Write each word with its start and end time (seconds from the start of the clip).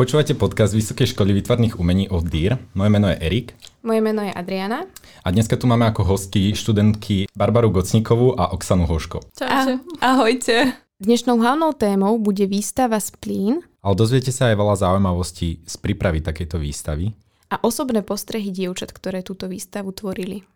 Počúvate 0.00 0.32
podcast 0.32 0.72
Vysokej 0.72 1.12
školy 1.12 1.36
výtvarných 1.36 1.76
umení 1.76 2.08
od 2.08 2.24
DIR. 2.24 2.56
Moje 2.72 2.88
meno 2.88 3.12
je 3.12 3.20
Erik. 3.20 3.52
Moje 3.84 4.00
meno 4.00 4.24
je 4.24 4.32
Adriana. 4.32 4.88
A 5.20 5.28
dneska 5.28 5.60
tu 5.60 5.68
máme 5.68 5.84
ako 5.92 6.08
hostky 6.08 6.56
študentky 6.56 7.28
Barbaru 7.36 7.68
Gocníkovú 7.68 8.32
a 8.32 8.48
Oksanu 8.48 8.88
Hoško. 8.88 9.20
Čaute. 9.36 9.84
Ahojte. 10.00 10.72
Dnešnou 11.04 11.36
hlavnou 11.36 11.76
témou 11.76 12.16
bude 12.16 12.48
výstava 12.48 12.96
Splín. 12.96 13.60
Ale 13.84 13.92
dozviete 13.92 14.32
sa 14.32 14.48
aj 14.48 14.56
veľa 14.56 14.80
zaujímavostí 14.80 15.68
z 15.68 15.74
prípravy 15.76 16.24
takejto 16.24 16.56
výstavy. 16.56 17.12
A 17.52 17.60
osobné 17.60 18.00
postrehy 18.00 18.48
dievčat, 18.56 18.96
ktoré 18.96 19.20
túto 19.20 19.52
výstavu 19.52 19.92
tvorili. 19.92 20.48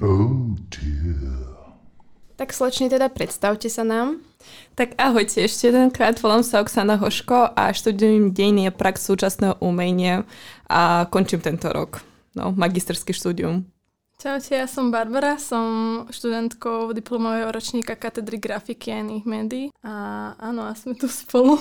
Oh 0.00 0.56
dear. 0.72 1.52
Tak 2.40 2.56
slečne 2.56 2.88
teda 2.88 3.12
predstavte 3.12 3.68
sa 3.68 3.84
nám. 3.84 4.24
Tak 4.74 4.98
ahojte 4.98 5.46
ešte 5.46 5.70
jedenkrát, 5.70 6.18
volám 6.18 6.42
sa 6.42 6.58
Oksana 6.58 6.98
Hoško 6.98 7.54
a 7.54 7.70
študujem 7.70 8.34
dejiny 8.34 8.66
a 8.66 8.72
prax 8.74 9.06
súčasného 9.06 9.62
umenia 9.62 10.26
a 10.66 11.06
končím 11.06 11.38
tento 11.38 11.70
rok. 11.70 12.02
No, 12.34 12.50
magisterský 12.50 13.14
štúdium. 13.14 13.70
Čaute, 14.14 14.56
ja 14.56 14.64
som 14.70 14.88
Barbara, 14.88 15.36
som 15.42 15.66
študentkou 16.08 16.94
diplomového 16.96 17.50
ročníka 17.50 17.98
katedry 17.98 18.38
grafiky 18.38 18.94
a 18.94 19.02
iných 19.02 19.26
médií. 19.26 19.66
A 19.84 19.92
áno, 20.38 20.64
a 20.64 20.72
sme 20.72 20.96
tu 20.96 21.10
spolu. 21.10 21.58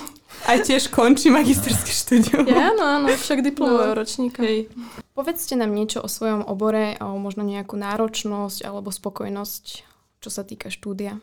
Aj 0.47 0.61
tiež 0.61 0.87
končí 0.87 1.27
magisterský 1.33 1.91
štúdium. 1.91 2.45
Ja, 2.47 2.71
áno, 2.71 2.85
áno, 2.85 3.07
však 3.11 3.43
diplomového 3.43 3.97
no, 3.97 3.99
ročníka. 3.99 4.45
Hej. 4.45 4.71
Povedzte 5.11 5.59
nám 5.59 5.75
niečo 5.75 6.05
o 6.05 6.07
svojom 6.07 6.45
obore, 6.45 6.95
o 7.03 7.17
možno 7.17 7.41
nejakú 7.43 7.75
náročnosť 7.75 8.63
alebo 8.63 8.95
spokojnosť, 8.95 9.63
čo 10.23 10.29
sa 10.31 10.45
týka 10.45 10.71
štúdia. 10.71 11.19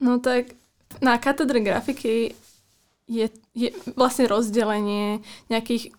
No 0.00 0.18
tak 0.18 0.54
na 1.00 1.18
katedre 1.18 1.60
grafiky 1.60 2.34
je, 3.06 3.26
je 3.52 3.68
vlastne 3.94 4.24
rozdelenie 4.30 5.20
nejakých, 5.52 5.92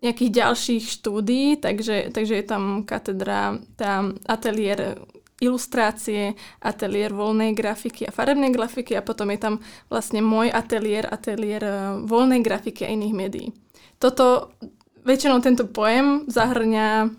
nejakých 0.00 0.30
ďalších 0.30 0.84
štúdií, 1.00 1.60
takže, 1.60 2.10
takže 2.14 2.34
je 2.40 2.46
tam 2.46 2.82
katedra, 2.82 3.60
tam 3.76 4.16
ateliér 4.24 4.98
ilustrácie, 5.42 6.38
ateliér 6.62 7.10
voľnej 7.10 7.52
grafiky 7.52 8.06
a 8.06 8.14
farebnej 8.14 8.54
grafiky 8.54 8.94
a 8.94 9.04
potom 9.04 9.28
je 9.34 9.38
tam 9.42 9.54
vlastne 9.90 10.22
môj 10.22 10.48
ateliér, 10.48 11.10
ateliér 11.10 11.62
e, 11.62 11.74
voľnej 12.06 12.40
grafiky 12.40 12.86
a 12.86 12.92
iných 12.94 13.14
médií. 13.14 13.48
Toto, 13.98 14.54
väčšinou 15.02 15.42
tento 15.42 15.66
pojem 15.66 16.24
zahrňa 16.30 17.10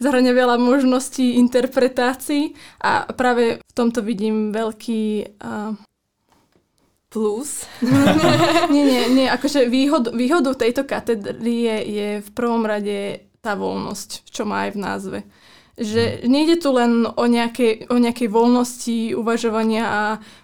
zahrania 0.00 0.32
veľa 0.32 0.56
možností 0.56 1.36
interpretácií 1.40 2.56
a 2.80 3.10
práve 3.12 3.60
v 3.60 3.72
tomto 3.72 4.00
vidím 4.00 4.50
veľký 4.50 5.36
uh, 5.42 5.76
plus. 7.10 7.66
nie, 8.74 8.84
nie, 8.86 9.02
nie, 9.10 9.26
akože 9.26 9.66
výhod, 9.66 10.14
výhodou 10.14 10.54
tejto 10.54 10.86
katedry 10.86 11.66
je, 11.66 11.76
je 11.90 12.08
v 12.22 12.30
prvom 12.30 12.62
rade 12.62 13.26
tá 13.42 13.58
voľnosť, 13.58 14.30
čo 14.30 14.46
má 14.46 14.70
aj 14.70 14.70
v 14.72 14.78
názve. 14.78 15.18
Že 15.80 16.28
nejde 16.28 16.60
tu 16.60 16.76
len 16.76 17.08
o 17.08 17.24
nejakej, 17.24 17.88
o 17.88 17.96
nejakej 17.96 18.28
voľnosti 18.28 19.16
uvažovania 19.16 19.84
a 19.88 20.02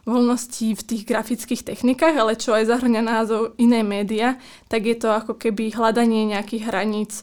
voľnosti 0.09 0.73
v 0.73 0.83
tých 0.83 1.03
grafických 1.05 1.63
technikách, 1.63 2.17
ale 2.17 2.41
čo 2.41 2.57
aj 2.57 2.73
zahrňa 2.73 3.03
názov 3.05 3.53
iné 3.61 3.85
média, 3.85 4.41
tak 4.73 4.89
je 4.89 4.97
to 4.97 5.13
ako 5.13 5.37
keby 5.37 5.71
hľadanie 5.77 6.33
nejakých 6.33 6.67
hraníc 6.67 7.21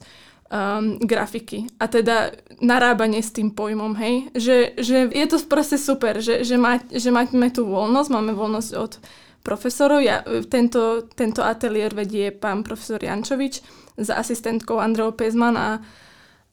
um, 0.50 1.00
grafiky. 1.00 1.68
A 1.80 1.88
teda 1.88 2.32
narábanie 2.60 3.20
s 3.20 3.32
tým 3.32 3.52
pojmom, 3.52 3.96
hej. 4.00 4.30
Že, 4.36 4.58
že 4.80 4.98
je 5.12 5.26
to 5.28 5.38
proste 5.46 5.78
super, 5.80 6.20
že, 6.20 6.44
že, 6.44 6.56
má, 6.60 6.80
že 6.88 7.10
máme 7.12 7.50
tú 7.52 7.68
voľnosť, 7.68 8.10
máme 8.12 8.34
voľnosť 8.36 8.72
od 8.76 8.94
profesorov. 9.44 10.00
Ja, 10.00 10.24
tento, 10.48 11.08
tento 11.14 11.44
ateliér 11.44 11.92
vedie 11.92 12.32
pán 12.32 12.64
profesor 12.64 13.04
Jančovič 13.04 13.60
s 14.00 14.08
asistentkou 14.10 14.80
Andreou 14.80 15.12
Pezman 15.12 15.60
a, 15.60 15.70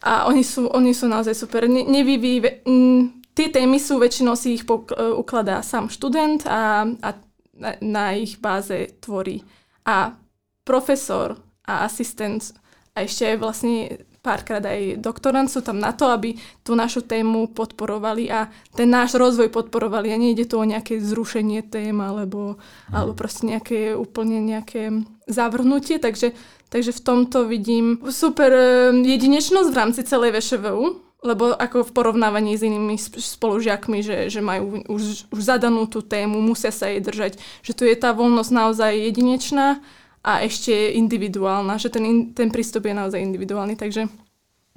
a 0.03 0.27
oni, 0.27 0.43
sú, 0.43 0.67
oni 0.67 0.91
sú 0.91 1.07
naozaj 1.07 1.35
super. 1.39 1.71
Ne, 1.71 1.87
nevyví, 1.87 2.67
m, 2.67 3.23
tie 3.33 3.49
témy 3.49 3.79
sú, 3.79 4.03
väčšinou 4.03 4.35
si 4.35 4.59
ich 4.59 4.67
pok, 4.67 4.91
ukladá 5.17 5.63
sám 5.63 5.87
študent 5.89 6.45
a, 6.51 6.85
a 6.85 7.09
na, 7.55 7.71
na 7.81 8.05
ich 8.17 8.43
báze 8.43 8.91
tvorí. 8.99 9.45
A 9.87 10.19
profesor 10.65 11.39
a 11.65 11.87
asistent 11.87 12.53
a 12.95 13.07
ešte 13.07 13.35
aj 13.35 13.37
vlastne 13.39 14.03
párkrát 14.21 14.61
aj 14.61 15.01
doktorant 15.01 15.49
sú 15.49 15.65
tam 15.65 15.81
na 15.81 15.97
to, 15.97 16.13
aby 16.13 16.37
tú 16.61 16.77
našu 16.77 17.01
tému 17.01 17.57
podporovali 17.57 18.29
a 18.29 18.53
ten 18.77 18.93
náš 18.93 19.17
rozvoj 19.17 19.49
podporovali 19.49 20.13
a 20.13 20.21
nejde 20.21 20.45
tu 20.45 20.61
o 20.61 20.69
nejaké 20.69 21.01
zrušenie 21.01 21.65
tém 21.65 21.97
alebo, 21.97 22.61
mm. 22.61 22.93
alebo 22.93 23.13
proste 23.17 23.49
nejaké 23.49 23.97
úplne 23.97 24.45
nejaké 24.45 24.93
zavrhnutie, 25.25 25.97
takže, 25.97 26.37
takže 26.69 26.93
v 26.93 27.05
tomto 27.05 27.49
vidím 27.49 28.05
super 28.13 28.53
eh, 28.53 28.93
jedinečnosť 28.93 29.69
v 29.73 29.79
rámci 29.79 30.01
celej 30.05 30.37
VŠVU, 30.37 31.11
lebo 31.21 31.53
ako 31.53 31.85
v 31.89 31.95
porovnávaní 31.97 32.57
s 32.57 32.65
inými 32.65 32.97
spolužiakmi, 33.01 34.01
že, 34.01 34.33
že 34.33 34.41
majú 34.41 34.85
už, 34.89 35.29
už 35.29 35.41
zadanú 35.41 35.85
tú 35.85 36.01
tému, 36.01 36.41
musia 36.41 36.73
sa 36.73 36.89
jej 36.89 37.01
držať, 37.01 37.37
že 37.61 37.73
tu 37.77 37.85
je 37.85 37.93
tá 37.97 38.17
voľnosť 38.17 38.53
naozaj 38.53 38.93
jedinečná 39.13 39.85
a 40.21 40.45
ešte 40.45 40.73
individuálna, 40.95 41.81
že 41.81 41.89
ten, 41.89 42.33
ten 42.37 42.53
prístup 42.53 42.85
je 42.85 42.95
naozaj 42.95 43.21
individuálny, 43.21 43.77
takže, 43.77 44.09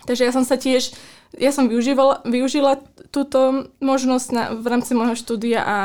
takže 0.08 0.24
ja 0.24 0.32
som 0.32 0.48
sa 0.48 0.56
tiež, 0.56 0.96
ja 1.36 1.52
som 1.52 1.68
využívala, 1.68 2.24
využila 2.24 2.80
túto 3.12 3.68
možnosť 3.84 4.28
na, 4.32 4.44
v 4.56 4.66
rámci 4.66 4.96
môjho 4.96 5.20
štúdia 5.20 5.60
a 5.64 5.78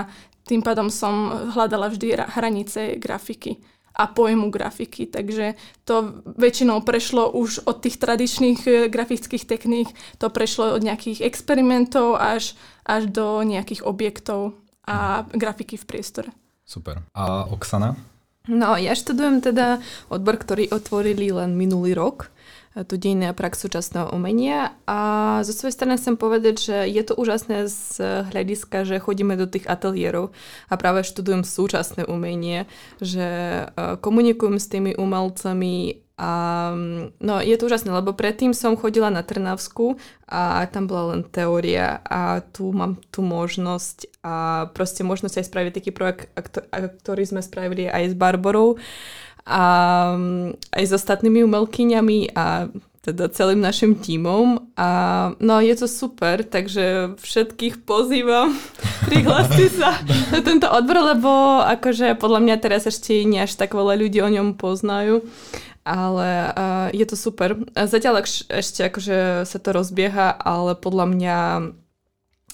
tým 0.47 0.65
pádom 0.65 0.89
som 0.89 1.51
hľadala 1.53 1.93
vždy 1.93 2.17
hranice 2.39 2.97
grafiky 2.97 3.61
a 3.99 4.07
pojmu 4.07 4.55
grafiky, 4.55 5.11
takže 5.11 5.59
to 5.83 6.23
väčšinou 6.39 6.87
prešlo 6.87 7.35
už 7.35 7.67
od 7.67 7.83
tých 7.83 7.99
tradičných 7.99 8.61
e, 8.63 8.71
grafických 8.87 9.43
techník, 9.43 9.91
to 10.23 10.31
prešlo 10.31 10.79
od 10.79 10.87
nejakých 10.87 11.27
experimentov 11.27 12.15
až, 12.15 12.55
až 12.87 13.11
do 13.11 13.43
nejakých 13.43 13.83
objektov 13.83 14.55
a 14.87 15.27
grafiky 15.35 15.75
v 15.75 15.85
priestore. 15.85 16.31
Super. 16.63 17.03
A 17.11 17.51
Oksana? 17.51 17.99
No, 18.49 18.81
ja 18.81 18.97
študujem 18.97 19.45
teda 19.45 19.85
odbor, 20.09 20.41
ktorý 20.41 20.73
otvorili 20.73 21.29
len 21.29 21.53
minulý 21.53 21.93
rok, 21.93 22.33
tu 22.87 22.95
dejné 22.95 23.33
a 23.33 23.37
prax 23.37 23.61
súčasného 23.65 24.15
umenia. 24.15 24.77
A 24.87 24.99
zo 25.43 25.51
svojej 25.51 25.75
strany 25.75 25.99
chcem 25.99 26.15
povedať, 26.15 26.57
že 26.63 26.77
je 26.87 27.03
to 27.03 27.19
úžasné 27.19 27.67
z 27.67 28.01
hľadiska, 28.31 28.87
že 28.87 29.03
chodíme 29.03 29.35
do 29.35 29.51
tých 29.51 29.67
ateliérov 29.67 30.31
a 30.71 30.75
práve 30.79 31.03
študujem 31.03 31.43
súčasné 31.43 32.07
umenie, 32.07 32.71
že 33.03 33.27
e, 33.67 33.99
komunikujem 33.99 34.63
s 34.63 34.71
tými 34.71 34.95
umelcami 34.95 36.08
a 36.19 36.31
no, 37.23 37.39
je 37.39 37.55
to 37.55 37.71
úžasné, 37.71 37.95
lebo 37.95 38.11
predtým 38.11 38.51
som 38.51 38.75
chodila 38.75 39.07
na 39.07 39.23
Trnavsku 39.23 39.95
a 40.27 40.67
tam 40.67 40.91
bola 40.91 41.15
len 41.15 41.23
teória 41.23 42.03
a 42.03 42.43
tu 42.43 42.75
mám 42.75 42.99
tú 43.15 43.23
možnosť 43.23 44.19
a 44.27 44.67
proste 44.75 45.07
možnosť 45.07 45.39
aj 45.39 45.47
spraviť 45.47 45.73
taký 45.79 45.91
projekt, 45.95 46.35
ktorý 46.75 47.23
sme 47.23 47.39
spravili 47.39 47.87
aj 47.87 48.13
s 48.13 48.15
Barborou 48.19 48.83
a 49.47 49.65
aj 50.75 50.85
s 50.85 50.93
ostatnými 50.93 51.47
umelkyňami 51.47 52.35
a 52.35 52.67
teda 53.09 53.33
celým 53.33 53.65
našim 53.65 53.97
tímom. 53.97 54.75
A 54.77 54.89
no 55.41 55.63
je 55.65 55.73
to 55.79 55.89
super, 55.89 56.45
takže 56.45 57.17
všetkých 57.17 57.87
pozývam, 57.89 58.53
prihláste 59.09 59.71
sa 59.73 59.97
na 60.35 60.43
tento 60.45 60.69
odbor, 60.69 61.17
lebo 61.17 61.63
akože 61.65 62.19
podľa 62.19 62.41
mňa 62.45 62.57
teraz 62.59 62.85
ešte 62.85 63.23
nie 63.25 63.41
až 63.41 63.57
tak 63.57 63.73
veľa 63.73 63.97
ľudí 63.97 64.21
o 64.21 64.29
ňom 64.29 64.59
poznajú 64.59 65.25
ale 65.89 66.53
uh, 66.53 66.87
je 66.93 67.07
to 67.09 67.17
super. 67.17 67.57
Zatiaľ 67.73 68.21
ešte 68.53 68.81
akože 68.93 69.49
sa 69.49 69.59
to 69.59 69.69
rozbieha, 69.73 70.37
ale 70.37 70.77
podľa 70.77 71.07
mňa 71.09 71.39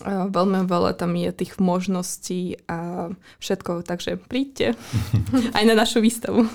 uh, 0.07 0.27
veľmi 0.31 0.71
veľa 0.71 0.95
tam 0.95 1.19
je 1.19 1.35
tých 1.35 1.59
možností 1.59 2.63
a 2.71 3.11
všetko, 3.43 3.83
takže 3.83 4.23
príďte 4.23 4.79
aj 5.59 5.65
na 5.67 5.75
našu 5.75 5.99
výstavu. 5.99 6.47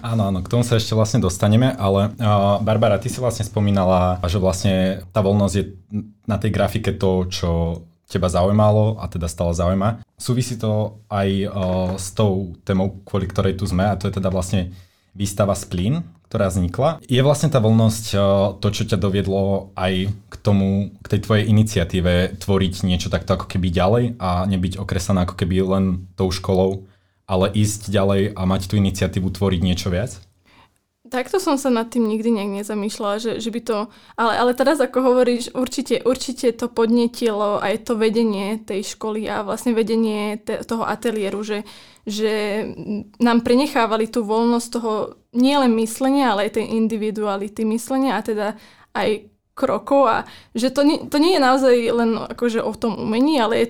áno, 0.00 0.32
áno, 0.32 0.40
k 0.40 0.48
tomu 0.48 0.64
sa 0.64 0.80
ešte 0.80 0.96
vlastne 0.96 1.20
dostaneme, 1.20 1.76
ale 1.76 2.16
uh, 2.16 2.56
Barbara, 2.64 2.96
ty 2.96 3.12
si 3.12 3.20
vlastne 3.20 3.44
spomínala, 3.44 4.16
že 4.24 4.40
vlastne 4.40 5.04
tá 5.12 5.20
voľnosť 5.20 5.54
je 5.60 5.64
na 6.24 6.40
tej 6.40 6.48
grafike 6.48 6.96
to, 6.96 7.28
čo 7.28 7.50
teba 8.08 8.28
zaujímalo 8.28 9.00
a 9.00 9.08
teda 9.08 9.24
stále 9.24 9.56
zaujíma. 9.56 10.04
Súvisí 10.20 10.60
to 10.60 11.00
aj 11.08 11.28
uh, 11.48 11.52
s 11.96 12.12
tou 12.12 12.56
témou, 12.64 13.00
kvôli 13.08 13.24
ktorej 13.24 13.56
tu 13.56 13.64
sme 13.64 13.88
a 13.88 13.96
to 13.96 14.08
je 14.08 14.16
teda 14.20 14.28
vlastne 14.28 14.72
výstava 15.16 15.56
Splín, 15.56 16.04
ktorá 16.32 16.48
vznikla. 16.48 17.04
Je 17.04 17.20
vlastne 17.20 17.52
tá 17.52 17.60
voľnosť 17.60 18.16
eh, 18.16 18.20
to, 18.56 18.68
čo 18.72 18.88
ťa 18.88 18.96
doviedlo 18.96 19.68
aj 19.76 20.08
k 20.08 20.34
tomu, 20.40 20.96
k 21.04 21.06
tej 21.12 21.20
tvojej 21.28 21.44
iniciatíve 21.44 22.40
tvoriť 22.40 22.88
niečo 22.88 23.12
takto 23.12 23.36
ako 23.36 23.52
keby 23.52 23.68
ďalej 23.68 24.04
a 24.16 24.48
nebyť 24.48 24.80
okresaná 24.80 25.28
ako 25.28 25.36
keby 25.36 25.60
len 25.60 26.08
tou 26.16 26.32
školou, 26.32 26.88
ale 27.28 27.52
ísť 27.52 27.92
ďalej 27.92 28.32
a 28.32 28.48
mať 28.48 28.72
tú 28.72 28.80
iniciatívu 28.80 29.28
tvoriť 29.28 29.60
niečo 29.60 29.92
viac? 29.92 30.16
Takto 31.12 31.36
som 31.36 31.60
sa 31.60 31.68
nad 31.68 31.92
tým 31.92 32.08
nikdy 32.08 32.32
nejak 32.32 32.64
nezamýšľala, 32.64 33.16
že, 33.20 33.32
že 33.36 33.52
by 33.52 33.60
to... 33.60 33.76
Ale, 34.16 34.32
ale 34.40 34.52
teraz, 34.56 34.80
ako 34.80 35.12
hovoríš, 35.12 35.52
určite, 35.52 36.00
určite 36.00 36.56
to 36.56 36.72
podnetilo 36.72 37.60
aj 37.60 37.84
to 37.84 38.00
vedenie 38.00 38.56
tej 38.64 38.96
školy 38.96 39.28
a 39.28 39.44
vlastne 39.44 39.76
vedenie 39.76 40.40
te, 40.40 40.64
toho 40.64 40.88
ateliéru, 40.88 41.44
že, 41.44 41.68
že 42.08 42.64
nám 43.20 43.44
prenechávali 43.44 44.08
tú 44.08 44.24
voľnosť 44.24 44.68
toho 44.72 45.20
nielen 45.36 45.76
myslenia, 45.76 46.32
ale 46.32 46.48
aj 46.48 46.56
tej 46.56 46.66
individuality 46.72 47.68
myslenia 47.68 48.16
a 48.16 48.24
teda 48.24 48.48
aj 48.96 49.28
krokov 49.52 50.08
a 50.08 50.18
že 50.56 50.72
to 50.72 50.80
nie, 50.80 50.96
to 51.12 51.20
nie 51.20 51.36
je 51.36 51.44
naozaj 51.44 51.76
len 51.92 52.16
akože 52.16 52.64
o 52.64 52.72
tom 52.72 52.96
umení, 52.96 53.36
ale 53.36 53.54
je 53.60 53.66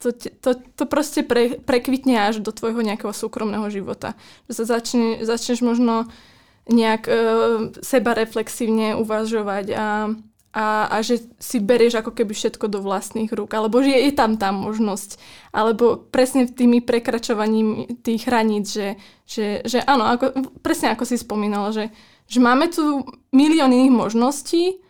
to, 0.00 0.16
to, 0.16 0.50
to 0.56 0.84
proste 0.88 1.28
pre, 1.28 1.60
prekvitne 1.60 2.16
až 2.16 2.40
do 2.40 2.56
tvojho 2.56 2.80
nejakého 2.80 3.12
súkromného 3.12 3.68
života. 3.68 4.16
Že 4.48 4.52
sa 4.56 4.64
začne, 4.80 5.20
začneš 5.28 5.60
možno 5.60 6.08
nejak 6.68 7.02
e, 7.08 7.12
seba 7.80 8.12
reflexívne 8.12 8.98
uvažovať 8.98 9.66
a, 9.72 9.88
a, 10.50 10.66
a 10.90 10.96
že 11.00 11.22
si 11.38 11.62
berieš 11.62 12.02
ako 12.02 12.10
keby 12.10 12.34
všetko 12.34 12.66
do 12.66 12.82
vlastných 12.82 13.30
rúk, 13.30 13.54
alebo 13.54 13.80
že 13.80 13.94
je, 13.94 14.10
je 14.10 14.12
tam 14.12 14.34
tá 14.34 14.50
možnosť, 14.50 15.16
alebo 15.54 15.96
presne 16.10 16.50
tými 16.50 16.82
prekračovaním 16.82 18.00
tých 18.02 18.26
hraníc, 18.26 18.66
že, 18.74 18.88
že, 19.24 19.62
že 19.62 19.78
áno, 19.86 20.10
ako, 20.10 20.58
presne 20.60 20.90
ako 20.90 21.06
si 21.06 21.16
spomínala, 21.16 21.70
že, 21.70 21.94
že 22.26 22.42
máme 22.42 22.66
tu 22.68 23.06
milión 23.30 23.70
iných 23.70 23.94
možností, 23.94 24.82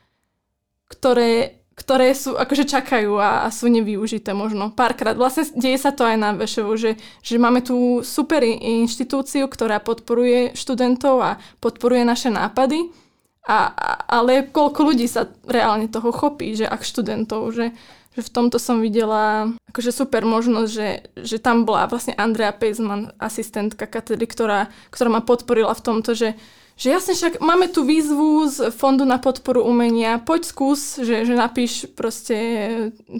ktoré 0.90 1.59
ktoré 1.90 2.14
sú, 2.14 2.38
akože 2.38 2.70
čakajú 2.70 3.18
a, 3.18 3.42
a 3.42 3.48
sú 3.50 3.66
nevyužité 3.66 4.30
možno 4.30 4.70
párkrát. 4.70 5.18
Vlastne 5.18 5.50
deje 5.58 5.74
sa 5.74 5.90
to 5.90 6.06
aj 6.06 6.22
na 6.22 6.30
VŠU, 6.38 6.70
že, 6.78 6.94
že 7.18 7.34
máme 7.34 7.66
tu 7.66 8.06
super 8.06 8.46
inštitúciu, 8.46 9.50
ktorá 9.50 9.82
podporuje 9.82 10.54
študentov 10.54 11.18
a 11.18 11.42
podporuje 11.58 12.06
naše 12.06 12.30
nápady, 12.30 12.94
a, 13.42 13.74
a, 13.74 13.90
ale 14.06 14.46
koľko 14.46 14.94
ľudí 14.94 15.10
sa 15.10 15.26
reálne 15.50 15.90
toho 15.90 16.14
chopí, 16.14 16.54
že 16.54 16.62
ak 16.62 16.86
študentov, 16.86 17.50
že, 17.50 17.74
že 18.14 18.20
v 18.22 18.30
tomto 18.38 18.62
som 18.62 18.78
videla 18.78 19.50
akože 19.74 19.90
super 19.90 20.22
možnosť, 20.22 20.70
že, 20.70 20.88
že 21.18 21.42
tam 21.42 21.66
bola 21.66 21.90
vlastne 21.90 22.14
Andrea 22.14 22.54
Pejzman, 22.54 23.10
asistentka 23.18 23.90
katedry, 23.90 24.30
ktorá, 24.30 24.70
ktorá 24.94 25.10
ma 25.10 25.26
podporila 25.26 25.74
v 25.74 25.82
tomto, 25.82 26.14
že, 26.14 26.38
že 26.80 26.88
jasne 26.96 27.12
však 27.12 27.44
máme 27.44 27.68
tu 27.68 27.84
výzvu 27.84 28.48
z 28.48 28.72
Fondu 28.72 29.04
na 29.04 29.20
podporu 29.20 29.60
umenia, 29.68 30.16
poď 30.16 30.48
skús, 30.48 30.96
že, 30.96 31.28
že 31.28 31.34
napíš 31.36 31.92
proste 31.92 32.36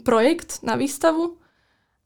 projekt 0.01 0.65
na 0.65 0.81
výstavu 0.81 1.37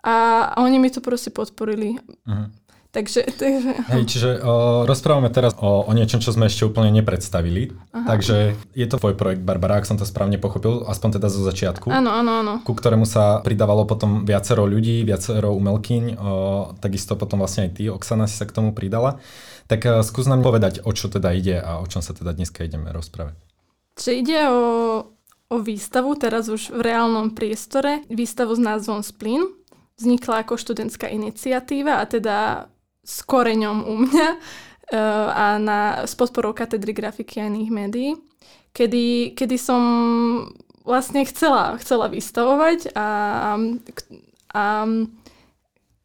a, 0.03 0.51
a 0.51 0.57
oni 0.67 0.83
mi 0.83 0.91
to 0.91 0.99
proste 0.99 1.31
podporili. 1.31 1.95
Uh-huh. 2.27 2.51
Takže, 2.95 3.27
takže... 3.43 3.71
Hej, 3.91 4.03
čiže 4.07 4.31
o, 4.39 4.87
rozprávame 4.87 5.27
teraz 5.35 5.59
o, 5.59 5.83
o 5.83 5.91
niečom, 5.91 6.23
čo 6.23 6.31
sme 6.31 6.47
ešte 6.47 6.63
úplne 6.63 6.95
nepredstavili. 6.95 7.75
Aha. 7.91 8.07
Takže 8.15 8.55
je 8.71 8.87
to 8.87 9.03
tvoj 9.03 9.19
projekt, 9.19 9.43
Barbara, 9.43 9.83
ak 9.83 9.91
som 9.91 9.99
to 9.99 10.07
správne 10.07 10.39
pochopil, 10.39 10.87
aspoň 10.87 11.19
teda 11.19 11.27
zo 11.27 11.43
začiatku. 11.43 11.91
Áno, 11.91 12.15
áno, 12.15 12.33
áno. 12.39 12.53
Ku 12.63 12.79
ktorému 12.79 13.03
sa 13.03 13.43
pridávalo 13.43 13.83
potom 13.83 14.23
viacero 14.23 14.63
ľudí, 14.63 15.03
viacero 15.03 15.51
umelkyň, 15.59 16.05
o, 16.15 16.31
takisto 16.79 17.19
potom 17.19 17.43
vlastne 17.43 17.67
aj 17.67 17.71
ty, 17.75 17.91
Oksana, 17.91 18.31
si 18.31 18.39
sa 18.39 18.47
k 18.47 18.55
tomu 18.55 18.71
pridala. 18.71 19.19
Tak 19.65 19.81
uh, 19.89 19.93
skús 20.05 20.29
nám 20.29 20.45
povedať, 20.45 20.85
o 20.85 20.93
čo 20.93 21.09
teda 21.09 21.33
ide 21.33 21.57
a 21.57 21.81
o 21.81 21.89
čom 21.89 22.05
sa 22.05 22.13
teda 22.13 22.37
dneska 22.37 22.69
ideme 22.69 22.93
rozprávať. 22.93 23.33
Čiže 23.97 24.13
ide 24.13 24.41
o, 24.53 24.63
o 25.49 25.57
výstavu, 25.57 26.13
teraz 26.21 26.53
už 26.53 26.69
v 26.69 26.85
reálnom 26.85 27.33
priestore, 27.33 28.05
výstavu 28.13 28.53
s 28.53 28.61
názvom 28.61 29.01
Splin. 29.01 29.41
Vznikla 29.97 30.45
ako 30.45 30.61
študentská 30.61 31.09
iniciatíva 31.09 32.03
a 32.03 32.05
teda 32.05 32.69
s 33.05 33.23
koreňom 33.23 33.85
u 33.85 33.95
mňa 34.09 34.29
uh, 34.33 35.29
a 35.45 35.45
na, 35.61 36.09
s 36.09 36.17
podporou 36.17 36.57
katedry 36.57 36.97
grafiky 36.97 37.45
a 37.45 37.49
iných 37.53 37.71
médií, 37.71 38.11
kedy, 38.73 39.37
kedy 39.37 39.57
som 39.61 39.83
vlastne 40.85 41.25
chcela, 41.29 41.77
chcela 41.81 42.09
vystavovať 42.09 42.93
a, 42.97 43.09
a 44.53 44.63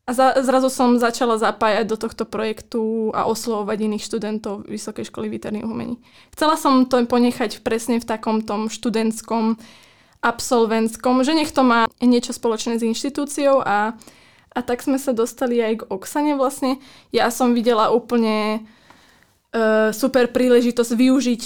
a 0.09 0.13
za, 0.13 0.33
zrazu 0.41 0.73
som 0.73 0.97
začala 0.97 1.37
zapájať 1.37 1.85
do 1.85 1.93
tohto 1.93 2.25
projektu 2.25 3.13
a 3.13 3.29
oslovovať 3.29 3.77
iných 3.77 4.03
študentov 4.09 4.65
Vysokej 4.65 5.05
školy 5.05 5.29
výtvarných 5.29 5.69
umení. 5.69 6.01
Chcela 6.33 6.57
som 6.57 6.89
to 6.89 6.97
ponechať 7.05 7.61
presne 7.61 8.01
v 8.01 8.09
takom 8.09 8.41
tom 8.41 8.73
študentskom, 8.73 9.61
absolventskom, 10.25 11.21
že 11.21 11.37
nech 11.37 11.53
to 11.53 11.61
má 11.61 11.85
niečo 12.01 12.33
spoločné 12.33 12.81
s 12.81 12.83
inštitúciou 12.89 13.61
a, 13.61 13.93
a 14.59 14.61
tak 14.61 14.83
sme 14.83 14.99
sa 14.99 15.15
dostali 15.15 15.63
aj 15.63 15.73
k 15.79 15.87
Oksane 15.87 16.35
vlastne. 16.35 16.83
Ja 17.15 17.31
som 17.31 17.55
videla 17.55 17.95
úplne 17.95 18.67
uh, 19.55 19.95
super 19.95 20.27
príležitosť 20.27 20.91
využiť, 20.99 21.43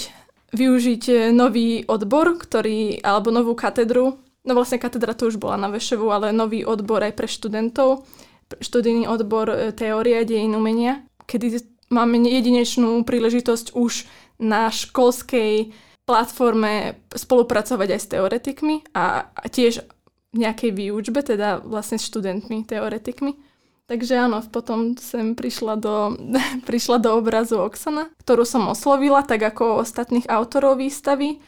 využiť 0.50 1.02
e, 1.10 1.14
nový 1.34 1.82
odbor, 1.86 2.38
ktorý, 2.38 3.02
alebo 3.02 3.34
novú 3.34 3.58
katedru, 3.58 4.18
no 4.42 4.52
vlastne 4.54 4.78
katedra 4.78 5.14
to 5.14 5.26
už 5.26 5.38
bola 5.38 5.58
na 5.58 5.66
Veševu, 5.66 6.06
ale 6.14 6.30
nový 6.30 6.62
odbor 6.62 7.02
aj 7.02 7.14
pre 7.18 7.26
študentov, 7.26 8.06
študijný 8.62 9.10
odbor 9.10 9.50
e, 9.50 9.56
teória 9.74 10.22
dejin 10.22 10.54
umenia, 10.54 11.02
kedy 11.26 11.62
máme 11.90 12.22
jedinečnú 12.22 13.02
príležitosť 13.02 13.74
už 13.74 14.06
na 14.38 14.70
školskej 14.70 15.74
platforme 16.04 17.00
spolupracovať 17.16 17.88
aj 17.96 18.00
s 18.00 18.10
teoretikmi 18.12 18.76
a, 18.92 19.32
tiež 19.48 19.80
nejakej 20.34 20.70
výučbe, 20.74 21.22
teda 21.22 21.62
vlastne 21.62 21.96
študentmi, 21.96 22.66
teoretikmi. 22.66 23.38
Takže 23.84 24.16
áno, 24.16 24.40
potom 24.48 24.96
sem 24.96 25.36
prišla 25.36 25.74
do, 25.76 26.18
prišla 26.68 26.98
do 26.98 27.16
obrazu 27.16 27.60
Oksana, 27.60 28.10
ktorú 28.20 28.42
som 28.42 28.66
oslovila, 28.68 29.22
tak 29.22 29.40
ako 29.40 29.80
ostatných 29.80 30.26
autorov 30.28 30.82
výstavy 30.82 31.38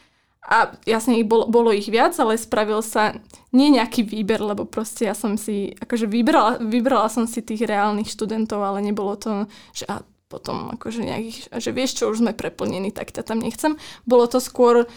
a 0.47 0.71
jasne 0.87 1.19
ich 1.19 1.27
bolo, 1.27 1.43
bolo 1.51 1.75
ich 1.75 1.91
viac, 1.91 2.15
ale 2.23 2.39
spravil 2.39 2.79
sa 2.79 3.19
nie 3.51 3.67
nejaký 3.67 4.07
výber, 4.07 4.39
lebo 4.39 4.63
proste 4.63 5.03
ja 5.03 5.11
som 5.11 5.35
si, 5.35 5.75
akože 5.75 6.07
vybrala, 6.07 6.63
vybrala 6.63 7.11
som 7.11 7.27
si 7.27 7.43
tých 7.43 7.67
reálnych 7.67 8.07
študentov, 8.07 8.63
ale 8.63 8.79
nebolo 8.79 9.19
to, 9.19 9.43
že 9.75 9.83
a 9.91 10.07
potom 10.31 10.71
akože 10.79 11.03
nejakých, 11.03 11.37
že 11.51 11.71
vieš 11.75 11.99
čo, 11.99 12.11
už 12.11 12.23
sme 12.23 12.31
preplnení, 12.31 12.95
tak 12.95 13.11
ťa 13.11 13.27
tam 13.27 13.43
nechcem. 13.43 13.75
Bolo 14.07 14.27
to 14.31 14.39
skôr, 14.39 14.87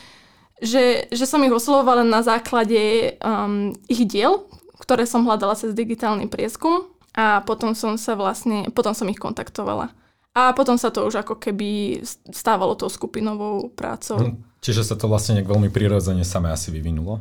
že, 0.60 1.08
že 1.08 1.24
som 1.24 1.40
ich 1.42 1.52
oslovovala 1.52 2.04
na 2.04 2.20
základe 2.20 3.16
um, 3.20 3.72
ich 3.88 4.04
diel, 4.04 4.44
ktoré 4.80 5.04
som 5.08 5.24
hľadala 5.24 5.56
cez 5.56 5.72
digitálny 5.72 6.28
prieskum 6.28 6.88
a 7.16 7.42
potom 7.42 7.76
som 7.76 7.96
sa 7.96 8.16
vlastne, 8.16 8.68
potom 8.72 8.92
som 8.92 9.08
ich 9.08 9.18
kontaktovala. 9.18 9.92
A 10.30 10.54
potom 10.54 10.78
sa 10.78 10.94
to 10.94 11.02
už 11.10 11.26
ako 11.26 11.42
keby 11.42 12.00
stávalo 12.30 12.78
tou 12.78 12.86
skupinovou 12.86 13.72
prácou. 13.74 14.30
Hm. 14.30 14.36
Čiže 14.60 14.92
sa 14.92 14.94
to 14.94 15.10
vlastne 15.10 15.40
nejak 15.40 15.50
veľmi 15.50 15.72
prirodzene 15.72 16.22
samé 16.22 16.52
asi 16.52 16.70
vyvinulo? 16.70 17.18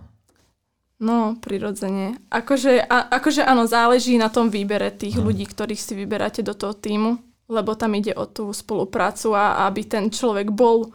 No, 1.00 1.40
prirodzene. 1.40 2.20
Akože, 2.28 2.84
a, 2.84 3.08
akože 3.08 3.48
áno, 3.48 3.64
záleží 3.64 4.20
na 4.20 4.28
tom 4.28 4.52
výbere 4.52 4.92
tých 4.92 5.16
hmm. 5.16 5.24
ľudí, 5.24 5.48
ktorých 5.48 5.80
si 5.80 5.96
vyberáte 5.96 6.44
do 6.44 6.52
toho 6.52 6.76
týmu, 6.76 7.16
lebo 7.48 7.72
tam 7.80 7.96
ide 7.96 8.12
o 8.12 8.28
tú 8.28 8.52
spoluprácu 8.52 9.32
a 9.32 9.64
aby 9.72 9.88
ten 9.88 10.12
človek 10.12 10.52
bol 10.52 10.92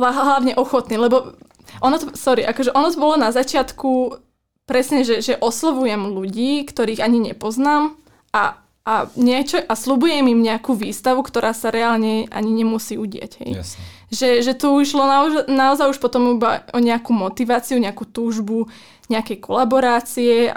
hlavne 0.00 0.52
ochotný, 0.56 1.00
lebo 1.00 1.36
ono 1.80 1.96
to, 1.98 2.12
sorry, 2.14 2.44
akože 2.44 2.72
ono 2.72 2.88
to 2.92 2.98
bolo 3.00 3.16
na 3.18 3.32
začiatku 3.32 4.20
presne, 4.66 5.02
že, 5.06 5.22
že 5.22 5.34
oslovujem 5.38 6.10
ľudí, 6.10 6.66
ktorých 6.66 7.02
ani 7.02 7.32
nepoznám 7.32 7.96
a 8.34 8.66
a, 8.86 9.10
niečo, 9.18 9.58
a 9.58 9.74
slubujem 9.74 10.30
im 10.30 10.46
nejakú 10.46 10.78
výstavu, 10.78 11.26
ktorá 11.26 11.50
sa 11.50 11.74
reálne 11.74 12.30
ani 12.30 12.62
nemusí 12.62 12.94
udieť. 12.94 13.42
Hej. 13.42 13.66
Že, 14.14 14.28
že 14.46 14.52
tu 14.54 14.70
išlo 14.78 15.02
naozaj, 15.02 15.50
naozaj 15.50 15.86
už 15.90 15.98
potom 15.98 16.38
iba 16.38 16.62
o 16.70 16.78
nejakú 16.78 17.10
motiváciu, 17.10 17.82
nejakú 17.82 18.06
túžbu, 18.06 18.70
nejakej 19.10 19.42
kolaborácie, 19.42 20.54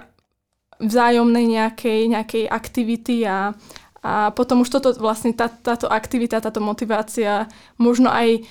vzájomnej 0.78 1.58
nejakej, 1.58 2.00
nejakej 2.14 2.44
aktivity 2.46 3.26
a, 3.26 3.58
a 4.06 4.30
potom 4.38 4.62
už 4.62 4.70
toto 4.78 4.94
vlastne 5.02 5.34
tá, 5.34 5.50
táto 5.50 5.90
aktivita, 5.90 6.38
táto 6.38 6.62
motivácia, 6.62 7.50
možno 7.82 8.14
aj 8.14 8.46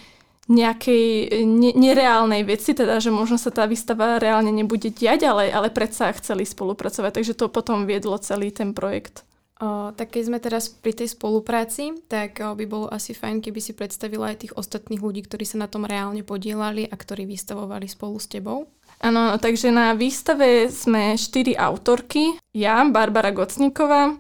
nejakej 0.49 1.05
ne, 1.45 1.71
nereálnej 1.77 2.43
veci, 2.43 2.73
teda 2.73 2.99
že 2.99 3.13
možno 3.13 3.37
sa 3.37 3.53
tá 3.53 3.69
výstava 3.69 4.17
reálne 4.17 4.49
nebude 4.49 4.89
diať, 4.89 5.29
ale, 5.29 5.53
ale 5.53 5.69
predsa 5.69 6.11
chceli 6.17 6.49
spolupracovať, 6.49 7.21
takže 7.21 7.37
to 7.37 7.53
potom 7.53 7.85
viedlo 7.85 8.17
celý 8.17 8.49
ten 8.49 8.73
projekt. 8.73 9.29
O, 9.59 9.91
tak 9.91 10.15
keď 10.15 10.23
sme 10.23 10.39
teraz 10.39 10.71
pri 10.71 10.95
tej 10.95 11.19
spolupráci, 11.19 11.91
tak 12.07 12.39
o, 12.39 12.55
by 12.55 12.65
bolo 12.65 12.87
asi 12.89 13.11
fajn, 13.11 13.43
keby 13.43 13.59
si 13.59 13.75
predstavila 13.75 14.31
aj 14.31 14.47
tých 14.47 14.55
ostatných 14.55 15.03
ľudí, 15.03 15.27
ktorí 15.27 15.43
sa 15.43 15.59
na 15.59 15.67
tom 15.67 15.83
reálne 15.83 16.23
podielali 16.23 16.87
a 16.87 16.95
ktorí 16.95 17.27
vystavovali 17.27 17.91
spolu 17.91 18.17
s 18.23 18.31
tebou. 18.31 18.71
Áno, 19.03 19.35
takže 19.39 19.75
na 19.75 19.99
výstave 19.99 20.71
sme 20.71 21.19
štyri 21.19 21.59
autorky. 21.59 22.39
Ja, 22.55 22.87
Barbara 22.87 23.35
Gocníková, 23.35 24.15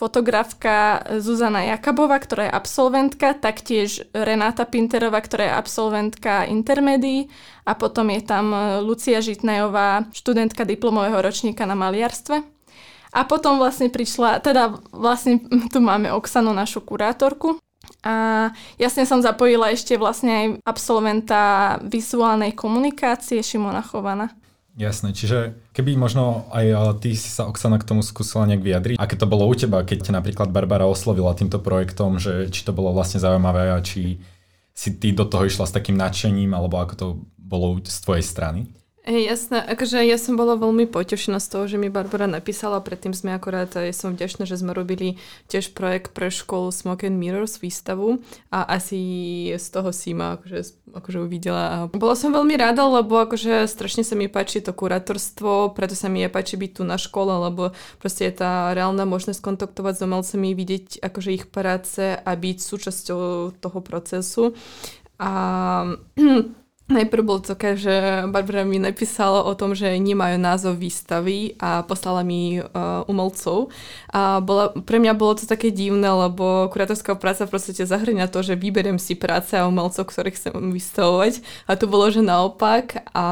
fotografka 0.00 1.04
Zuzana 1.20 1.76
Jakabova, 1.76 2.16
ktorá 2.16 2.48
je 2.48 2.56
absolventka, 2.56 3.36
taktiež 3.36 4.08
Renáta 4.16 4.64
Pinterová, 4.64 5.20
ktorá 5.20 5.44
je 5.44 5.58
absolventka 5.60 6.48
intermédií 6.48 7.28
a 7.68 7.76
potom 7.76 8.08
je 8.08 8.24
tam 8.24 8.56
Lucia 8.80 9.20
Žitnajová, 9.20 10.08
študentka 10.16 10.64
diplomového 10.64 11.20
ročníka 11.20 11.68
na 11.68 11.76
maliarstve. 11.76 12.40
A 13.12 13.20
potom 13.28 13.60
vlastne 13.60 13.92
prišla, 13.92 14.40
teda 14.40 14.80
vlastne 14.88 15.44
tu 15.68 15.84
máme 15.84 16.08
Oksanu, 16.16 16.56
našu 16.56 16.80
kurátorku. 16.80 17.60
A 18.00 18.48
jasne 18.80 19.04
som 19.04 19.20
zapojila 19.20 19.68
ešte 19.74 20.00
vlastne 20.00 20.32
aj 20.32 20.46
absolventa 20.64 21.42
vizuálnej 21.84 22.56
komunikácie 22.56 23.44
Šimona 23.44 23.84
Chovana. 23.84 24.32
Jasné, 24.78 25.10
čiže 25.12 25.58
keby 25.74 25.98
možno 25.98 26.46
aj 26.54 27.02
ty 27.02 27.18
si 27.18 27.26
sa 27.26 27.50
Oksana 27.50 27.82
k 27.82 27.88
tomu 27.90 28.06
skúsila 28.06 28.46
nejak 28.46 28.62
vyjadriť, 28.62 28.96
aké 29.02 29.18
to 29.18 29.26
bolo 29.26 29.44
u 29.50 29.54
teba, 29.54 29.82
keď 29.82 30.14
napríklad 30.14 30.54
Barbara 30.54 30.86
oslovila 30.86 31.34
týmto 31.34 31.58
projektom, 31.58 32.22
že 32.22 32.48
či 32.54 32.62
to 32.62 32.70
bolo 32.70 32.94
vlastne 32.94 33.18
zaujímavé 33.18 33.74
a 33.74 33.82
či 33.82 34.22
si 34.70 34.90
ty 34.96 35.12
do 35.12 35.26
toho 35.26 35.44
išla 35.44 35.66
s 35.68 35.74
takým 35.74 35.98
nadšením, 35.98 36.54
alebo 36.54 36.78
ako 36.80 36.94
to 36.96 37.06
bolo 37.36 37.82
z 37.82 37.98
tvojej 38.00 38.24
strany? 38.24 38.72
Hej, 39.10 39.26
jasné, 39.26 39.58
akože 39.58 40.06
ja 40.06 40.14
som 40.22 40.38
bola 40.38 40.54
veľmi 40.54 40.86
potešená 40.86 41.42
z 41.42 41.50
toho, 41.50 41.66
že 41.66 41.82
mi 41.82 41.90
Barbara 41.90 42.30
napísala, 42.30 42.78
predtým 42.78 43.10
sme 43.10 43.34
akorát, 43.34 43.66
ja 43.74 43.90
som 43.90 44.14
vďačná, 44.14 44.46
že 44.46 44.54
sme 44.54 44.70
robili 44.70 45.18
tiež 45.50 45.74
projekt 45.74 46.14
pre 46.14 46.30
školu 46.30 46.70
Smoke 46.70 47.10
and 47.10 47.18
Mirrors 47.18 47.58
výstavu. 47.58 48.22
A 48.54 48.62
asi 48.70 49.50
z 49.50 49.66
toho 49.66 49.90
si 49.90 50.14
ma 50.14 50.38
akože, 50.38 50.94
akože 50.94 51.18
uvidela. 51.26 51.90
Bola 51.90 52.14
som 52.14 52.30
veľmi 52.30 52.54
rada, 52.54 52.86
lebo 52.86 53.18
akože 53.18 53.66
strašne 53.66 54.06
sa 54.06 54.14
mi 54.14 54.30
páči 54.30 54.62
to 54.62 54.70
kurátorstvo, 54.70 55.74
preto 55.74 55.98
sa 55.98 56.06
mi 56.06 56.22
je 56.22 56.30
páči 56.30 56.54
byť 56.54 56.70
tu 56.78 56.86
na 56.86 56.94
škole, 56.94 57.34
lebo 57.50 57.74
proste 57.98 58.30
je 58.30 58.38
tá 58.46 58.70
reálna 58.78 59.10
možnosť 59.10 59.42
kontaktovať. 59.42 59.98
S 59.98 60.06
umelcami, 60.06 60.54
vidieť 60.54 61.02
akože 61.02 61.34
ich 61.34 61.50
práce 61.50 62.14
a 62.14 62.30
byť 62.30 62.58
súčasťou 62.62 63.58
toho 63.58 63.78
procesu. 63.82 64.54
A 65.18 65.98
Najprv 66.90 67.22
bolo 67.22 67.38
také, 67.38 67.78
že 67.78 68.26
Barbara 68.26 68.66
mi 68.66 68.82
napísala 68.82 69.46
o 69.46 69.54
tom, 69.54 69.78
že 69.78 69.94
nemajú 69.94 70.42
názov 70.42 70.74
výstavy 70.74 71.54
a 71.62 71.86
poslala 71.86 72.26
mi 72.26 72.58
uh, 72.58 73.06
umelcov. 73.06 73.70
A 74.10 74.42
bola, 74.42 74.74
pre 74.74 74.98
mňa 74.98 75.14
bolo 75.14 75.38
to 75.38 75.46
také 75.46 75.70
divné, 75.70 76.10
lebo 76.10 76.66
kurátorská 76.74 77.14
práca 77.14 77.46
v 77.46 77.54
podstate 77.54 77.86
zahrňa 77.86 78.26
to, 78.26 78.42
že 78.42 78.58
vyberiem 78.58 78.98
si 78.98 79.14
práce 79.14 79.54
a 79.54 79.70
umelcov, 79.70 80.02
ktorých 80.02 80.34
chcem 80.34 80.52
vystavovať. 80.74 81.46
A 81.70 81.78
tu 81.78 81.86
bolo, 81.86 82.10
že 82.10 82.26
naopak 82.26 83.06
a 83.14 83.26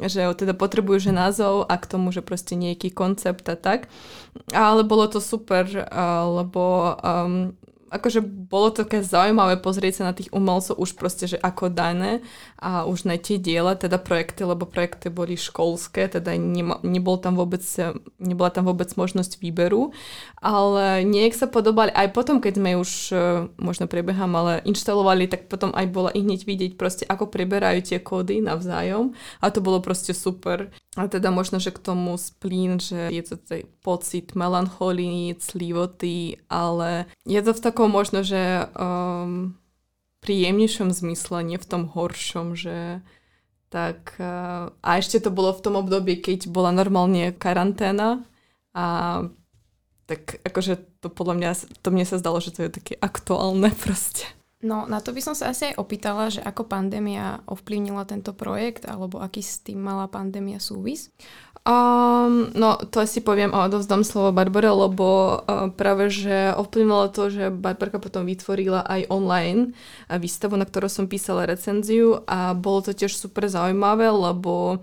že 0.00 0.24
teda 0.32 0.56
potrebujú 0.56 0.96
že 0.96 1.12
názov 1.12 1.68
a 1.68 1.76
k 1.76 1.84
tomu, 1.84 2.16
že 2.16 2.24
proste 2.24 2.56
nejaký 2.56 2.96
koncept 2.96 3.44
a 3.52 3.60
tak. 3.60 3.92
Ale 4.56 4.88
bolo 4.88 5.04
to 5.04 5.20
super, 5.20 5.68
uh, 5.68 6.24
lebo 6.32 6.96
um, 7.04 7.52
akože 7.96 8.20
bolo 8.22 8.70
to 8.70 8.86
také 8.86 9.02
zaujímavé 9.02 9.58
pozrieť 9.58 10.00
sa 10.00 10.04
na 10.08 10.14
tých 10.14 10.30
umelcov 10.30 10.78
už 10.78 10.94
proste, 10.94 11.26
že 11.26 11.38
ako 11.40 11.72
dané 11.72 12.22
a 12.60 12.86
už 12.86 13.08
na 13.08 13.18
tie 13.18 13.40
diela, 13.40 13.74
teda 13.74 13.98
projekty, 13.98 14.46
lebo 14.46 14.68
projekty 14.68 15.10
boli 15.10 15.34
školské, 15.34 16.06
teda 16.06 16.36
nema, 16.36 16.78
nebol 16.84 17.18
tam 17.18 17.34
vôbec, 17.34 17.64
nebola 18.22 18.54
tam 18.54 18.68
vôbec 18.68 18.92
možnosť 18.94 19.42
výberu, 19.42 19.90
ale 20.38 21.02
nejak 21.02 21.34
sa 21.34 21.46
podobali 21.50 21.90
aj 21.90 22.14
potom, 22.14 22.38
keď 22.38 22.52
sme 22.60 22.70
už, 22.78 22.90
e, 23.10 23.48
možno 23.58 23.90
prebieham, 23.90 24.30
ale 24.38 24.62
inštalovali, 24.68 25.26
tak 25.26 25.50
potom 25.50 25.74
aj 25.74 25.86
bola 25.90 26.10
i 26.14 26.22
hneď 26.22 26.46
vidieť 26.46 26.72
proste, 26.78 27.04
ako 27.08 27.32
preberajú 27.32 27.82
tie 27.82 27.98
kódy 27.98 28.44
navzájom 28.44 29.16
a 29.42 29.46
to 29.50 29.58
bolo 29.64 29.82
proste 29.82 30.12
super. 30.12 30.70
A 30.96 31.12
teda 31.12 31.28
možno, 31.28 31.60
že 31.60 31.76
k 31.76 31.78
tomu 31.78 32.16
splín, 32.16 32.80
že 32.80 33.12
je 33.12 33.20
to 33.20 33.36
tej 33.36 33.68
pocit 33.84 34.32
melancholii, 34.32 35.36
clivoty, 35.36 36.40
ale 36.48 37.04
je 37.28 37.40
to 37.44 37.52
v 37.52 37.60
takom 37.60 37.92
možno, 37.92 38.24
že 38.24 38.64
um, 38.72 39.60
príjemnejšom 40.24 40.88
zmysle, 40.96 41.44
nie 41.44 41.60
v 41.60 41.68
tom 41.68 41.92
horšom, 41.92 42.56
že 42.56 43.04
tak 43.68 44.16
uh, 44.16 44.72
a 44.80 44.88
ešte 44.96 45.20
to 45.20 45.28
bolo 45.28 45.52
v 45.52 45.62
tom 45.62 45.76
období, 45.76 46.16
keď 46.16 46.48
bola 46.48 46.72
normálne 46.72 47.28
karanténa 47.36 48.24
a 48.72 48.86
tak 50.06 50.38
akože 50.46 51.02
to 51.02 51.10
podľa 51.10 51.34
mňa, 51.34 51.50
to 51.82 51.88
mne 51.90 52.06
sa 52.06 52.16
zdalo, 52.16 52.38
že 52.38 52.54
to 52.54 52.64
je 52.64 52.70
také 52.72 52.94
aktuálne 52.96 53.68
proste. 53.84 54.35
No 54.64 54.88
na 54.88 55.04
to 55.04 55.12
by 55.12 55.20
som 55.20 55.36
sa 55.36 55.52
asi 55.52 55.72
aj 55.72 55.76
opýtala, 55.76 56.32
že 56.32 56.40
ako 56.40 56.64
pandémia 56.64 57.44
ovplyvnila 57.44 58.08
tento 58.08 58.32
projekt, 58.32 58.88
alebo 58.88 59.20
aký 59.20 59.44
s 59.44 59.60
tým 59.60 59.76
mala 59.76 60.08
pandémia 60.08 60.56
súvis? 60.56 61.12
Um, 61.66 62.54
no 62.54 62.78
to 62.78 63.02
si 63.10 63.18
poviem 63.18 63.50
a 63.50 63.66
odovzdám 63.66 64.06
slovo 64.06 64.30
Barbare, 64.30 64.70
lebo 64.70 65.42
uh, 65.42 65.66
práve, 65.74 66.14
že 66.14 66.54
ovplyvnilo 66.54 67.10
to, 67.10 67.26
že 67.26 67.50
Barbarka 67.50 67.98
potom 67.98 68.22
vytvorila 68.22 68.86
aj 68.86 69.10
online 69.10 69.74
výstavu, 70.06 70.54
na 70.54 70.62
ktorú 70.62 70.86
som 70.86 71.10
písala 71.10 71.42
recenziu 71.42 72.22
a 72.30 72.54
bolo 72.54 72.86
to 72.86 72.94
tiež 72.94 73.18
super 73.18 73.50
zaujímavé, 73.50 74.14
lebo 74.14 74.78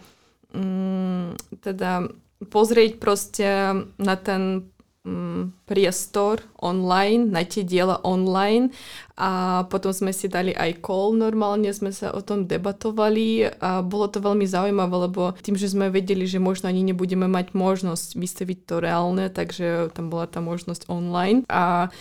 um, 0.51 1.31
teda 1.63 2.11
pozrieť 2.51 2.99
proste 2.99 3.47
na 3.95 4.15
ten 4.19 4.67
priestor 5.67 6.39
online, 6.63 7.27
na 7.27 7.43
tie 7.43 7.67
diela 7.67 7.99
online. 8.07 8.71
A 9.19 9.63
potom 9.67 9.91
sme 9.91 10.15
si 10.15 10.31
dali 10.31 10.55
aj 10.55 10.79
call 10.79 11.19
normálne, 11.19 11.67
sme 11.75 11.91
sa 11.91 12.15
o 12.15 12.23
tom 12.23 12.47
debatovali. 12.47 13.51
A 13.59 13.83
bolo 13.83 14.07
to 14.07 14.23
veľmi 14.23 14.47
zaujímavé, 14.47 14.95
lebo 15.11 15.35
tým, 15.43 15.59
že 15.59 15.75
sme 15.75 15.91
vedeli, 15.91 16.23
že 16.23 16.39
možno 16.39 16.71
ani 16.71 16.87
nebudeme 16.87 17.27
mať 17.27 17.51
možnosť 17.51 18.15
vystaviť 18.15 18.59
to 18.63 18.75
reálne, 18.79 19.27
takže 19.27 19.91
tam 19.91 20.07
bola 20.07 20.23
tá 20.23 20.39
možnosť 20.39 20.87
online. 20.87 21.43
A 21.51 21.91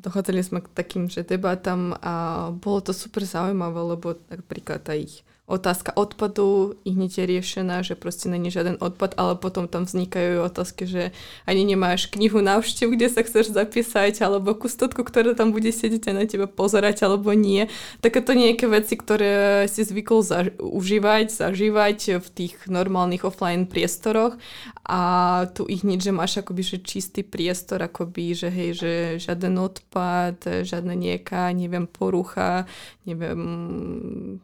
dochádzali 0.00 0.40
sme 0.40 0.58
k 0.64 0.72
takým, 0.72 1.12
že 1.12 1.28
debatám 1.28 2.00
a 2.00 2.48
bolo 2.56 2.80
to 2.80 2.96
super 2.96 3.28
zaujímavé, 3.28 3.80
lebo 3.92 4.16
napríklad 4.32 4.80
aj 4.88 5.20
otázka 5.52 5.92
odpadu 5.92 6.80
i 6.88 6.96
hneď 6.96 7.12
je 7.20 7.24
riešená, 7.28 7.84
že 7.84 7.92
proste 7.92 8.32
není 8.32 8.48
žiaden 8.48 8.80
odpad, 8.80 9.20
ale 9.20 9.36
potom 9.36 9.68
tam 9.68 9.84
vznikajú 9.84 10.40
otázky, 10.48 10.88
že 10.88 11.02
ani 11.44 11.68
nemáš 11.68 12.08
knihu 12.08 12.40
návštev, 12.40 12.96
kde 12.96 13.12
sa 13.12 13.20
chceš 13.20 13.52
zapísať, 13.52 14.24
alebo 14.24 14.56
kustotku, 14.56 15.04
ktorá 15.04 15.36
tam 15.36 15.52
bude 15.52 15.68
sedieť 15.68 16.08
a 16.08 16.16
na 16.16 16.24
teba 16.24 16.48
pozerať, 16.48 17.04
alebo 17.04 17.36
nie. 17.36 17.68
Takéto 18.00 18.32
nejaké 18.32 18.64
veci, 18.64 18.96
ktoré 18.96 19.68
si 19.68 19.84
zvykol 19.84 20.24
za- 20.24 20.56
užívať, 20.56 21.28
zažívať 21.28 22.24
v 22.24 22.28
tých 22.32 22.54
normálnych 22.72 23.28
offline 23.28 23.68
priestoroch 23.68 24.40
a 24.88 25.00
tu 25.52 25.68
ich 25.68 25.84
nič, 25.84 26.08
že 26.08 26.16
máš 26.16 26.40
akoby 26.40 26.62
že 26.64 26.78
čistý 26.80 27.20
priestor, 27.20 27.84
akoby, 27.84 28.32
že 28.32 28.48
hej, 28.48 28.70
že 28.78 28.92
žiaden 29.20 29.60
odpad, 29.60 30.64
žiadna 30.64 30.96
nejaká, 30.96 31.52
neviem, 31.52 31.84
porucha, 31.84 32.64
neviem, 33.04 34.40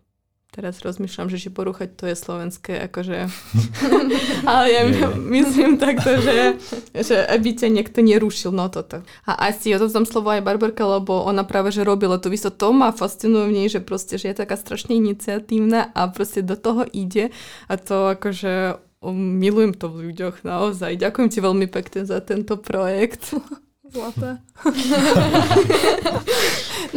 Teraz 0.58 0.82
rozmýšľam, 0.82 1.30
že 1.30 1.38
či 1.38 1.54
porúchať 1.54 1.94
to 1.94 2.10
je 2.10 2.18
slovenské, 2.18 2.82
akože... 2.90 3.30
Ale 4.50 4.66
ja 4.74 4.82
myslím 5.14 5.78
takto, 5.78 6.18
že, 6.18 6.58
že 6.98 7.14
aby 7.30 7.54
ťa 7.54 7.70
niekto 7.70 8.02
nerušil, 8.02 8.50
no 8.50 8.66
toto. 8.66 9.06
A 9.22 9.54
asi 9.54 9.70
odovzdám 9.78 10.02
slovo 10.02 10.34
aj 10.34 10.42
Barbarka, 10.42 10.82
lebo 10.82 11.22
ona 11.22 11.46
práve, 11.46 11.70
že 11.70 11.86
robila 11.86 12.18
to 12.18 12.26
vyso. 12.26 12.50
To 12.50 12.74
ma 12.74 12.90
fascinuje 12.90 13.46
v 13.46 13.54
nej, 13.54 13.68
že 13.70 13.78
proste, 13.78 14.18
že 14.18 14.34
je 14.34 14.42
taká 14.42 14.58
strašne 14.58 14.98
iniciatívna 14.98 15.94
a 15.94 16.10
proste 16.10 16.42
do 16.42 16.58
toho 16.58 16.82
ide 16.90 17.30
a 17.70 17.78
to 17.78 18.18
akože 18.18 18.82
milujem 19.14 19.78
to 19.78 19.86
v 19.86 20.10
ľuďoch 20.10 20.42
naozaj. 20.42 20.98
Ďakujem 20.98 21.28
ti 21.30 21.38
veľmi 21.38 21.70
pekne 21.70 22.02
za 22.02 22.18
tento 22.18 22.58
projekt. 22.58 23.30
Zlaté. 23.94 24.42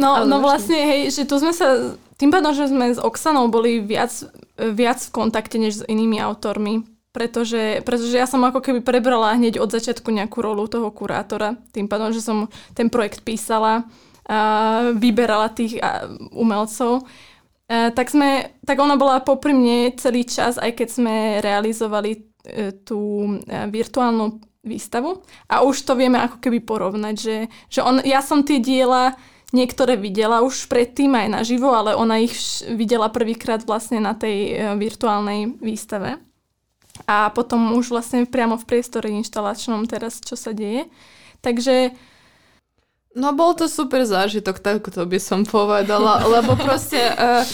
no, 0.02 0.28
no 0.28 0.36
vlastne, 0.42 0.76
hej, 0.76 1.14
že 1.14 1.24
tu 1.24 1.40
sme 1.40 1.54
sa 1.54 1.94
tým 2.22 2.30
pádom, 2.30 2.54
že 2.54 2.70
sme 2.70 2.94
s 2.94 3.02
Oksanou 3.02 3.50
boli 3.50 3.82
viac, 3.82 4.14
viac 4.54 5.02
v 5.02 5.10
kontakte 5.10 5.58
než 5.58 5.82
s 5.82 5.86
inými 5.90 6.22
autormi, 6.22 6.86
pretože, 7.10 7.82
pretože 7.82 8.14
ja 8.14 8.30
som 8.30 8.46
ako 8.46 8.62
keby 8.62 8.78
prebrala 8.78 9.34
hneď 9.34 9.58
od 9.58 9.74
začiatku 9.74 10.06
nejakú 10.14 10.38
rolu 10.38 10.70
toho 10.70 10.86
kurátora, 10.94 11.58
tým 11.74 11.90
pádom, 11.90 12.14
že 12.14 12.22
som 12.22 12.46
ten 12.78 12.86
projekt 12.86 13.26
písala, 13.26 13.90
a 14.22 14.94
vyberala 14.94 15.50
tých 15.50 15.82
umelcov, 16.30 17.02
a, 17.02 17.90
tak, 17.90 18.06
sme, 18.06 18.54
tak 18.62 18.78
ona 18.78 18.94
bola 18.94 19.18
popri 19.18 19.50
mne 19.50 19.98
celý 19.98 20.22
čas, 20.22 20.62
aj 20.62 20.78
keď 20.78 20.88
sme 20.94 21.14
realizovali 21.42 22.10
e, 22.14 22.70
tú 22.86 23.34
e, 23.34 23.66
virtuálnu 23.66 24.38
výstavu. 24.62 25.26
A 25.50 25.66
už 25.66 25.82
to 25.82 25.98
vieme 25.98 26.22
ako 26.22 26.38
keby 26.38 26.62
porovnať, 26.62 27.14
že, 27.18 27.36
že 27.66 27.82
on, 27.82 27.98
ja 28.06 28.22
som 28.22 28.46
tie 28.46 28.62
diela 28.62 29.18
Niektoré 29.52 30.00
videla 30.00 30.40
už 30.40 30.64
predtým 30.64 31.12
aj 31.12 31.28
naživo, 31.28 31.76
ale 31.76 31.92
ona 31.92 32.24
ich 32.24 32.64
videla 32.72 33.12
prvýkrát 33.12 33.60
vlastne 33.68 34.00
na 34.00 34.16
tej 34.16 34.36
e, 34.48 34.52
virtuálnej 34.80 35.60
výstave. 35.60 36.16
A 37.04 37.28
potom 37.28 37.76
už 37.76 37.92
vlastne 37.92 38.24
priamo 38.24 38.56
v 38.56 38.64
priestore 38.64 39.12
inštalačnom 39.12 39.84
teraz, 39.84 40.24
čo 40.24 40.40
sa 40.40 40.56
deje. 40.56 40.88
Takže 41.44 41.92
No 43.12 43.36
bol 43.36 43.52
to 43.52 43.68
super 43.68 44.08
zážitok, 44.08 44.56
tak 44.56 44.88
to 44.88 45.04
by 45.04 45.20
som 45.20 45.44
povedala, 45.44 46.24
lebo 46.40 46.56
proste 46.56 46.96
uh, 47.12 47.44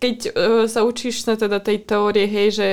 keď 0.00 0.16
uh, 0.16 0.32
sa 0.64 0.80
učíš 0.80 1.28
na 1.28 1.36
teda 1.36 1.60
tej 1.60 1.84
teórie, 1.84 2.24
hej, 2.24 2.48
že 2.56 2.68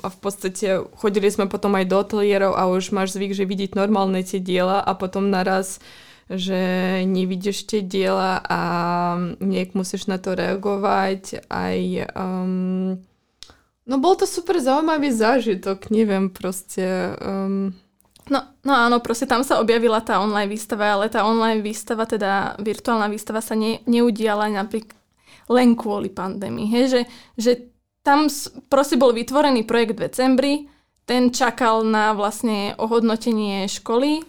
a 0.00 0.08
v 0.08 0.16
podstate 0.16 0.80
chodili 0.96 1.28
sme 1.28 1.44
potom 1.44 1.76
aj 1.76 1.84
do 1.92 2.00
ateliérov 2.00 2.56
a 2.56 2.72
už 2.72 2.88
máš 2.88 3.12
zvyk, 3.12 3.36
že 3.36 3.44
vidieť 3.44 3.76
normálne 3.76 4.24
tie 4.24 4.40
diela 4.40 4.80
a 4.80 4.96
potom 4.96 5.28
naraz 5.28 5.76
uh, 5.76 6.09
že 6.30 6.60
nevidíš 7.10 7.66
tie 7.66 7.82
diela 7.82 8.38
a 8.46 8.60
nejak 9.42 9.74
musíš 9.74 10.06
na 10.06 10.22
to 10.22 10.38
reagovať. 10.38 11.50
Aj, 11.50 11.78
um, 12.14 13.02
no 13.82 13.94
bol 13.98 14.14
to 14.14 14.30
super 14.30 14.62
zaujímavý 14.62 15.10
zážitok, 15.10 15.90
neviem, 15.90 16.30
proste... 16.30 17.18
Um, 17.18 17.74
No, 18.30 18.46
no 18.62 18.78
áno, 18.78 19.02
proste 19.02 19.26
tam 19.26 19.42
sa 19.42 19.58
objavila 19.58 19.98
tá 20.06 20.22
online 20.22 20.46
výstava, 20.46 20.94
ale 20.94 21.10
tá 21.10 21.26
online 21.26 21.66
výstava, 21.66 22.06
teda 22.06 22.54
virtuálna 22.62 23.10
výstava 23.10 23.42
sa 23.42 23.58
ne, 23.58 23.82
neudiala 23.90 24.46
napríklad 24.46 24.94
len 25.50 25.74
kvôli 25.74 26.14
pandémii. 26.14 26.70
Hej, 26.70 26.84
že, 26.86 27.00
že 27.34 27.52
tam 28.06 28.30
proste 28.70 28.94
bol 28.94 29.10
vytvorený 29.10 29.66
projekt 29.66 29.98
v 29.98 30.02
decembri, 30.06 30.54
ten 31.10 31.34
čakal 31.34 31.82
na 31.82 32.14
vlastne 32.14 32.78
ohodnotenie 32.78 33.66
školy 33.66 34.22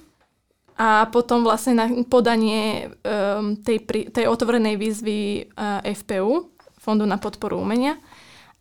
a 0.78 1.08
potom 1.12 1.44
vlastne 1.46 1.74
na 1.78 1.86
podanie 2.08 2.90
um, 3.04 3.56
tej, 3.60 3.84
tej 4.12 4.25
otvorenej 4.25 4.75
výzvy 4.80 5.51
uh, 5.54 5.84
FPU, 5.86 6.50
Fondu 6.82 7.06
na 7.06 7.22
podporu 7.22 7.62
umenia. 7.62 8.00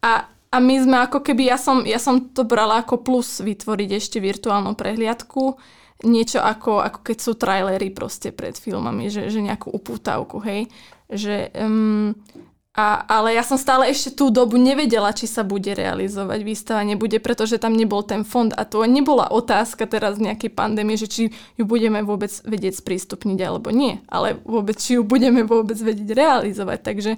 A 0.04 0.28
a 0.50 0.58
my 0.58 0.74
sme 0.82 0.98
ako 0.98 1.22
keby, 1.22 1.46
ja 1.46 1.54
som, 1.54 1.86
ja 1.86 2.02
som 2.02 2.34
to 2.34 2.42
brala 2.42 2.82
ako 2.82 3.06
plus 3.06 3.38
vytvoriť 3.38 3.90
ešte 3.94 4.18
virtuálnu 4.18 4.74
prehliadku, 4.74 5.54
niečo 6.02 6.42
ako, 6.42 6.82
ako 6.82 6.98
keď 7.06 7.16
sú 7.22 7.32
trailery 7.38 7.94
proste 7.94 8.34
pred 8.34 8.58
filmami, 8.58 9.06
že, 9.06 9.30
že 9.30 9.38
nejakú 9.38 9.70
upútavku, 9.70 10.42
hej. 10.42 10.66
Že, 11.06 11.54
um, 11.54 12.18
a, 12.80 13.04
ale 13.04 13.36
ja 13.36 13.44
som 13.44 13.60
stále 13.60 13.92
ešte 13.92 14.16
tú 14.16 14.32
dobu 14.32 14.56
nevedela, 14.56 15.12
či 15.12 15.28
sa 15.28 15.44
bude 15.44 15.76
realizovať 15.76 16.40
výstava, 16.40 16.80
nebude, 16.80 17.20
pretože 17.20 17.60
tam 17.60 17.76
nebol 17.76 18.00
ten 18.00 18.24
fond 18.24 18.48
a 18.56 18.64
to 18.64 18.88
nebola 18.88 19.28
otázka 19.28 19.84
teraz 19.84 20.16
nejakej 20.16 20.48
pandémie, 20.56 20.96
že 20.96 21.04
či 21.04 21.22
ju 21.60 21.64
budeme 21.68 22.00
vôbec 22.00 22.32
vedieť 22.48 22.80
sprístupniť 22.80 23.38
alebo 23.44 23.68
nie, 23.68 24.00
ale 24.08 24.40
vôbec, 24.48 24.80
či 24.80 24.96
ju 24.96 25.04
budeme 25.04 25.44
vôbec 25.44 25.76
vedieť 25.76 26.16
realizovať. 26.16 26.78
Takže, 26.80 27.12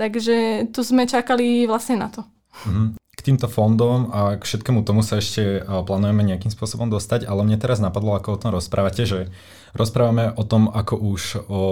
takže 0.00 0.36
tu 0.72 0.80
sme 0.80 1.04
čakali 1.04 1.68
vlastne 1.68 2.00
na 2.00 2.08
to. 2.08 2.24
Mm-hmm. 2.64 3.05
Týmto 3.26 3.50
fondom 3.50 4.14
a 4.14 4.38
k 4.38 4.46
všetkému 4.46 4.86
tomu 4.86 5.02
sa 5.02 5.18
ešte 5.18 5.66
plánujeme 5.66 6.22
nejakým 6.22 6.54
spôsobom 6.54 6.86
dostať, 6.86 7.26
ale 7.26 7.42
mne 7.42 7.58
teraz 7.58 7.82
napadlo, 7.82 8.14
ako 8.14 8.38
o 8.38 8.38
tom 8.38 8.54
rozprávate, 8.54 9.02
že 9.02 9.34
rozprávame 9.74 10.30
o 10.38 10.46
tom, 10.46 10.70
ako 10.70 10.94
už 10.94 11.22
o 11.50 11.62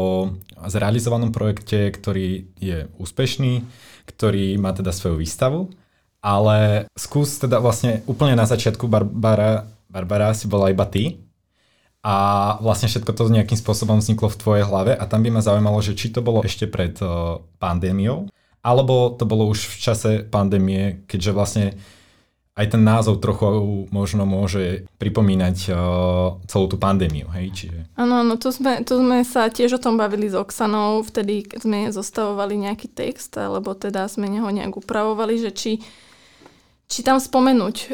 zrealizovanom 0.66 1.30
projekte, 1.30 1.94
ktorý 1.94 2.50
je 2.58 2.90
úspešný, 2.98 3.62
ktorý 4.10 4.58
má 4.58 4.74
teda 4.74 4.90
svoju 4.90 5.22
výstavu, 5.22 5.70
ale 6.18 6.90
skús 6.98 7.38
teda 7.38 7.62
vlastne 7.62 8.02
úplne 8.10 8.34
na 8.34 8.50
začiatku 8.50 8.90
Barbara, 8.90 9.70
Barbara 9.86 10.34
si 10.34 10.50
bola 10.50 10.74
iba 10.74 10.90
ty, 10.90 11.22
a 12.04 12.16
vlastne 12.60 12.84
všetko 12.84 13.16
to 13.16 13.32
nejakým 13.32 13.56
spôsobom 13.56 13.96
vzniklo 13.96 14.28
v 14.28 14.36
tvojej 14.36 14.64
hlave 14.68 14.92
a 14.92 15.08
tam 15.08 15.24
by 15.24 15.32
ma 15.32 15.40
zaujímalo, 15.40 15.80
že 15.80 15.96
či 15.96 16.12
to 16.12 16.20
bolo 16.20 16.44
ešte 16.44 16.68
pred 16.68 16.92
uh, 17.00 17.40
pandémiou 17.56 18.28
alebo 18.64 19.12
to 19.12 19.28
bolo 19.28 19.44
už 19.52 19.68
v 19.68 19.76
čase 19.76 20.10
pandémie, 20.24 21.04
keďže 21.04 21.36
vlastne 21.36 21.66
aj 22.54 22.70
ten 22.70 22.82
názov 22.86 23.18
trochu 23.18 23.84
možno 23.90 24.22
môže 24.24 24.86
pripomínať 25.02 25.56
uh, 25.74 26.38
celú 26.46 26.70
tú 26.70 26.78
pandémiu, 26.78 27.26
hej? 27.34 27.50
Čiže... 27.50 27.78
Áno, 27.98 28.22
no 28.22 28.38
tu 28.38 28.54
sme, 28.54 28.86
tu 28.86 28.94
sme 28.94 29.26
sa 29.26 29.50
tiež 29.50 29.76
o 29.76 29.82
tom 29.82 29.98
bavili 29.98 30.30
s 30.30 30.38
Oksanou, 30.38 31.02
vtedy 31.02 31.42
sme 31.50 31.90
zostavovali 31.90 32.54
nejaký 32.70 32.94
text, 32.94 33.34
alebo 33.34 33.74
teda 33.74 34.06
sme 34.06 34.30
ho 34.38 34.50
nejak 34.54 34.70
upravovali, 34.70 35.34
že 35.42 35.50
či, 35.50 35.82
či 36.86 37.02
tam 37.02 37.18
spomenúť 37.18 37.76
uh, 37.76 37.88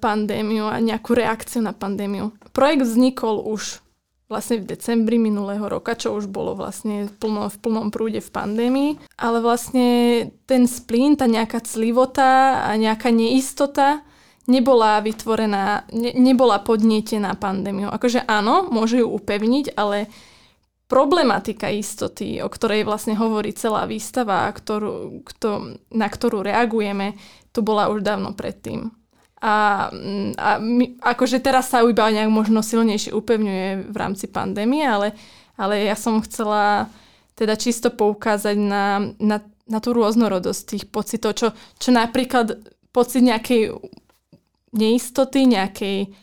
pandémiu 0.00 0.64
a 0.64 0.80
nejakú 0.80 1.12
reakciu 1.12 1.60
na 1.60 1.76
pandémiu. 1.76 2.32
Projekt 2.56 2.88
vznikol 2.88 3.44
už 3.44 3.84
vlastne 4.26 4.58
v 4.58 4.74
decembri 4.74 5.22
minulého 5.22 5.62
roka, 5.70 5.94
čo 5.94 6.14
už 6.18 6.26
bolo 6.26 6.58
vlastne 6.58 7.06
v, 7.06 7.12
plno, 7.14 7.46
v 7.46 7.56
plnom 7.62 7.88
prúde 7.94 8.18
v 8.18 8.30
pandémii. 8.30 8.90
Ale 9.18 9.38
vlastne 9.38 9.88
ten 10.50 10.66
splín, 10.66 11.14
tá 11.14 11.30
nejaká 11.30 11.62
clivota 11.62 12.66
a 12.66 12.74
nejaká 12.74 13.14
neistota 13.14 14.02
nebola 14.46 15.02
vytvorená, 15.02 15.90
ne, 15.90 16.14
nebola 16.14 16.62
podnietená 16.62 17.34
pandémiou. 17.34 17.90
Akože 17.90 18.22
áno, 18.26 18.66
môže 18.70 19.02
ju 19.02 19.06
upevniť, 19.10 19.74
ale 19.74 20.06
problematika 20.86 21.66
istoty, 21.66 22.38
o 22.38 22.46
ktorej 22.46 22.86
vlastne 22.86 23.18
hovorí 23.18 23.50
celá 23.50 23.90
výstava, 23.90 24.46
ktorú, 24.46 25.26
kto, 25.26 25.78
na 25.90 26.06
ktorú 26.06 26.46
reagujeme, 26.46 27.18
tu 27.50 27.66
bola 27.66 27.90
už 27.90 28.06
dávno 28.06 28.38
predtým. 28.38 28.94
A, 29.36 29.88
a 30.40 30.50
my, 30.56 30.96
akože 30.96 31.44
teraz 31.44 31.68
sa 31.68 31.84
iba 31.84 32.08
nejak 32.08 32.32
možno 32.32 32.64
silnejšie 32.64 33.12
upevňuje 33.12 33.92
v 33.92 33.96
rámci 33.96 34.32
pandémie, 34.32 34.80
ale, 34.80 35.12
ale 35.60 35.84
ja 35.84 35.92
som 35.92 36.24
chcela 36.24 36.88
teda 37.36 37.52
čisto 37.60 37.92
poukázať 37.92 38.56
na, 38.56 39.12
na, 39.20 39.44
na 39.68 39.78
tú 39.84 39.92
rôznorodosť 39.92 40.62
tých 40.64 40.84
pocitov, 40.88 41.36
čo, 41.36 41.52
čo 41.76 41.92
napríklad 41.92 42.56
pocit 42.96 43.20
nejakej 43.20 43.76
neistoty, 44.72 45.44
nejakej, 45.44 46.16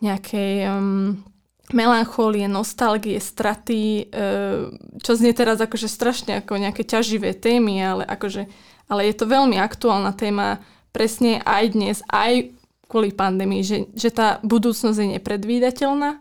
nejakej 0.00 0.52
um, 0.72 1.20
melanchólie, 1.68 2.48
nostalgie, 2.48 3.20
straty, 3.20 4.08
uh, 4.08 4.72
čo 5.04 5.12
znie 5.20 5.36
teraz 5.36 5.60
akože 5.60 5.84
strašne 5.84 6.40
ako 6.40 6.56
nejaké 6.56 6.80
ťaživé 6.80 7.36
témy, 7.36 7.76
ale 7.84 8.02
akože, 8.08 8.48
ale 8.88 9.04
je 9.04 9.14
to 9.20 9.28
veľmi 9.28 9.60
aktuálna 9.60 10.16
téma 10.16 10.64
presne 10.98 11.38
aj 11.46 11.64
dnes, 11.78 12.02
aj 12.10 12.50
kvôli 12.90 13.14
pandémii, 13.14 13.62
že, 13.62 13.78
že 13.94 14.10
tá 14.10 14.42
budúcnosť 14.42 14.98
je 14.98 15.08
nepredvídateľná, 15.14 16.18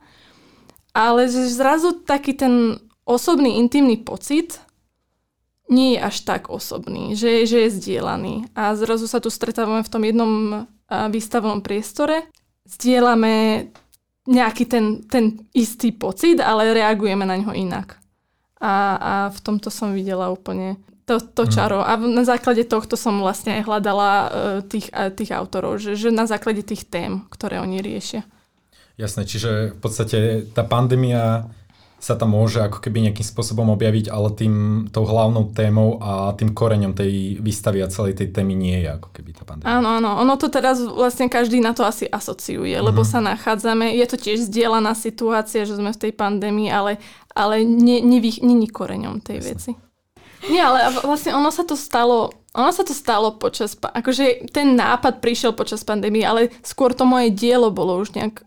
ale 0.93 1.21
že 1.25 1.49
zrazu 1.49 1.97
taký 2.05 2.37
ten 2.37 2.77
osobný, 3.09 3.57
intimný 3.57 3.97
pocit 3.97 4.61
nie 5.65 5.97
je 5.97 5.99
až 6.05 6.21
tak 6.21 6.53
osobný, 6.53 7.17
že, 7.17 7.49
že 7.49 7.65
je 7.65 7.75
zdieľaný. 7.81 8.53
A 8.53 8.77
zrazu 8.77 9.09
sa 9.09 9.17
tu 9.17 9.33
stretávame 9.33 9.81
v 9.81 9.91
tom 9.91 10.03
jednom 10.05 10.33
výstavnom 10.87 11.59
priestore, 11.65 12.29
zdieľame 12.69 13.67
nejaký 14.27 14.63
ten, 14.67 14.85
ten 15.07 15.39
istý 15.55 15.95
pocit, 15.95 16.43
ale 16.43 16.75
reagujeme 16.75 17.23
na 17.23 17.39
ňo 17.39 17.55
inak. 17.55 17.99
A, 18.59 18.73
a 18.99 19.13
v 19.31 19.39
tomto 19.39 19.71
som 19.71 19.95
videla 19.95 20.31
úplne 20.31 20.75
to, 21.07 21.23
to 21.23 21.47
mhm. 21.47 21.51
čaro. 21.55 21.79
A 21.79 21.95
na 21.95 22.27
základe 22.27 22.67
tohto 22.67 22.99
som 22.99 23.23
vlastne 23.23 23.57
aj 23.57 23.63
hľadala 23.63 24.11
uh, 24.11 24.29
tých, 24.67 24.91
uh, 24.91 25.07
tých 25.07 25.31
autorov, 25.31 25.79
že, 25.79 25.95
že 25.95 26.11
na 26.11 26.27
základe 26.27 26.61
tých 26.67 26.83
tém, 26.83 27.23
ktoré 27.31 27.63
oni 27.63 27.79
riešia. 27.79 28.27
Jasné, 28.99 29.23
čiže 29.23 29.77
v 29.77 29.79
podstate 29.79 30.49
tá 30.51 30.65
pandémia 30.67 31.47
sa 31.97 32.13
tam 32.13 32.37
môže 32.37 32.61
ako 32.61 32.77
keby 32.77 33.09
nejakým 33.09 33.25
spôsobom 33.25 33.73
objaviť, 33.73 34.13
ale 34.13 34.29
tým 34.37 34.85
tou 34.93 35.01
hlavnou 35.01 35.49
témou 35.49 35.97
a 35.97 36.29
tým 36.37 36.53
koreňom 36.53 36.93
tej 36.93 37.41
výstavy 37.41 37.81
a 37.81 37.89
celej 37.89 38.21
tej 38.21 38.29
témy 38.29 38.53
nie 38.53 38.85
je 38.85 38.89
ako 38.93 39.09
keby 39.17 39.33
tá 39.33 39.43
pandémia. 39.49 39.81
Áno, 39.81 39.97
áno. 39.97 40.21
Ono 40.21 40.33
to 40.37 40.53
teraz 40.53 40.77
vlastne 40.77 41.25
každý 41.25 41.57
na 41.57 41.73
to 41.73 41.81
asi 41.81 42.05
asociuje, 42.05 42.77
mm-hmm. 42.77 42.85
lebo 42.85 43.01
sa 43.01 43.17
nachádzame, 43.17 43.97
je 43.97 44.05
to 44.05 44.17
tiež 44.17 44.45
zdieľaná 44.45 44.93
situácia, 44.93 45.65
že 45.65 45.73
sme 45.73 45.89
v 45.89 46.01
tej 46.09 46.13
pandémii, 46.13 46.69
ale, 46.69 47.01
ale 47.33 47.65
nie, 47.65 47.97
nie, 48.05 48.21
nie 48.21 48.69
koreňom 48.69 49.17
tej 49.25 49.41
Jasne. 49.41 49.49
veci. 49.49 49.71
Nie, 50.45 50.61
ale 50.61 50.93
vlastne 51.01 51.33
ono 51.33 51.49
sa 51.49 51.65
to 51.65 51.73
stalo, 51.73 52.29
ono 52.53 52.69
sa 52.69 52.85
to 52.85 52.93
stalo 52.93 53.33
počas, 53.41 53.73
akože 53.73 54.53
ten 54.53 54.77
nápad 54.77 55.17
prišiel 55.17 55.57
počas 55.57 55.81
pandémie, 55.81 56.21
ale 56.21 56.53
skôr 56.61 56.93
to 56.93 57.09
moje 57.09 57.33
dielo 57.33 57.73
bolo 57.73 57.97
už 57.97 58.13
nejak 58.13 58.45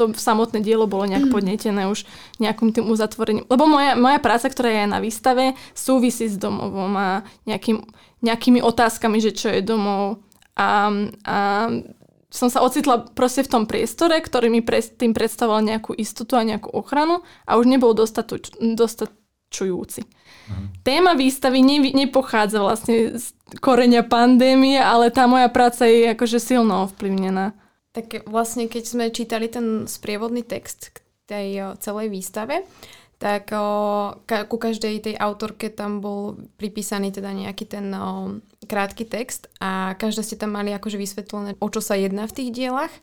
to 0.00 0.16
samotné 0.16 0.64
dielo 0.64 0.88
bolo 0.88 1.04
nejak 1.04 1.28
mm. 1.28 1.32
podnetené 1.34 1.82
už 1.90 2.08
nejakým 2.40 2.72
tým 2.72 2.88
uzatvorením. 2.88 3.44
Lebo 3.52 3.68
moja, 3.68 3.98
moja 3.98 4.16
práca, 4.16 4.48
ktorá 4.48 4.72
je 4.72 4.86
na 4.88 4.96
výstave, 5.02 5.58
súvisí 5.76 6.24
s 6.30 6.40
domovom 6.40 6.94
a 6.96 7.26
nejakým, 7.44 7.84
nejakými 8.24 8.64
otázkami, 8.64 9.20
že 9.20 9.36
čo 9.36 9.52
je 9.52 9.60
domov. 9.60 10.24
A, 10.56 10.88
a 11.26 11.36
som 12.30 12.48
sa 12.48 12.62
ocitla 12.62 13.10
proste 13.12 13.42
v 13.42 13.52
tom 13.52 13.64
priestore, 13.66 14.16
ktorý 14.22 14.48
mi 14.48 14.62
pre, 14.62 14.80
tým 14.80 15.12
predstavoval 15.12 15.66
nejakú 15.66 15.92
istotu 15.98 16.38
a 16.38 16.46
nejakú 16.46 16.70
ochranu 16.70 17.26
a 17.44 17.58
už 17.58 17.66
nebol 17.66 17.92
dostatoč, 17.92 18.54
dostačujúci. 19.50 20.06
Mhm. 20.46 20.66
Téma 20.86 21.12
výstavy 21.18 21.58
ne, 21.62 21.82
nepochádza 21.90 22.62
vlastne 22.62 23.18
z 23.18 23.34
koreňa 23.58 24.06
pandémie, 24.06 24.78
ale 24.78 25.10
tá 25.10 25.26
moja 25.26 25.50
práca 25.50 25.90
je 25.90 26.14
akože 26.14 26.38
silno 26.38 26.86
ovplyvnená. 26.86 27.58
Tak 27.90 28.30
vlastne, 28.30 28.70
keď 28.70 28.84
sme 28.86 29.04
čítali 29.10 29.50
ten 29.50 29.90
sprievodný 29.90 30.46
text 30.46 30.94
k 30.94 31.02
tej 31.26 31.74
celej 31.82 32.14
výstave, 32.14 32.62
tak 33.18 33.50
o, 33.52 34.14
ka, 34.24 34.46
ku 34.46 34.56
každej 34.56 35.10
tej 35.10 35.14
autorke 35.18 35.68
tam 35.68 35.98
bol 35.98 36.38
pripísaný 36.56 37.10
teda 37.10 37.34
nejaký 37.34 37.66
ten 37.66 37.90
o, 37.92 38.38
krátky 38.64 39.04
text 39.04 39.50
a 39.58 39.98
každá 39.98 40.22
ste 40.22 40.38
tam 40.38 40.54
mali 40.54 40.70
akože 40.72 40.96
vysvetlené, 40.96 41.58
o 41.58 41.68
čo 41.68 41.82
sa 41.82 41.98
jedná 41.98 42.24
v 42.30 42.36
tých 42.38 42.50
dielach. 42.54 42.94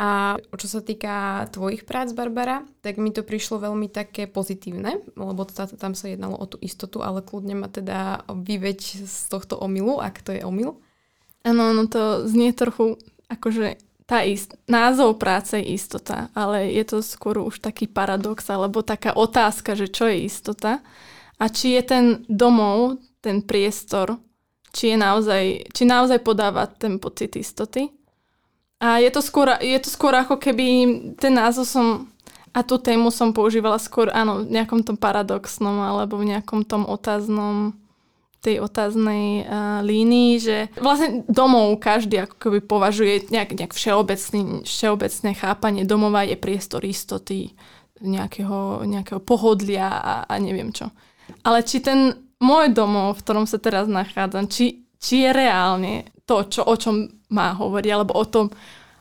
A 0.00 0.40
čo 0.56 0.64
sa 0.64 0.80
týka 0.80 1.44
tvojich 1.52 1.84
prác, 1.84 2.16
Barbara, 2.16 2.64
tak 2.80 2.96
mi 2.96 3.12
to 3.12 3.20
prišlo 3.20 3.60
veľmi 3.60 3.92
také 3.92 4.24
pozitívne, 4.24 4.96
lebo 5.12 5.44
to, 5.44 5.52
tam 5.76 5.92
sa 5.92 6.08
jednalo 6.08 6.40
o 6.40 6.48
tú 6.48 6.56
istotu, 6.64 7.04
ale 7.04 7.20
kľudne 7.20 7.52
ma 7.60 7.68
teda 7.68 8.24
vyveď 8.32 9.04
z 9.04 9.16
tohto 9.28 9.60
omylu, 9.60 10.00
ak 10.00 10.24
to 10.24 10.32
je 10.32 10.40
omyl. 10.40 10.80
Áno, 11.44 11.76
no 11.76 11.84
to 11.84 12.24
znie 12.24 12.56
trochu 12.56 12.96
akože 13.28 13.76
tá 14.08 14.24
ist- 14.24 14.56
názov 14.64 15.20
práce 15.20 15.60
je 15.60 15.76
istota, 15.76 16.32
ale 16.32 16.72
je 16.72 16.84
to 16.88 17.04
skôr 17.04 17.36
už 17.36 17.60
taký 17.60 17.84
paradox 17.84 18.48
alebo 18.48 18.80
taká 18.80 19.12
otázka, 19.12 19.76
že 19.76 19.92
čo 19.92 20.08
je 20.08 20.24
istota 20.24 20.80
a 21.36 21.44
či 21.52 21.76
je 21.76 21.82
ten 21.84 22.04
domov, 22.24 22.96
ten 23.20 23.44
priestor, 23.44 24.16
či 24.72 24.92
je 24.92 24.96
naozaj, 24.96 25.44
či 25.76 25.84
naozaj 25.84 26.24
podáva 26.24 26.64
ten 26.72 26.96
pocit 26.96 27.36
istoty 27.36 27.99
A 28.80 28.96
je 28.98 29.10
to 29.12 29.20
skôr, 29.20 29.60
je 29.60 29.76
to 29.76 29.92
skôr 29.92 30.16
ako 30.16 30.40
keby 30.40 30.66
ten 31.20 31.36
názov 31.36 31.68
som 31.68 32.08
a 32.50 32.66
tú 32.66 32.82
tému 32.82 33.14
som 33.14 33.30
používala 33.30 33.78
skôr, 33.78 34.10
áno, 34.10 34.42
v 34.42 34.58
nejakom 34.58 34.82
tom 34.82 34.98
paradoxnom 34.98 35.86
alebo 35.86 36.18
v 36.18 36.34
nejakom 36.34 36.66
tom 36.66 36.82
otáznom 36.82 37.78
tej 38.40 38.64
otáznej 38.64 39.44
uh, 39.44 39.84
línii, 39.84 40.40
že 40.40 40.56
vlastne 40.80 41.28
domov 41.28 41.76
každý 41.76 42.24
ako 42.24 42.36
keby 42.40 42.58
považuje 42.64 43.28
nejak, 43.28 43.52
nejak 43.52 43.76
všeobecný, 43.76 44.64
všeobecné 44.64 45.30
chápanie 45.36 45.84
domova 45.84 46.24
je 46.24 46.40
priestor 46.40 46.80
istoty, 46.88 47.52
nejakého, 48.00 48.88
nejakého 48.88 49.20
pohodlia 49.20 49.92
a, 49.92 50.14
a 50.24 50.34
neviem 50.40 50.72
čo. 50.72 50.88
Ale 51.44 51.60
či 51.68 51.84
ten 51.84 52.16
môj 52.40 52.72
domov, 52.72 53.20
v 53.20 53.22
ktorom 53.28 53.44
sa 53.44 53.60
teraz 53.60 53.84
nachádzam, 53.84 54.48
či, 54.48 54.88
či 54.96 55.28
je 55.28 55.30
reálne 55.36 56.08
to, 56.24 56.48
čo, 56.48 56.64
o 56.64 56.74
čom 56.80 57.19
má 57.30 57.54
hovoriť, 57.56 57.90
alebo 57.94 58.12
o 58.18 58.24
tom, 58.26 58.50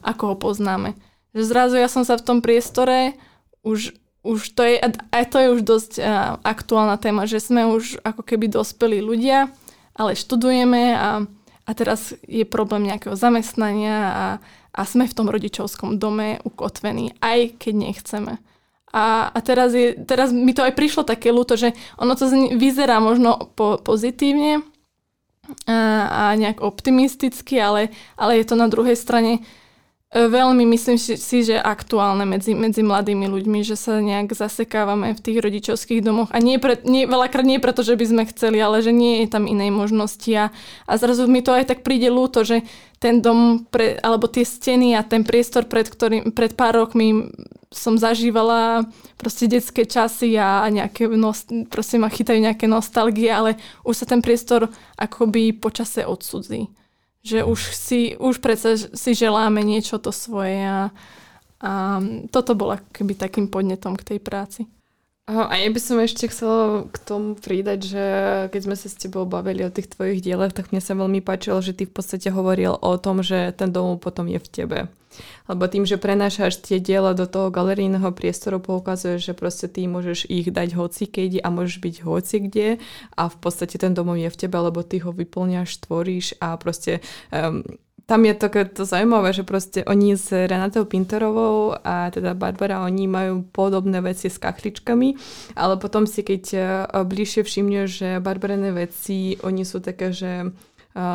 ako 0.05 0.33
ho 0.33 0.35
poznáme. 0.39 0.95
Že 1.35 1.43
zrazu 1.45 1.75
ja 1.77 1.89
som 1.91 2.07
sa 2.07 2.15
v 2.15 2.25
tom 2.25 2.39
priestore 2.39 3.17
už 3.65 3.97
už 4.19 4.51
to 4.51 4.67
je, 4.67 4.83
aj 5.15 5.23
to 5.31 5.37
je 5.39 5.47
už 5.55 5.61
dosť 5.63 5.91
uh, 5.99 6.35
aktuálna 6.43 6.99
téma, 6.99 7.23
že 7.23 7.39
sme 7.39 7.63
už 7.71 8.03
ako 8.03 8.19
keby 8.19 8.51
dospelí 8.51 8.99
ľudia, 8.99 9.47
ale 9.95 10.11
študujeme 10.11 10.91
a, 10.91 11.23
a 11.63 11.71
teraz 11.71 12.11
je 12.27 12.43
problém 12.43 12.91
nejakého 12.91 13.15
zamestnania 13.15 13.97
a, 14.11 14.25
a 14.75 14.81
sme 14.83 15.07
v 15.07 15.15
tom 15.15 15.31
rodičovskom 15.31 15.95
dome 15.95 16.43
ukotvení, 16.43 17.15
aj 17.23 17.63
keď 17.63 17.73
nechceme. 17.79 18.33
A, 18.89 19.29
a 19.29 19.39
teraz, 19.39 19.71
je, 19.71 19.95
teraz 20.03 20.33
mi 20.33 20.51
to 20.51 20.65
aj 20.65 20.73
prišlo 20.73 21.05
také 21.05 21.29
ľúto, 21.29 21.55
že 21.55 21.77
ono 21.95 22.17
to 22.17 22.27
vyzerá 22.57 22.97
možno 22.99 23.53
po, 23.53 23.77
pozitívne 23.79 24.65
a, 25.65 25.77
a 26.07 26.23
nejak 26.37 26.61
optimisticky, 26.61 27.61
ale, 27.61 27.89
ale 28.17 28.41
je 28.41 28.45
to 28.45 28.55
na 28.55 28.67
druhej 28.67 28.97
strane 28.97 29.45
E, 30.09 30.25
veľmi 30.25 30.65
myslím 30.73 30.97
si, 30.97 31.37
že 31.45 31.61
aktuálne 31.61 32.25
medzi, 32.25 32.57
medzi 32.57 32.81
mladými 32.81 33.29
ľuďmi, 33.29 33.61
že 33.61 33.77
sa 33.77 34.01
nejak 34.01 34.33
zasekávame 34.33 35.13
v 35.13 35.21
tých 35.21 35.37
rodičovských 35.37 36.01
domoch. 36.01 36.33
A 36.33 36.41
nie, 36.41 36.57
pre, 36.57 36.81
nie 36.81 37.05
veľakrát 37.05 37.45
nie 37.45 37.61
preto, 37.61 37.85
že 37.85 37.93
by 37.93 38.05
sme 38.09 38.23
chceli, 38.33 38.57
ale 38.57 38.81
že 38.81 38.89
nie 38.89 39.21
je 39.21 39.27
tam 39.29 39.45
inej 39.45 39.69
možnosti. 39.69 40.33
A, 40.33 40.49
a 40.89 40.93
zrazu 40.97 41.29
mi 41.29 41.45
to 41.45 41.53
aj 41.53 41.69
tak 41.69 41.85
príde 41.85 42.09
ľúto, 42.09 42.41
že 42.41 42.65
ten 42.97 43.21
dom, 43.21 43.69
pre, 43.69 44.01
alebo 44.01 44.25
tie 44.25 44.41
steny 44.41 44.97
a 44.97 45.05
ten 45.05 45.21
priestor, 45.21 45.69
pred, 45.69 45.85
ktorým, 45.85 46.33
pred 46.33 46.57
pár 46.57 46.73
rokmi 46.89 47.29
som 47.69 48.01
zažívala 48.01 48.89
proste 49.13 49.45
detské 49.45 49.85
časy 49.85 50.33
a 50.41 50.65
nejaké, 50.73 51.05
nost, 51.05 51.53
proste 51.69 52.01
ma 52.01 52.09
chytajú 52.09 52.41
nejaké 52.41 52.65
nostalgie, 52.65 53.29
ale 53.29 53.61
už 53.85 54.03
sa 54.03 54.05
ten 54.09 54.25
priestor 54.25 54.73
akoby 54.97 55.53
počase 55.53 56.01
odsudzí. 56.01 56.73
Že 57.21 57.45
už 57.45 57.59
si, 57.77 58.17
už 58.17 58.41
predsa 58.41 58.73
si 58.73 59.11
želáme 59.13 59.61
niečo 59.61 60.01
to 60.01 60.09
svoje 60.09 60.65
a, 60.65 60.89
a 61.61 61.71
toto 62.33 62.57
bola 62.57 62.81
keby 62.89 63.13
takým 63.13 63.45
podnetom 63.45 63.93
k 63.93 64.15
tej 64.15 64.19
práci. 64.23 64.65
A 65.29 65.61
ja 65.61 65.69
by 65.69 65.77
som 65.77 66.01
ešte 66.01 66.25
chcela 66.25 66.89
k 66.89 66.97
tomu 67.05 67.37
pridať, 67.37 67.79
že 67.85 68.05
keď 68.49 68.61
sme 68.65 68.73
sa 68.73 68.89
s 68.89 68.97
tebou 68.97 69.29
bavili 69.29 69.61
o 69.61 69.69
tých 69.69 69.93
tvojich 69.93 70.25
dielach, 70.25 70.57
tak 70.57 70.73
mne 70.73 70.81
sa 70.81 70.97
veľmi 70.97 71.21
páčilo, 71.21 71.61
že 71.61 71.77
ty 71.77 71.85
v 71.85 71.93
podstate 71.93 72.33
hovoril 72.33 72.73
o 72.73 72.97
tom, 72.97 73.21
že 73.21 73.53
ten 73.53 73.69
domov 73.69 74.01
potom 74.01 74.25
je 74.25 74.41
v 74.41 74.49
tebe. 74.49 74.79
Lebo 75.49 75.65
tým, 75.65 75.83
že 75.83 75.97
prenášaš 75.97 76.61
tie 76.61 76.77
diela 76.77 77.17
do 77.17 77.25
toho 77.25 77.49
galerijného 77.49 78.13
priestoru, 78.13 78.61
poukazuje, 78.61 79.17
že 79.17 79.33
proste 79.33 79.65
ty 79.65 79.89
môžeš 79.89 80.29
ich 80.29 80.49
dať 80.49 80.77
hoci 80.77 81.09
keď 81.09 81.41
a 81.41 81.47
môžeš 81.49 81.77
byť 81.81 81.95
hoci 82.05 82.35
kde 82.45 82.67
a 83.17 83.23
v 83.27 83.37
podstate 83.41 83.75
ten 83.81 83.97
domov 83.97 84.21
je 84.21 84.29
v 84.29 84.39
tebe, 84.39 84.57
lebo 84.57 84.85
ty 84.85 85.01
ho 85.01 85.09
vyplňaš, 85.09 85.89
tvoríš 85.89 86.37
a 86.37 86.53
proste 86.61 87.01
um, 87.33 87.65
tam 88.09 88.25
je 88.25 88.33
také 88.33 88.65
to 88.65 88.89
zaujímavé, 88.89 89.29
že 89.37 89.45
proste 89.45 89.85
oni 89.85 90.17
s 90.17 90.33
Renatou 90.33 90.89
Pinterovou 90.89 91.77
a 91.77 92.09
teda 92.09 92.33
Barbara, 92.33 92.81
oni 92.81 93.05
majú 93.05 93.45
podobné 93.53 94.01
veci 94.01 94.33
s 94.33 94.41
kachličkami, 94.41 95.13
ale 95.53 95.77
potom 95.77 96.09
si 96.09 96.25
keď 96.25 96.43
e, 96.49 96.59
bližšie 97.05 97.45
všimne, 97.45 97.85
že 97.85 98.17
Barbarené 98.17 98.73
veci, 98.73 99.37
oni 99.45 99.61
sú 99.61 99.77
také, 99.77 100.09
že 100.09 100.31
e, 100.41 100.47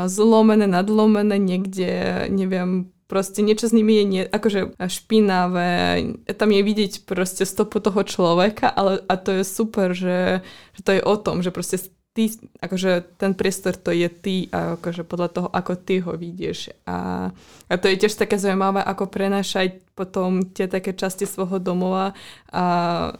zlomené, 0.07 0.71
nadlomené 0.71 1.35
niekde, 1.35 1.91
neviem, 2.31 2.94
proste 3.15 3.47
niečo 3.47 3.71
s 3.71 3.77
nimi 3.79 4.03
je 4.03 4.05
nie, 4.11 4.23
akože 4.27 4.75
špinavé, 4.75 6.03
tam 6.35 6.51
je 6.51 6.63
vidieť 6.67 7.07
proste 7.07 7.47
stopu 7.47 7.79
toho 7.79 8.03
človeka, 8.03 8.67
ale 8.67 8.99
a 9.07 9.15
to 9.15 9.39
je 9.39 9.47
super, 9.47 9.95
že, 9.95 10.43
že 10.75 10.81
to 10.83 10.91
je 10.99 11.03
o 11.07 11.15
tom, 11.15 11.39
že 11.39 11.55
proste 11.55 11.79
ty, 12.11 12.35
akože 12.59 13.15
ten 13.15 13.39
priestor 13.39 13.79
to 13.79 13.95
je 13.95 14.11
ty 14.11 14.37
a 14.51 14.75
akože 14.75 15.07
podľa 15.07 15.29
toho, 15.31 15.49
ako 15.55 15.73
ty 15.79 16.03
ho 16.03 16.19
vidíš. 16.19 16.75
A, 16.91 17.31
a 17.71 17.75
to 17.79 17.87
je 17.87 18.03
tiež 18.03 18.19
také 18.19 18.35
zaujímavé, 18.35 18.83
ako 18.83 19.07
prenášať 19.07 19.79
potom 19.95 20.43
tie 20.43 20.67
také 20.67 20.91
časti 20.91 21.23
svojho 21.23 21.63
domova 21.63 22.19
a 22.51 22.65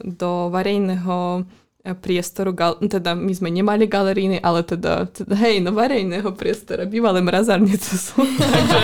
do 0.03 0.51
verejného 0.51 1.47
priestoru, 1.93 2.57
gal- 2.57 2.81
teda 2.81 3.13
my 3.13 3.29
sme 3.37 3.53
nemali 3.53 3.85
galeríny, 3.85 4.41
ale 4.41 4.65
teda, 4.65 5.05
teda 5.13 5.37
hej, 5.37 5.61
no 5.61 5.77
verejného 5.77 6.33
priestora, 6.33 6.89
bývalé 6.89 7.21
mrazárne 7.21 7.77
to 7.77 7.93
sú. 7.93 8.25
Takže, 8.25 8.83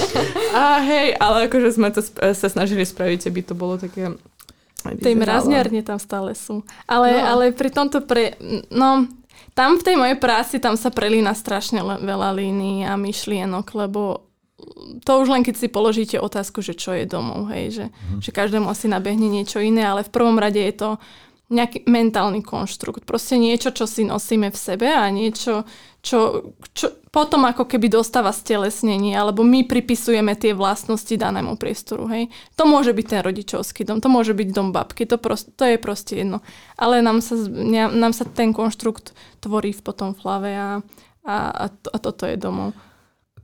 a 0.54 0.78
hej, 0.86 1.18
ale 1.18 1.50
akože 1.50 1.74
sme 1.74 1.90
to 1.90 1.98
sp- 1.98 2.22
sa 2.38 2.46
snažili 2.46 2.86
spraviť, 2.86 3.26
aby 3.26 3.40
to 3.42 3.58
bolo 3.58 3.74
také 3.74 4.14
tej 4.86 5.18
mrazniarne 5.18 5.82
tam 5.82 5.98
stále 5.98 6.38
sú. 6.38 6.62
Ale, 6.86 7.10
no. 7.10 7.26
ale 7.26 7.44
pri 7.50 7.74
tomto 7.74 8.06
pre... 8.06 8.38
No, 8.70 9.10
tam 9.58 9.74
v 9.74 9.82
tej 9.82 9.96
mojej 9.98 10.14
práci, 10.14 10.62
tam 10.62 10.78
sa 10.78 10.94
prelína 10.94 11.34
strašne 11.34 11.82
veľa 11.82 12.30
línií 12.30 12.86
a 12.86 12.94
myšlienok, 12.94 13.66
lebo 13.74 14.28
to 15.02 15.22
už 15.22 15.30
len 15.30 15.42
keď 15.42 15.54
si 15.54 15.68
položíte 15.70 16.18
otázku, 16.18 16.62
že 16.62 16.74
čo 16.74 16.94
je 16.94 17.06
domov, 17.06 17.50
hej, 17.54 17.64
že, 17.74 17.86
mm. 17.90 18.22
že 18.22 18.30
každému 18.34 18.66
asi 18.66 18.90
nabehne 18.90 19.30
niečo 19.30 19.62
iné, 19.62 19.86
ale 19.86 20.02
v 20.02 20.10
prvom 20.10 20.38
rade 20.38 20.58
je 20.58 20.74
to 20.74 20.90
nejaký 21.48 21.88
mentálny 21.88 22.44
konštrukt. 22.44 23.08
Proste 23.08 23.40
niečo, 23.40 23.72
čo 23.72 23.88
si 23.88 24.04
nosíme 24.04 24.52
v 24.52 24.58
sebe 24.58 24.92
a 24.92 25.08
niečo, 25.08 25.64
čo, 26.04 26.52
čo 26.76 26.92
potom 27.08 27.48
ako 27.48 27.64
keby 27.64 27.88
dostáva 27.88 28.36
stelesnenie, 28.36 29.16
alebo 29.16 29.40
my 29.40 29.64
pripisujeme 29.64 30.36
tie 30.36 30.52
vlastnosti 30.52 31.10
danému 31.10 31.56
priestoru. 31.56 32.04
Hej. 32.12 32.28
To 32.60 32.68
môže 32.68 32.92
byť 32.92 33.06
ten 33.08 33.20
rodičovský 33.24 33.88
dom, 33.88 34.04
to 34.04 34.12
môže 34.12 34.36
byť 34.36 34.48
dom 34.52 34.76
babky, 34.76 35.08
to, 35.08 35.16
prost, 35.16 35.48
to 35.56 35.64
je 35.64 35.80
proste 35.80 36.20
jedno. 36.20 36.44
Ale 36.76 37.00
nám 37.00 37.24
sa, 37.24 37.34
nám 37.88 38.12
sa 38.12 38.28
ten 38.28 38.52
konštrukt 38.52 39.16
tvorí 39.40 39.72
v 39.72 39.80
potom 39.80 40.12
v 40.12 40.20
hlave 40.20 40.50
a, 40.52 40.70
a, 41.24 41.36
a, 41.48 41.66
to, 41.72 41.88
a 41.88 41.98
toto 41.98 42.28
je 42.28 42.36
domov. 42.36 42.76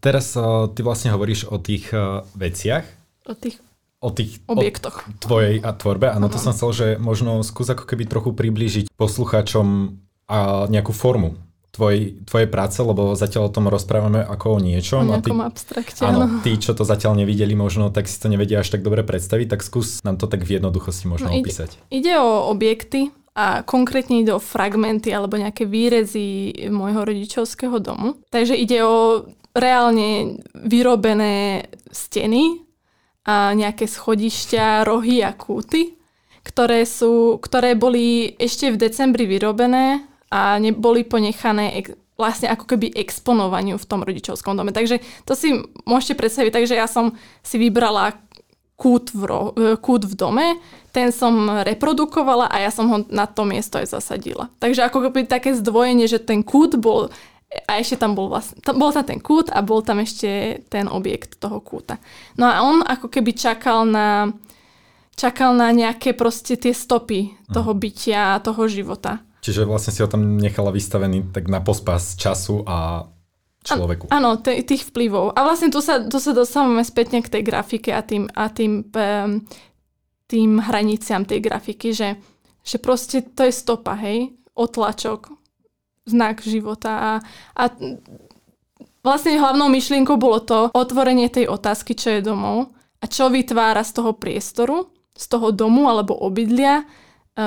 Teraz 0.04 0.36
uh, 0.36 0.68
ty 0.68 0.84
vlastne 0.84 1.08
hovoríš 1.16 1.48
o 1.48 1.56
tých 1.56 1.88
uh, 1.96 2.20
veciach. 2.36 2.84
O 3.24 3.32
tých 3.32 3.56
o 4.04 4.12
tých 4.12 4.44
objektoch. 4.44 5.08
O 5.08 5.16
tvojej 5.16 5.64
a 5.64 5.72
tvorbe. 5.72 6.12
Áno, 6.12 6.28
to 6.28 6.36
som 6.36 6.52
chcel, 6.52 6.70
že 6.76 6.86
možno 7.00 7.40
skús 7.40 7.72
ako 7.72 7.88
keby 7.88 8.04
trochu 8.04 8.36
priblížiť 8.36 8.92
poslucháčom 8.92 9.96
a 10.28 10.68
nejakú 10.68 10.92
formu 10.92 11.40
tvoj, 11.74 12.22
tvojej 12.22 12.46
práce, 12.46 12.78
lebo 12.78 13.18
zatiaľ 13.18 13.50
o 13.50 13.54
tom 13.54 13.66
rozprávame 13.66 14.22
ako 14.22 14.46
o 14.56 14.58
niečom. 14.62 15.02
O 15.02 15.18
nejakom 15.18 15.42
a 15.42 15.50
ty, 15.50 15.58
abstrakte, 15.58 16.00
áno. 16.06 16.38
Tí, 16.46 16.54
čo 16.62 16.70
to 16.78 16.86
zatiaľ 16.86 17.18
nevideli 17.18 17.58
možno, 17.58 17.90
tak 17.90 18.06
si 18.06 18.14
to 18.22 18.30
nevedia 18.30 18.62
až 18.62 18.78
tak 18.78 18.86
dobre 18.86 19.02
predstaviť, 19.02 19.58
tak 19.58 19.66
skús 19.66 19.98
nám 20.06 20.22
to 20.22 20.30
tak 20.30 20.46
v 20.46 20.62
jednoduchosti 20.62 21.10
možno 21.10 21.34
no, 21.34 21.42
opísať. 21.42 21.74
Ide, 21.90 22.14
ide 22.14 22.14
o 22.22 22.46
objekty 22.54 23.10
a 23.34 23.66
konkrétne 23.66 24.22
ide 24.22 24.30
o 24.30 24.38
fragmenty 24.38 25.10
alebo 25.10 25.34
nejaké 25.34 25.66
výrezy 25.66 26.54
môjho 26.70 27.02
rodičovského 27.02 27.82
domu. 27.82 28.22
Takže 28.30 28.54
ide 28.54 28.78
o 28.86 29.26
reálne 29.54 30.38
vyrobené 30.54 31.66
steny, 31.90 32.63
a 33.24 33.56
nejaké 33.56 33.88
schodišťa, 33.88 34.84
rohy 34.84 35.24
a 35.24 35.32
kúty, 35.32 35.96
ktoré, 36.44 36.84
sú, 36.84 37.40
ktoré 37.40 37.72
boli 37.72 38.36
ešte 38.36 38.68
v 38.68 38.76
decembri 38.76 39.24
vyrobené 39.24 40.04
a 40.28 40.60
boli 40.76 41.08
ponechané 41.08 41.80
ek, 41.80 41.96
vlastne 42.20 42.52
ako 42.52 42.76
keby 42.76 42.92
exponovaniu 42.94 43.80
v 43.80 43.88
tom 43.88 44.04
rodičovskom 44.04 44.54
dome. 44.54 44.70
Takže 44.70 45.00
to 45.24 45.32
si 45.32 45.56
môžete 45.88 46.20
predstaviť, 46.20 46.52
takže 46.52 46.74
ja 46.76 46.86
som 46.86 47.16
si 47.40 47.56
vybrala 47.56 48.14
kút 48.74 49.14
v, 49.14 49.22
ro, 49.24 49.40
e, 49.54 49.78
kút 49.78 50.04
v 50.04 50.14
dome, 50.18 50.46
ten 50.90 51.10
som 51.14 51.62
reprodukovala 51.62 52.50
a 52.50 52.62
ja 52.62 52.70
som 52.70 52.86
ho 52.90 52.98
na 53.10 53.26
to 53.26 53.46
miesto 53.46 53.78
aj 53.78 53.90
zasadila. 53.90 54.50
Takže 54.58 54.86
ako 54.86 55.10
keby 55.10 55.26
také 55.26 55.54
zdvojenie, 55.54 56.06
že 56.10 56.22
ten 56.22 56.42
kút 56.42 56.78
bol 56.78 57.10
a 57.64 57.78
ešte 57.78 58.02
tam 58.02 58.18
bol 58.18 58.26
vlastne, 58.26 58.58
tam, 58.60 58.76
bol 58.82 58.90
tam 58.90 59.06
ten 59.06 59.22
kút 59.22 59.48
a 59.54 59.62
bol 59.62 59.80
tam 59.80 60.02
ešte 60.02 60.62
ten 60.66 60.90
objekt 60.90 61.38
toho 61.38 61.62
kúta. 61.62 62.02
No 62.34 62.50
a 62.50 62.62
on 62.66 62.82
ako 62.82 63.06
keby 63.06 63.30
čakal 63.34 63.86
na, 63.86 64.34
čakal 65.14 65.54
na 65.54 65.70
nejaké 65.70 66.12
proste 66.18 66.58
tie 66.58 66.74
stopy 66.74 67.34
toho 67.54 67.72
mhm. 67.72 67.80
bytia 67.80 68.20
a 68.36 68.42
toho 68.42 68.66
života. 68.66 69.22
Čiže 69.44 69.68
vlastne 69.68 69.92
si 69.92 70.00
ho 70.00 70.08
tam 70.08 70.40
nechala 70.40 70.72
vystavený 70.72 71.28
tak 71.28 71.52
na 71.52 71.60
pospas 71.60 72.16
času 72.16 72.64
a 72.64 73.04
človeku. 73.60 74.08
Áno, 74.08 74.40
t- 74.40 74.64
tých 74.64 74.88
vplyvov. 74.88 75.36
A 75.36 75.44
vlastne 75.44 75.68
tu 75.68 75.84
sa, 75.84 76.00
tu 76.00 76.16
sa 76.16 76.32
dostávame 76.32 76.80
spätne 76.80 77.20
k 77.20 77.28
tej 77.28 77.42
grafike 77.44 77.92
a 77.92 78.00
tým, 78.00 78.24
a 78.32 78.48
tým, 78.48 78.88
tým 80.28 80.50
hraniciam 80.64 81.28
tej 81.28 81.44
grafiky, 81.44 81.92
že, 81.92 82.16
že 82.64 82.76
proste 82.80 83.20
to 83.20 83.44
je 83.44 83.52
stopa, 83.52 83.92
hej, 84.00 84.32
otlačok, 84.56 85.43
znak 86.04 86.44
života 86.44 86.92
a, 86.92 87.12
a 87.56 87.62
vlastne 89.04 89.36
hlavnou 89.36 89.68
myšlienkou 89.68 90.16
bolo 90.16 90.40
to 90.40 90.72
otvorenie 90.72 91.28
tej 91.28 91.48
otázky, 91.48 91.96
čo 91.96 92.16
je 92.18 92.24
domov 92.24 92.72
a 93.00 93.04
čo 93.04 93.28
vytvára 93.28 93.84
z 93.84 94.00
toho 94.00 94.16
priestoru, 94.16 94.88
z 95.12 95.24
toho 95.28 95.52
domu 95.52 95.88
alebo 95.88 96.16
obydlia 96.16 96.82
e, 96.82 96.84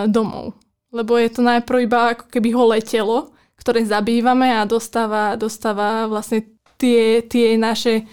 domov. 0.05 0.53
Lebo 0.93 1.17
je 1.17 1.29
to 1.33 1.41
najprv 1.41 1.77
iba 1.83 1.99
ako 2.13 2.25
keby 2.29 2.49
holé 2.53 2.77
telo, 2.85 3.33
ktoré 3.57 3.83
zabývame 3.83 4.53
a 4.53 4.69
dostáva, 4.69 5.33
dostáva 5.35 6.05
vlastne 6.05 6.45
tie, 6.77 7.25
tie 7.25 7.57
naše, 7.57 8.05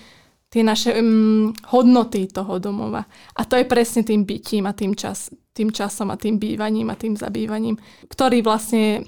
tie 0.48 0.64
naše 0.64 0.96
um, 0.96 1.52
hodnoty 1.68 2.26
toho 2.32 2.56
domova. 2.58 3.04
A 3.36 3.44
to 3.44 3.60
je 3.60 3.68
presne 3.68 4.02
tým 4.02 4.24
bytím 4.24 4.64
a 4.64 4.72
tým, 4.72 4.96
čas, 4.96 5.30
tým 5.52 5.70
časom 5.70 6.10
a 6.10 6.18
tým 6.18 6.40
bývaním 6.40 6.90
a 6.90 6.98
tým 6.98 7.14
zabývaním, 7.14 7.76
ktorý 8.08 8.40
vlastne 8.40 9.04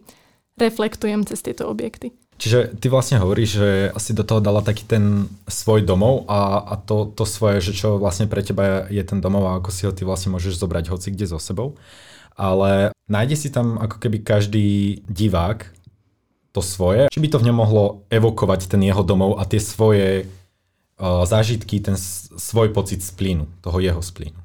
reflektujem 0.57 1.25
cez 1.29 1.45
tieto 1.45 1.69
objekty. 1.69 2.13
Čiže 2.37 2.77
ty 2.77 2.93
vlastne 2.93 3.17
hovoríš, 3.17 3.51
že 3.57 3.69
asi 3.97 4.13
do 4.13 4.21
toho 4.21 4.45
dala 4.45 4.61
taký 4.61 4.85
ten 4.85 5.25
svoj 5.49 5.89
domov 5.89 6.29
a, 6.29 6.61
a 6.69 6.75
to, 6.77 7.09
to 7.09 7.25
svoje, 7.25 7.65
že 7.65 7.73
čo 7.73 7.97
vlastne 7.97 8.29
pre 8.29 8.45
teba 8.45 8.85
je 8.93 9.01
ten 9.01 9.25
domov 9.25 9.49
a 9.49 9.57
ako 9.57 9.71
si 9.73 9.89
ho 9.89 9.93
ty 9.93 10.05
vlastne 10.05 10.37
môžeš 10.37 10.61
zobrať 10.61 10.93
hoci 10.93 11.17
kde 11.17 11.33
so 11.33 11.41
sebou. 11.41 11.81
Ale 12.37 12.93
nájde 13.09 13.37
si 13.41 13.49
tam 13.49 13.81
ako 13.81 13.97
keby 13.97 14.21
každý 14.21 15.01
divák 15.09 15.73
to 16.53 16.61
svoje, 16.61 17.09
či 17.09 17.21
by 17.25 17.29
to 17.33 17.41
v 17.41 17.47
ňom 17.49 17.57
mohlo 17.57 17.85
evokovať 18.13 18.69
ten 18.69 18.85
jeho 18.85 19.01
domov 19.01 19.41
a 19.41 19.49
tie 19.49 19.61
svoje 19.61 20.25
uh, 20.25 21.25
zážitky, 21.25 21.81
ten 21.81 21.97
svoj 22.37 22.73
pocit 22.77 23.01
splínu, 23.01 23.49
toho 23.65 23.81
jeho 23.81 24.05
splínu. 24.05 24.37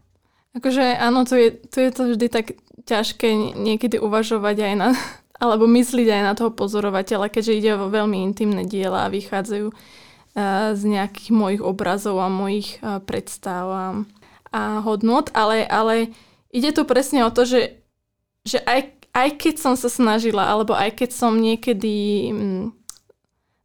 Akože 0.56 0.96
áno, 0.96 1.28
to 1.28 1.36
je, 1.36 1.60
to 1.72 1.78
je 1.80 1.92
to 1.92 2.02
vždy 2.12 2.28
tak 2.28 2.56
ťažké 2.88 3.56
niekedy 3.56 4.00
uvažovať 4.00 4.58
aj 4.60 4.74
na, 4.76 4.90
alebo 5.42 5.66
myslieť 5.66 6.08
aj 6.14 6.22
na 6.22 6.34
toho 6.38 6.54
pozorovateľa, 6.54 7.34
keďže 7.34 7.58
ide 7.58 7.72
o 7.74 7.90
veľmi 7.90 8.22
intimné 8.22 8.70
diela 8.70 9.10
a 9.10 9.14
vychádzajú 9.14 9.74
uh, 9.74 10.78
z 10.78 10.82
nejakých 10.86 11.34
mojich 11.34 11.62
obrazov 11.66 12.22
a 12.22 12.30
mojich 12.30 12.78
uh, 12.80 13.02
predstav 13.02 13.66
a, 13.68 13.86
hodnot, 14.84 15.32
ale, 15.32 15.64
ale 15.64 16.12
ide 16.52 16.76
tu 16.76 16.84
presne 16.84 17.24
o 17.24 17.32
to, 17.32 17.48
že, 17.48 17.80
že 18.44 18.60
aj, 18.68 19.00
aj 19.16 19.30
keď 19.40 19.56
som 19.58 19.74
sa 19.80 19.88
snažila, 19.88 20.44
alebo 20.44 20.76
aj 20.76 20.92
keď 21.00 21.10
som 21.16 21.40
niekedy 21.40 21.96
mm, 22.36 22.64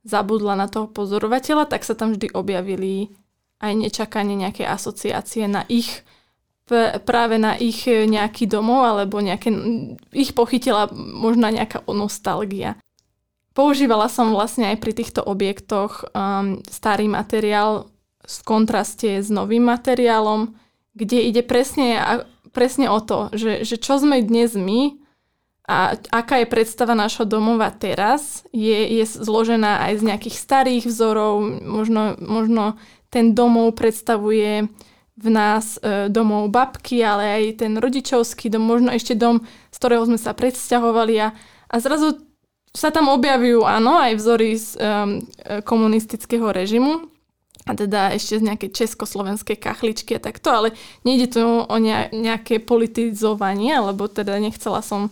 zabudla 0.06 0.54
na 0.54 0.70
toho 0.70 0.86
pozorovateľa, 0.86 1.66
tak 1.66 1.82
sa 1.82 1.98
tam 1.98 2.14
vždy 2.14 2.30
objavili 2.30 3.10
aj 3.58 3.72
nečakane 3.74 4.38
nejaké 4.38 4.62
asociácie 4.62 5.50
na 5.50 5.66
ich 5.66 6.06
práve 7.06 7.38
na 7.38 7.54
ich 7.54 7.86
e, 7.86 8.10
nejaký 8.10 8.50
domov 8.50 8.82
alebo 8.82 9.22
nejaké, 9.22 9.54
ich 10.10 10.34
pochytila 10.34 10.90
možno 10.94 11.46
nejaká 11.46 11.86
nostalgia. 11.86 12.74
Používala 13.56 14.10
som 14.12 14.34
vlastne 14.34 14.68
aj 14.74 14.76
pri 14.84 14.92
týchto 14.92 15.24
objektoch 15.24 16.04
um, 16.12 16.60
starý 16.68 17.08
materiál 17.08 17.88
v 18.20 18.36
kontraste 18.44 19.22
s 19.22 19.32
novým 19.32 19.64
materiálom, 19.64 20.52
kde 20.92 21.24
ide 21.24 21.40
presne, 21.40 21.96
presne 22.52 22.92
o 22.92 23.00
to, 23.00 23.32
že, 23.32 23.64
že 23.64 23.80
čo 23.80 23.96
sme 23.96 24.20
dnes 24.20 24.52
my 24.52 25.00
a 25.66 25.96
aká 26.12 26.44
je 26.44 26.52
predstava 26.52 26.92
nášho 26.92 27.24
domova 27.24 27.72
teraz, 27.72 28.44
je, 28.52 29.00
je 29.00 29.04
zložená 29.08 29.88
aj 29.88 29.92
z 29.98 30.02
nejakých 30.04 30.36
starých 30.36 30.84
vzorov, 30.86 31.40
možno, 31.64 32.18
možno 32.20 32.76
ten 33.08 33.32
domov 33.32 33.72
predstavuje 33.72 34.68
v 35.16 35.28
nás 35.32 35.80
e, 35.80 36.12
domov 36.12 36.52
babky, 36.52 37.00
ale 37.00 37.24
aj 37.24 37.64
ten 37.64 37.72
rodičovský 37.80 38.52
dom, 38.52 38.68
možno 38.68 38.92
ešte 38.92 39.16
dom, 39.16 39.40
z 39.72 39.76
ktorého 39.80 40.04
sme 40.04 40.20
sa 40.20 40.36
predsťahovali 40.36 41.14
a, 41.24 41.32
a 41.72 41.76
zrazu 41.80 42.20
sa 42.76 42.92
tam 42.92 43.08
objavujú, 43.08 43.64
áno, 43.64 43.96
aj 43.96 44.12
vzory 44.20 44.60
z 44.60 44.76
um, 44.76 45.24
komunistického 45.64 46.52
režimu, 46.52 47.08
a 47.66 47.74
teda 47.74 48.14
ešte 48.14 48.38
z 48.38 48.46
nejakej 48.46 48.70
československej 48.70 49.58
kachličky 49.58 50.14
a 50.14 50.22
takto, 50.22 50.54
ale 50.54 50.68
nejde 51.02 51.34
tu 51.34 51.42
o 51.42 51.76
nejaké 52.14 52.62
politizovanie, 52.62 53.74
lebo 53.82 54.06
teda 54.06 54.38
nechcela 54.38 54.86
som 54.86 55.10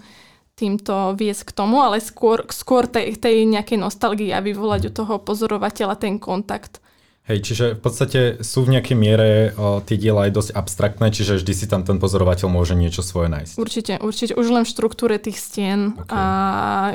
týmto 0.54 1.18
viesť 1.18 1.50
k 1.50 1.56
tomu, 1.56 1.82
ale 1.82 1.98
skôr, 1.98 2.46
skôr 2.54 2.86
tej, 2.86 3.18
tej 3.18 3.42
nejakej 3.42 3.82
nostalgii 3.82 4.30
a 4.30 4.38
vyvolať 4.38 4.86
u 4.86 4.92
toho 4.94 5.14
pozorovateľa 5.18 5.98
ten 5.98 6.22
kontakt 6.22 6.78
Hej, 7.24 7.40
čiže 7.40 7.66
v 7.72 7.80
podstate 7.80 8.20
sú 8.44 8.68
v 8.68 8.76
nejakej 8.76 8.96
miere 9.00 9.56
o, 9.56 9.80
tie 9.80 9.96
diela 9.96 10.28
aj 10.28 10.32
dosť 10.37 10.50
abstraktné, 10.60 11.08
čiže 11.08 11.40
vždy 11.40 11.52
si 11.56 11.64
tam 11.64 11.80
ten 11.80 11.96
pozorovateľ 11.96 12.52
môže 12.52 12.76
niečo 12.76 13.00
svoje 13.00 13.32
nájsť. 13.32 13.56
Určite, 13.56 13.92
určite. 14.04 14.32
Už 14.37 14.52
len 14.52 14.68
v 14.68 14.72
štruktúre 14.76 15.16
tých 15.16 15.40
stien 15.40 15.96
okay. 15.96 16.12
a 16.12 16.22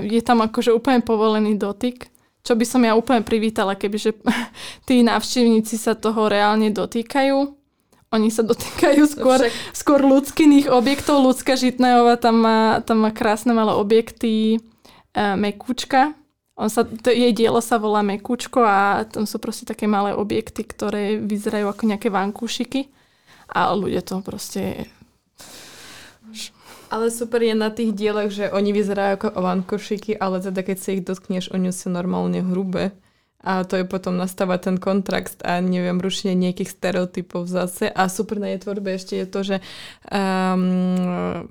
je 0.05 0.21
tam 0.21 0.45
akože 0.45 0.69
úplne 0.69 1.01
povolený 1.01 1.57
dotyk, 1.57 2.13
čo 2.45 2.53
by 2.53 2.61
som 2.61 2.85
ja 2.85 2.93
úplne 2.93 3.25
privítala, 3.25 3.73
kebyže 3.73 4.21
tí 4.87 5.01
návštevníci 5.01 5.81
sa 5.81 5.97
toho 5.97 6.29
reálne 6.29 6.69
dotýkajú. 6.69 7.57
Oni 8.13 8.29
sa 8.29 8.45
dotýkajú 8.45 9.09
skôr, 9.09 9.49
skôr 9.73 10.01
ľudských 10.05 10.69
objektov. 10.69 11.25
Ľudská 11.25 11.57
Žitnajová 11.57 12.21
tam 12.21 12.41
má, 12.41 12.59
tam 12.85 13.01
má 13.01 13.09
krásne 13.09 13.53
malé 13.53 13.73
objekty, 13.73 14.57
e, 14.57 15.23
mekúčka, 15.37 16.13
on 16.59 16.67
sa, 16.67 16.83
to, 16.83 17.07
jej 17.07 17.31
dielo 17.31 17.63
sa 17.63 17.79
volá 17.79 18.03
Mekučko 18.03 18.59
a 18.59 19.07
tam 19.07 19.23
sú 19.23 19.39
proste 19.39 19.63
také 19.63 19.87
malé 19.87 20.11
objekty, 20.11 20.67
ktoré 20.67 21.15
vyzerajú 21.15 21.71
ako 21.71 21.83
nejaké 21.87 22.11
vankúšiky 22.11 22.91
a 23.55 23.71
ľudia 23.71 24.03
to 24.03 24.19
proste... 24.19 24.91
Ale 26.89 27.13
super 27.13 27.39
je 27.45 27.53
na 27.53 27.69
tých 27.69 27.93
dielach, 27.93 28.33
že 28.33 28.49
oni 28.49 28.73
vyzerajú 28.73 29.11
ako 29.21 29.27
vankúšiky, 29.39 30.17
ale 30.17 30.41
teda 30.41 30.65
keď 30.65 30.77
sa 30.81 30.89
ich 30.91 31.05
dotkneš, 31.05 31.53
oni 31.53 31.69
sú 31.69 31.93
normálne 31.93 32.41
hrubé. 32.41 32.91
A 33.39 33.63
to 33.63 33.79
je 33.79 33.85
potom 33.87 34.19
nastáva 34.19 34.59
ten 34.59 34.75
kontrakt 34.75 35.39
a 35.47 35.63
neviem, 35.63 35.95
rušenie 35.95 36.35
nejakých 36.35 36.75
stereotypov 36.75 37.47
zase. 37.47 37.87
A 37.87 38.11
super 38.11 38.41
na 38.41 38.51
jej 38.51 38.59
tvorbe 38.59 38.99
ešte 38.99 39.15
je 39.15 39.27
to, 39.29 39.39
že 39.45 39.57
um, 40.11 41.47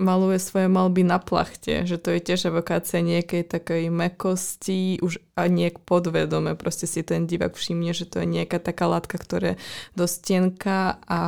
maluje 0.00 0.40
svoje 0.40 0.72
malby 0.72 1.04
na 1.04 1.20
plachte, 1.20 1.84
že 1.84 2.00
to 2.00 2.16
je 2.16 2.24
tiež 2.24 2.48
evokácia 2.48 3.04
nejakej 3.04 3.44
takej 3.44 3.92
mekosti, 3.92 4.96
už 5.04 5.20
a 5.36 5.46
niek 5.46 5.84
podvedome, 5.84 6.56
proste 6.56 6.88
si 6.88 7.04
ten 7.04 7.28
divák 7.28 7.52
všimne, 7.52 7.92
že 7.92 8.08
to 8.08 8.24
je 8.24 8.26
nejaká 8.26 8.56
taká 8.56 8.88
látka, 8.88 9.20
ktorá 9.20 9.54
je 9.54 9.60
dosť 9.92 10.16
tenká 10.24 10.96
a, 11.04 11.20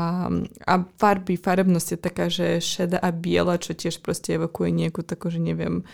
a 0.65 0.75
farby, 0.97 1.37
farebnosť 1.37 1.89
je 1.93 1.99
taká, 2.01 2.27
že 2.33 2.65
šedá 2.65 2.97
a 2.97 3.13
biela, 3.13 3.61
čo 3.61 3.77
tiež 3.77 4.01
proste 4.01 4.41
evokuje 4.41 4.73
nejakú 4.73 5.05
takú, 5.05 5.29
že 5.29 5.39
neviem, 5.39 5.85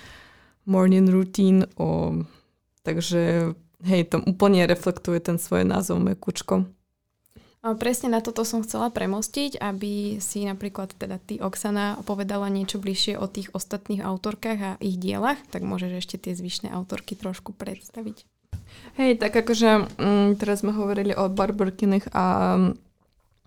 morning 0.63 1.11
routine, 1.11 1.67
o, 1.75 2.23
takže 2.87 3.53
hej, 3.83 4.03
to 4.11 4.23
úplne 4.23 4.67
reflektuje 4.71 5.19
ten 5.19 5.37
svoj 5.43 5.67
názov 5.67 5.99
mekučko. 5.99 6.78
Presne 7.59 8.15
na 8.15 8.23
toto 8.23 8.47
som 8.47 8.63
chcela 8.63 8.87
premostiť, 8.87 9.59
aby 9.59 10.23
si 10.23 10.47
napríklad 10.47 10.95
teda 10.95 11.19
ty, 11.19 11.43
Oksana, 11.43 11.99
povedala 12.07 12.47
niečo 12.47 12.79
bližšie 12.79 13.19
o 13.19 13.27
tých 13.27 13.51
ostatných 13.51 13.99
autorkách 13.99 14.59
a 14.63 14.79
ich 14.79 14.95
dielach, 14.95 15.43
tak 15.51 15.67
môžeš 15.67 16.07
ešte 16.07 16.17
tie 16.23 16.39
zvyšné 16.39 16.71
autorky 16.71 17.19
trošku 17.19 17.51
predstaviť. 17.51 18.23
Hej, 18.95 19.19
tak 19.19 19.35
akože 19.35 19.91
mm, 19.99 20.39
teraz 20.39 20.63
sme 20.63 20.71
hovorili 20.71 21.19
o 21.19 21.27
Barbarkiných 21.27 22.15
a 22.15 22.25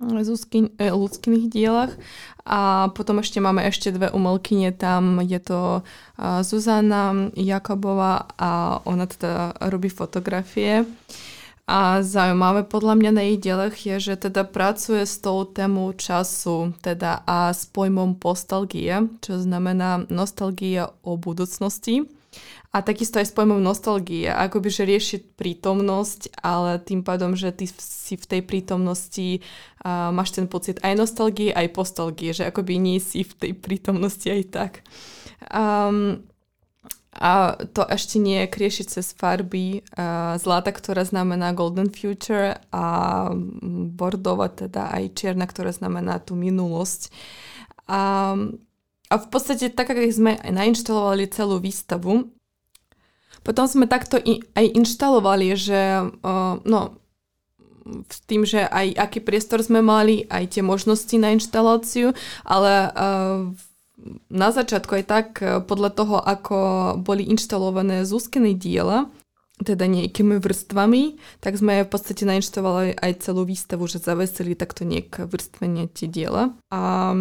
ľudských 0.04 0.76
mm, 0.76 1.48
e, 1.48 1.52
dielach 1.52 1.96
a 2.44 2.92
potom 2.92 3.24
ešte 3.24 3.40
máme 3.40 3.64
ešte 3.64 3.96
dve 3.96 4.12
umelkyne, 4.12 4.76
tam 4.76 5.24
je 5.24 5.40
to 5.40 5.88
Zuzana 6.20 7.32
Jakobová 7.38 8.28
a 8.36 8.82
ona 8.84 9.08
teda 9.08 9.56
robí 9.72 9.88
fotografie. 9.88 10.84
A 11.72 12.04
zaujímavé 12.04 12.68
podľa 12.68 13.00
mňa 13.00 13.12
na 13.16 13.24
ich 13.32 13.40
dielech 13.40 13.88
je, 13.88 14.12
že 14.12 14.28
teda 14.28 14.44
pracuje 14.44 15.08
s 15.08 15.24
tou 15.24 15.48
témou 15.48 15.96
času 15.96 16.76
teda 16.84 17.24
a 17.24 17.56
s 17.56 17.64
pojmom 17.64 18.20
postalgie, 18.20 19.08
čo 19.24 19.40
znamená 19.40 20.04
nostalgia 20.12 20.92
o 21.00 21.16
budúcnosti. 21.16 22.12
A 22.76 22.84
takisto 22.84 23.24
aj 23.24 23.32
s 23.32 23.36
pojmom 23.36 23.64
nostalgie, 23.64 24.28
akoby 24.28 24.68
že 24.68 24.84
riešiť 24.84 25.22
prítomnosť, 25.40 26.44
ale 26.44 26.76
tým 26.76 27.08
pádom, 27.08 27.40
že 27.40 27.56
ty 27.56 27.72
si 27.72 28.20
v 28.20 28.26
tej 28.28 28.42
prítomnosti 28.44 29.40
uh, 29.40 30.12
máš 30.12 30.36
ten 30.36 30.52
pocit 30.52 30.76
aj 30.84 31.00
nostalgie, 31.00 31.56
aj 31.56 31.72
postalgie, 31.72 32.36
že 32.36 32.52
akoby 32.52 32.84
nie 32.84 33.00
si 33.00 33.24
v 33.24 33.32
tej 33.32 33.52
prítomnosti 33.56 34.28
aj 34.28 34.44
tak. 34.52 34.72
Um, 35.48 36.24
a 37.12 37.60
to 37.76 37.84
ešte 37.84 38.24
nie 38.24 38.48
je 38.48 38.54
kriešiť 38.56 38.86
cez 38.88 39.12
farby. 39.12 39.84
Zlata, 40.40 40.72
ktorá 40.72 41.04
znamená 41.04 41.52
golden 41.52 41.92
future 41.92 42.56
a 42.72 42.86
bordova, 43.92 44.48
teda 44.48 44.96
aj 44.96 45.20
čierna, 45.20 45.44
ktorá 45.44 45.76
znamená 45.76 46.24
tú 46.24 46.40
minulosť. 46.40 47.12
A, 47.92 48.32
a 49.12 49.14
v 49.20 49.28
podstate 49.28 49.68
tak, 49.76 49.92
ako 49.92 50.08
sme 50.08 50.40
nainštalovali 50.40 51.28
celú 51.28 51.60
výstavu, 51.60 52.32
potom 53.42 53.66
sme 53.66 53.90
takto 53.90 54.22
aj 54.56 54.66
inštalovali, 54.72 55.58
že 55.58 56.06
uh, 56.06 56.62
no, 56.62 57.02
s 58.08 58.18
tým, 58.30 58.46
že 58.46 58.62
aj 58.70 58.94
aký 59.10 59.20
priestor 59.26 59.66
sme 59.66 59.82
mali, 59.82 60.30
aj 60.30 60.56
tie 60.56 60.64
možnosti 60.64 61.18
na 61.18 61.34
inštaláciu, 61.34 62.14
ale 62.46 62.94
uh, 62.94 63.50
na 64.30 64.50
začiatku 64.50 64.92
aj 65.02 65.06
tak, 65.06 65.28
e, 65.42 65.60
podľa 65.62 65.92
toho, 65.94 66.16
ako 66.18 66.58
boli 67.02 67.28
inštalované 67.30 68.04
Zuzkiny 68.08 68.58
diela, 68.58 69.10
teda 69.62 69.86
nejakými 69.86 70.42
vrstvami, 70.42 71.22
tak 71.38 71.54
sme 71.58 71.86
v 71.86 71.90
podstate 71.90 72.26
nainštovali 72.26 72.98
aj 72.98 73.12
celú 73.22 73.46
výstavu, 73.46 73.86
že 73.86 74.02
zavesili 74.02 74.58
takto 74.58 74.84
nejak 74.84 75.30
vrstvenie 75.30 75.86
tie 75.94 76.10
diela. 76.10 76.58
A 76.74 77.14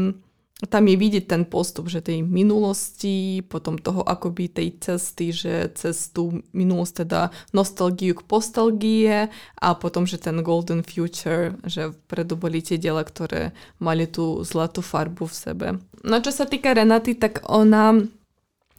tam 0.69 0.85
je 0.85 0.97
vidieť 0.97 1.25
ten 1.25 1.43
postup, 1.49 1.89
že 1.89 2.05
tej 2.05 2.21
minulosti, 2.21 3.41
potom 3.49 3.81
toho 3.81 4.05
akoby 4.05 4.53
tej 4.53 4.69
cesty, 4.77 5.33
že 5.33 5.73
cez 5.73 6.13
tú 6.13 6.45
minulosť 6.53 7.07
teda 7.07 7.33
nostalgiu 7.57 8.13
k 8.13 8.27
postalgie 8.29 9.33
a 9.57 9.69
potom, 9.73 10.05
že 10.05 10.21
ten 10.21 10.37
golden 10.45 10.85
future, 10.85 11.57
že 11.65 11.97
vpredu 12.05 12.37
boli 12.37 12.61
tie 12.61 12.77
diela, 12.77 13.01
ktoré 13.01 13.57
mali 13.81 14.05
tú 14.05 14.45
zlatú 14.45 14.85
farbu 14.85 15.25
v 15.25 15.37
sebe. 15.37 15.67
No 16.05 16.21
čo 16.21 16.33
sa 16.33 16.45
týka 16.45 16.77
Renaty, 16.77 17.17
tak 17.17 17.45
ona 17.49 17.97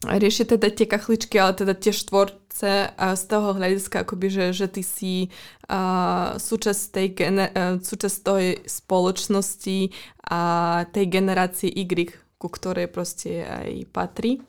rieši 0.01 0.57
teda 0.57 0.73
tie 0.73 0.89
kachličky, 0.89 1.37
ale 1.37 1.53
teda 1.53 1.73
tie 1.77 1.93
štvorce 1.93 2.93
z 2.97 3.23
toho 3.29 3.53
hľadiska 3.53 4.01
akoby, 4.01 4.27
že, 4.33 4.45
že 4.53 4.67
ty 4.69 4.81
si 4.81 5.13
uh, 5.69 6.37
súčasť 6.37 6.81
tej 6.89 7.07
gene, 7.13 7.45
uh, 7.53 7.77
súčasť 7.77 8.17
tej 8.21 8.45
spoločnosti 8.65 9.93
a 10.25 10.41
tej 10.89 11.05
generácie 11.05 11.69
Y, 11.69 12.17
ku 12.41 12.47
ktorej 12.49 12.89
proste 12.89 13.45
aj 13.45 13.85
patrí. 13.93 14.41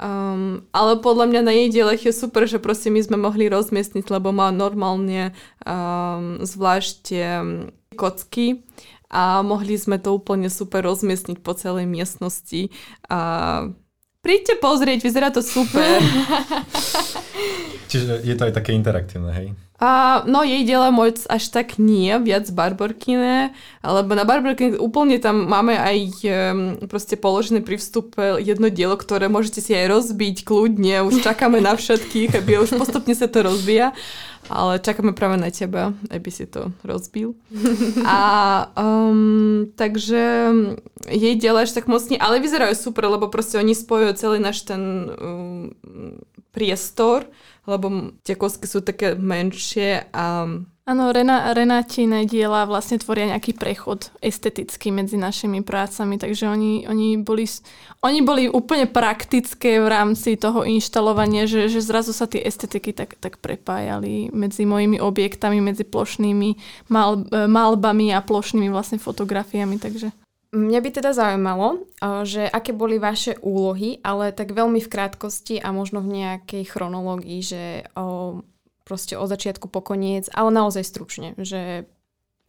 Um, 0.00 0.64
ale 0.72 0.96
podľa 1.04 1.28
mňa 1.28 1.40
na 1.44 1.52
jej 1.52 1.68
dielech 1.68 2.08
je 2.08 2.14
super, 2.14 2.48
že 2.48 2.56
proste 2.56 2.88
my 2.88 3.04
sme 3.04 3.20
mohli 3.20 3.52
rozmiestniť, 3.52 4.06
lebo 4.08 4.32
má 4.32 4.48
normálne 4.48 5.36
um, 5.66 6.40
zvlášť 6.40 7.12
kocky 8.00 8.64
a 9.10 9.42
mohli 9.42 9.74
sme 9.76 9.98
to 10.00 10.14
úplne 10.16 10.48
super 10.48 10.86
rozmiestniť 10.86 11.42
po 11.42 11.52
celej 11.52 11.84
miestnosti 11.84 12.70
a 13.10 13.68
Príďte 14.20 14.60
pozrieť, 14.60 15.00
vyzerá 15.00 15.32
to 15.32 15.40
super. 15.40 15.96
Čiže 17.88 18.20
je 18.20 18.34
to 18.36 18.42
aj 18.44 18.52
také 18.52 18.76
interaktívne, 18.76 19.32
hej? 19.32 19.48
A, 19.80 20.20
no 20.28 20.44
jej 20.44 20.60
diela 20.68 20.92
moc 20.92 21.24
až 21.24 21.48
tak 21.48 21.80
nie, 21.80 22.12
viac 22.20 22.44
Barborkine, 22.52 23.56
lebo 23.80 24.12
na 24.12 24.28
Barborkine 24.28 24.76
úplne 24.76 25.16
tam 25.16 25.48
máme 25.48 25.72
aj 25.72 25.98
um, 26.20 26.30
proste 26.84 27.16
položené 27.16 27.64
pri 27.64 27.80
vstupe 27.80 28.44
jedno 28.44 28.68
dielo, 28.68 29.00
ktoré 29.00 29.32
môžete 29.32 29.64
si 29.64 29.72
aj 29.72 29.88
rozbiť 29.88 30.44
kľudne, 30.44 31.00
už 31.08 31.20
čakáme 31.32 31.64
na 31.64 31.80
všetkých, 31.80 32.44
aby 32.44 32.60
už 32.60 32.76
postupne 32.76 33.16
sa 33.16 33.24
to 33.24 33.40
rozvíja, 33.40 33.96
ale 34.52 34.84
čakáme 34.84 35.16
práve 35.16 35.40
na 35.40 35.48
teba, 35.48 35.96
aby 36.12 36.28
si 36.28 36.44
to 36.44 36.76
rozbil. 36.84 37.32
A 38.04 38.20
um, 38.76 39.72
takže 39.80 40.52
jej 41.08 41.34
diela 41.40 41.64
až 41.64 41.72
tak 41.72 41.88
moc 41.88 42.04
nie, 42.12 42.20
ale 42.20 42.44
vyzerajú 42.44 42.76
super, 42.76 43.08
lebo 43.08 43.32
proste 43.32 43.56
oni 43.56 43.72
spojujú 43.72 44.12
celý 44.20 44.44
náš 44.44 44.60
ten 44.68 45.08
um, 45.08 45.72
priestor, 46.52 47.24
lebo 47.70 48.10
tie 48.26 48.34
kostky 48.34 48.66
sú 48.66 48.82
také 48.82 49.14
menšie 49.14 50.10
a... 50.10 50.44
Áno, 50.90 51.14
Rena, 51.14 51.54
Renáčine 51.54 52.26
diela 52.26 52.66
vlastne 52.66 52.98
tvoria 52.98 53.30
nejaký 53.30 53.54
prechod 53.54 54.10
estetický 54.18 54.90
medzi 54.90 55.14
našimi 55.14 55.62
prácami, 55.62 56.18
takže 56.18 56.50
oni, 56.50 56.90
oni, 56.90 57.14
boli, 57.22 57.46
oni 58.02 58.20
boli 58.26 58.50
úplne 58.50 58.90
praktické 58.90 59.78
v 59.78 59.86
rámci 59.86 60.34
toho 60.34 60.66
inštalovania, 60.66 61.46
že, 61.46 61.70
že 61.70 61.78
zrazu 61.78 62.10
sa 62.10 62.26
tie 62.26 62.42
estetiky 62.42 62.90
tak, 62.90 63.14
tak 63.22 63.38
prepájali 63.38 64.34
medzi 64.34 64.66
mojimi 64.66 64.98
objektami, 64.98 65.62
medzi 65.62 65.86
plošnými 65.86 66.58
mal, 66.90 67.22
malbami 67.30 68.10
a 68.10 68.18
plošnými 68.18 68.66
vlastne 68.66 68.98
fotografiami, 68.98 69.78
takže... 69.78 70.10
Mňa 70.50 70.78
by 70.82 70.90
teda 70.90 71.14
zaujímalo, 71.14 71.86
že 72.26 72.42
aké 72.42 72.74
boli 72.74 72.98
vaše 72.98 73.38
úlohy, 73.38 74.02
ale 74.02 74.34
tak 74.34 74.50
veľmi 74.50 74.82
v 74.82 74.90
krátkosti 74.90 75.62
a 75.62 75.70
možno 75.70 76.02
v 76.02 76.10
nejakej 76.10 76.66
chronológii, 76.74 77.38
že 77.38 77.62
o, 77.94 78.42
proste 78.82 79.14
od 79.14 79.30
začiatku 79.30 79.70
po 79.70 79.78
koniec, 79.78 80.26
ale 80.34 80.50
naozaj 80.50 80.82
stručne, 80.82 81.38
že 81.38 81.86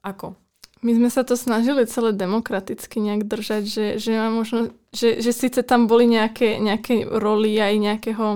ako? 0.01 0.33
My 0.81 0.97
sme 0.97 1.13
sa 1.13 1.21
to 1.21 1.37
snažili 1.37 1.85
celé 1.85 2.09
demokraticky 2.09 2.97
nejak 2.97 3.29
držať, 3.29 3.63
že, 3.69 3.85
že, 4.01 4.17
možno, 4.33 4.73
že, 4.89 5.21
že 5.21 5.29
síce 5.29 5.61
tam 5.61 5.85
boli 5.85 6.09
nejaké, 6.09 6.57
nejaké 6.57 7.05
roli 7.05 7.53
aj 7.61 7.73
nejakého 7.77 8.27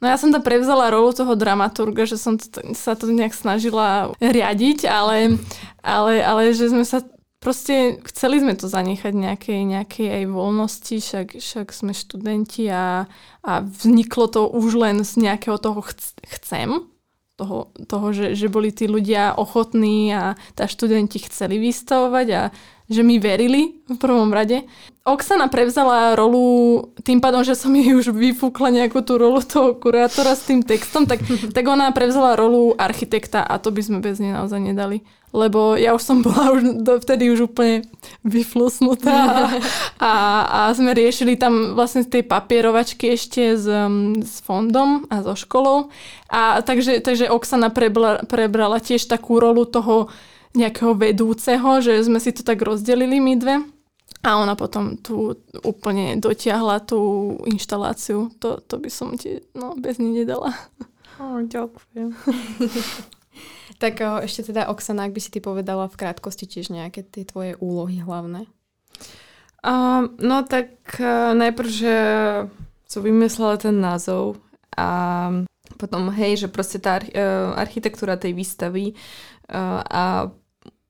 No 0.00 0.08
ja 0.08 0.16
som 0.16 0.32
tam 0.32 0.40
prevzala 0.40 0.88
rolu 0.88 1.12
toho 1.12 1.36
dramaturga, 1.36 2.08
že 2.08 2.16
som 2.16 2.40
to, 2.40 2.72
sa 2.72 2.96
to 2.96 3.04
nejak 3.12 3.36
snažila 3.36 4.16
riadiť, 4.16 4.88
ale, 4.88 5.36
ale, 5.84 6.24
ale 6.24 6.56
že 6.56 6.72
sme 6.72 6.88
sa 6.88 7.04
proste 7.40 7.98
chceli 8.04 8.44
sme 8.44 8.54
to 8.54 8.68
zanechať 8.68 9.16
nejakej, 9.16 9.60
nejakej 9.64 10.08
aj 10.12 10.24
voľnosti, 10.28 10.96
však, 11.00 11.28
však 11.40 11.66
sme 11.72 11.96
študenti 11.96 12.68
a, 12.68 13.08
a 13.40 13.52
vzniklo 13.64 14.28
to 14.28 14.46
už 14.46 14.76
len 14.76 15.02
z 15.02 15.24
nejakého 15.24 15.56
toho 15.56 15.80
chc- 15.80 16.20
chcem, 16.38 16.84
toho, 17.40 17.72
toho 17.88 18.06
že, 18.12 18.36
že 18.36 18.52
boli 18.52 18.68
tí 18.68 18.84
ľudia 18.84 19.32
ochotní 19.40 20.12
a 20.12 20.36
tá 20.52 20.68
študenti 20.68 21.16
chceli 21.24 21.56
vystavovať 21.56 22.26
a 22.36 22.42
že 22.90 23.00
mi 23.06 23.22
verili 23.22 23.80
v 23.86 23.96
prvom 23.96 24.28
rade. 24.34 24.66
Oksana 25.06 25.46
prevzala 25.48 26.12
rolu 26.18 26.90
tým 27.06 27.22
pádom, 27.22 27.40
že 27.46 27.56
som 27.56 27.72
jej 27.72 27.96
už 27.96 28.12
vyfúkla 28.12 28.74
nejakú 28.74 29.00
tú 29.00 29.16
rolu 29.16 29.40
toho 29.40 29.78
kurátora 29.78 30.36
s 30.36 30.44
tým 30.44 30.60
textom, 30.60 31.08
tak, 31.08 31.24
tak 31.56 31.64
ona 31.64 31.94
prevzala 31.94 32.36
rolu 32.36 32.76
architekta 32.76 33.40
a 33.46 33.56
to 33.62 33.72
by 33.72 33.80
sme 33.80 34.04
bez 34.04 34.20
nej 34.20 34.34
naozaj 34.34 34.60
nedali. 34.60 35.00
Lebo 35.30 35.78
ja 35.78 35.94
už 35.94 36.02
som 36.02 36.18
bola 36.26 36.54
už 36.54 36.82
vtedy 37.06 37.30
už 37.30 37.50
úplne 37.50 37.86
vyflusnutá 38.26 39.50
a, 40.02 40.12
a 40.46 40.60
sme 40.74 40.90
riešili 40.90 41.38
tam 41.38 41.78
vlastne 41.78 42.02
tej 42.02 42.26
papierovačky 42.26 43.14
ešte 43.14 43.54
s, 43.54 43.66
s 44.24 44.34
fondom 44.42 45.06
a 45.06 45.22
so 45.22 45.38
školou. 45.38 45.88
A 46.30 46.62
takže, 46.62 46.98
takže 46.98 47.30
Oksana 47.30 47.70
prebrala, 47.70 48.26
prebrala 48.26 48.78
tiež 48.82 49.06
takú 49.06 49.38
rolu 49.38 49.66
toho 49.66 50.10
nejakého 50.50 50.98
vedúceho, 50.98 51.78
že 51.78 52.02
sme 52.02 52.18
si 52.18 52.34
to 52.34 52.42
tak 52.42 52.58
rozdelili 52.58 53.22
my 53.22 53.34
dve. 53.38 53.56
A 54.20 54.36
ona 54.36 54.52
potom 54.52 55.00
tu 55.00 55.32
úplne 55.64 56.20
dotiahla 56.20 56.84
tú 56.84 57.32
inštaláciu. 57.48 58.28
To, 58.42 58.60
to 58.60 58.76
by 58.76 58.90
som 58.92 59.16
ti 59.16 59.40
no, 59.56 59.72
bez 59.78 59.96
ní 59.96 60.12
nedala. 60.12 60.52
Oh, 61.16 61.40
ďakujem. 61.40 62.12
tak 63.80 64.00
o, 64.04 64.20
ešte 64.20 64.52
teda 64.52 64.68
Oksana, 64.68 65.08
ak 65.08 65.14
by 65.16 65.20
si 65.20 65.30
ty 65.32 65.40
povedala 65.40 65.88
v 65.88 65.98
krátkosti 65.98 66.44
tiež 66.46 66.72
nejaké 66.72 67.06
tie 67.06 67.24
tvoje 67.24 67.56
úlohy 67.58 68.02
hlavné. 68.02 68.48
Uh, 69.60 70.08
no 70.16 70.40
tak 70.48 70.72
uh, 70.96 71.36
najprv, 71.36 71.68
že 71.68 71.96
som 72.88 73.04
vymyslela 73.04 73.60
ten 73.60 73.76
názov 73.76 74.40
a 74.72 74.88
potom 75.76 76.08
hej, 76.16 76.44
že 76.44 76.48
proste 76.48 76.80
tá 76.80 76.96
arch- 76.96 77.12
uh, 77.12 77.52
architektúra 77.60 78.16
tej 78.16 78.32
výstavy 78.32 78.96
uh, 79.52 79.84
a 79.84 80.32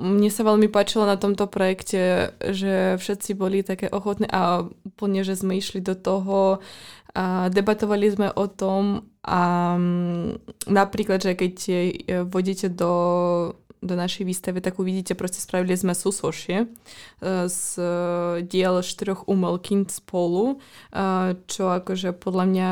mne 0.00 0.30
sa 0.32 0.48
veľmi 0.48 0.72
páčilo 0.72 1.04
na 1.04 1.20
tomto 1.20 1.44
projekte, 1.44 2.32
že 2.40 2.96
všetci 2.96 3.36
boli 3.36 3.60
také 3.60 3.92
ochotní 3.92 4.24
a 4.32 4.64
úplne, 4.64 5.20
že 5.20 5.36
sme 5.36 5.60
išli 5.60 5.84
do 5.84 5.92
toho 5.92 6.64
a 7.12 7.52
debatovali 7.52 8.08
sme 8.08 8.28
o 8.32 8.46
tom 8.48 9.09
a 9.20 9.76
napríklad, 10.64 11.20
že 11.20 11.36
keď 11.36 11.56
vodíte 12.24 12.72
do, 12.72 12.94
do 13.80 13.94
našej 13.96 14.28
výstavy, 14.28 14.60
tak 14.60 14.76
uvidíte, 14.76 15.16
proste 15.16 15.40
spravili 15.40 15.72
sme 15.72 15.96
súsošie 15.96 16.64
e, 16.64 16.66
z 17.48 17.64
diel 18.44 18.84
štyroch 18.84 19.24
umelkyň 19.24 19.88
spolu, 19.88 20.56
e, 20.56 20.56
čo 21.48 21.72
akože 21.72 22.12
podľa 22.12 22.44
mňa 22.44 22.70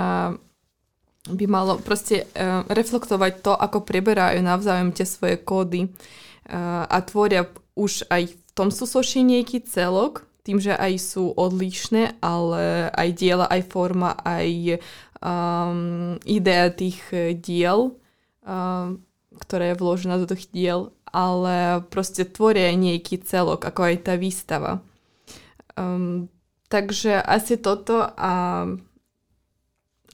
by 1.29 1.45
malo 1.49 1.81
proste 1.81 2.29
e, 2.29 2.45
reflektovať 2.69 3.33
to, 3.41 3.53
ako 3.57 3.89
preberajú 3.89 4.45
navzájom 4.45 4.93
tie 4.93 5.09
svoje 5.09 5.41
kódy 5.41 5.93
a 6.49 6.97
tvoria 7.05 7.45
už 7.77 8.09
aj 8.09 8.33
v 8.33 8.37
tom 8.57 8.73
súsoši 8.73 9.21
nejaký 9.21 9.69
celok, 9.69 10.25
tým, 10.49 10.57
že 10.57 10.73
aj 10.73 10.97
sú 10.97 11.37
odlišné, 11.37 12.25
ale 12.25 12.89
aj 12.89 13.09
diela, 13.13 13.45
aj 13.53 13.69
forma, 13.69 14.17
aj 14.25 14.81
um, 15.23 16.17
idea 16.25 16.71
tých 16.71 17.01
diel, 17.43 17.97
um, 18.47 19.03
ktorá 19.39 19.73
je 19.73 19.81
vložená 19.81 20.15
do 20.19 20.27
tých 20.31 20.51
diel, 20.51 20.81
ale 21.09 21.85
proste 21.89 22.27
tvoria 22.29 22.75
nejaký 22.75 23.23
celok, 23.25 23.65
ako 23.65 23.81
aj 23.93 23.97
tá 24.05 24.15
výstava. 24.19 24.85
Um, 25.79 26.29
takže 26.69 27.17
asi 27.17 27.57
toto 27.57 28.03
a 28.03 28.65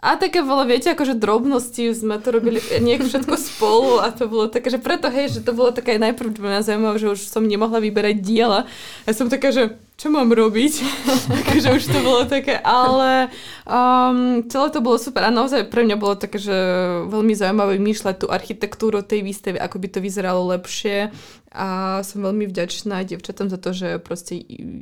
a 0.05 0.20
také 0.20 0.44
bolo, 0.44 0.68
viete, 0.68 0.92
akože 0.92 1.16
drobnosti, 1.16 1.96
sme 1.96 2.20
to 2.20 2.28
robili 2.36 2.61
nejak 2.61 3.09
všetko 3.09 3.34
spolu 3.40 4.05
a 4.05 4.12
to 4.12 4.28
bolo 4.28 4.52
také, 4.52 4.68
že 4.68 4.76
preto 4.76 5.09
hej, 5.09 5.32
že 5.32 5.40
to 5.40 5.57
bolo 5.57 5.72
také 5.72 5.96
najprv 5.96 6.36
mňa 6.36 6.61
zaujímavé, 6.61 6.96
že 7.00 7.09
už 7.16 7.20
som 7.24 7.40
nemohla 7.40 7.80
vyberať 7.80 8.20
diela. 8.20 8.68
Ja 9.09 9.16
som 9.16 9.32
taká, 9.32 9.48
že 9.48 9.80
čo 9.96 10.12
mám 10.12 10.28
robiť? 10.28 10.74
Takže 11.48 11.80
už 11.80 11.84
to 11.88 11.98
bolo 12.05 12.28
také, 12.28 12.61
ale 12.61 13.32
um, 13.64 14.44
celé 14.44 14.66
to 14.74 14.84
bolo 14.84 15.00
super 15.00 15.24
a 15.24 15.32
naozaj 15.32 15.72
pre 15.72 15.88
mňa 15.88 15.96
bolo 15.96 16.20
také, 16.20 16.36
že 16.36 16.52
veľmi 17.09 17.32
zaujímavé 17.32 17.80
myšľať 17.80 18.14
tú 18.20 18.26
architektúru 18.28 19.00
tej 19.00 19.24
výstavy, 19.24 19.57
ako 19.57 19.80
by 19.80 19.88
to 19.88 19.98
vyzeralo 20.05 20.52
lepšie 20.52 21.14
a 21.55 22.02
som 22.02 22.26
veľmi 22.26 22.50
vďačná 22.50 23.07
devčatám 23.07 23.46
za 23.46 23.59
to, 23.62 23.70
že 23.70 24.02
proste 24.02 24.34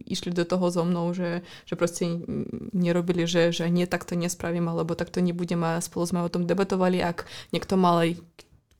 išli 0.08 0.32
do 0.32 0.48
toho 0.48 0.72
so 0.72 0.82
mnou, 0.88 1.12
že, 1.12 1.44
že 1.68 1.76
proste 1.76 2.24
nerobili, 2.72 3.28
že, 3.28 3.52
že 3.52 3.68
nie, 3.68 3.84
tak 3.84 4.08
to 4.08 4.16
nespravím, 4.16 4.72
alebo 4.72 4.96
tak 4.96 5.12
to 5.12 5.20
nebudem 5.20 5.60
a 5.60 5.84
spolu 5.84 6.08
sme 6.08 6.24
o 6.24 6.32
tom 6.32 6.48
debatovali, 6.48 7.04
ak 7.04 7.28
niekto 7.52 7.76
mal 7.76 8.00
aj 8.08 8.10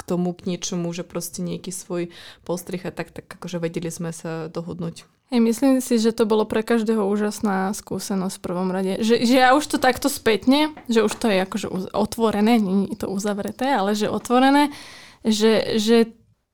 k 0.01 0.03
tomu, 0.09 0.33
k 0.33 0.57
niečomu, 0.57 0.91
že 0.91 1.05
proste 1.05 1.45
nejaký 1.45 1.71
svoj 1.71 2.11
postrih 2.43 2.83
a 2.83 2.91
tak, 2.91 3.13
tak 3.13 3.29
akože 3.29 3.61
vedeli 3.61 3.93
sme 3.93 4.11
sa 4.11 4.49
dohodnúť. 4.49 5.07
Hej, 5.33 5.41
myslím 5.41 5.81
si, 5.81 5.97
že 5.97 6.13
to 6.13 6.29
bolo 6.29 6.45
pre 6.45 6.61
každého 6.61 7.09
úžasná 7.09 7.73
skúsenosť 7.73 8.37
v 8.37 8.45
prvom 8.45 8.69
rade. 8.69 9.01
Že, 9.01 9.17
že 9.25 9.37
ja 9.41 9.57
už 9.57 9.65
to 9.65 9.77
takto 9.81 10.13
spätne, 10.13 10.77
že 10.93 11.01
už 11.01 11.13
to 11.17 11.33
je 11.33 11.41
akože 11.41 11.69
otvorené, 11.97 12.61
nie 12.61 12.93
je 12.93 13.01
to 13.01 13.09
uzavreté, 13.09 13.73
ale 13.73 13.97
že 13.97 14.13
otvorené, 14.13 14.69
že, 15.25 15.81
že 15.81 16.13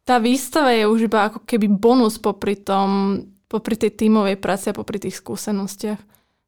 tá 0.09 0.17
výstava 0.17 0.73
je 0.73 0.89
už 0.89 1.13
iba 1.13 1.29
ako 1.29 1.45
keby 1.45 1.69
bonus 1.69 2.17
popri 2.17 2.57
tom, 2.57 3.21
popri 3.45 3.77
tej 3.77 3.93
tímovej 3.93 4.41
práci 4.41 4.73
a 4.73 4.79
popri 4.79 4.97
tých 4.97 5.21
skúsenostiach. 5.21 6.01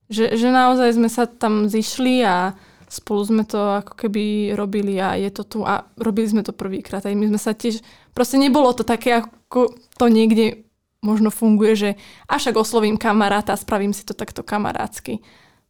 Že, 0.08 0.32
že 0.40 0.48
naozaj 0.48 0.96
sme 0.96 1.12
sa 1.12 1.28
tam 1.28 1.68
zišli 1.68 2.24
a 2.24 2.56
spolu 2.88 3.20
sme 3.22 3.44
to 3.44 3.84
ako 3.84 3.92
keby 4.00 4.56
robili 4.56 4.96
a 4.96 5.14
je 5.14 5.28
to 5.28 5.44
tu 5.44 5.58
a 5.62 5.84
robili 6.00 6.26
sme 6.26 6.42
to 6.42 6.56
prvýkrát. 6.56 7.04
Aj 7.04 7.12
my 7.12 7.28
sme 7.28 7.38
sa 7.38 7.52
tiež, 7.52 7.84
proste 8.16 8.40
nebolo 8.40 8.72
to 8.72 8.82
také, 8.82 9.20
ako 9.20 9.76
to 10.00 10.08
niekde 10.08 10.64
možno 11.04 11.28
funguje, 11.28 11.76
že 11.76 11.90
a 12.26 12.40
však 12.40 12.56
oslovím 12.56 12.96
kamaráta 12.96 13.52
a 13.52 13.60
spravím 13.60 13.92
si 13.92 14.08
to 14.08 14.16
takto 14.16 14.40
kamarátsky. 14.40 15.20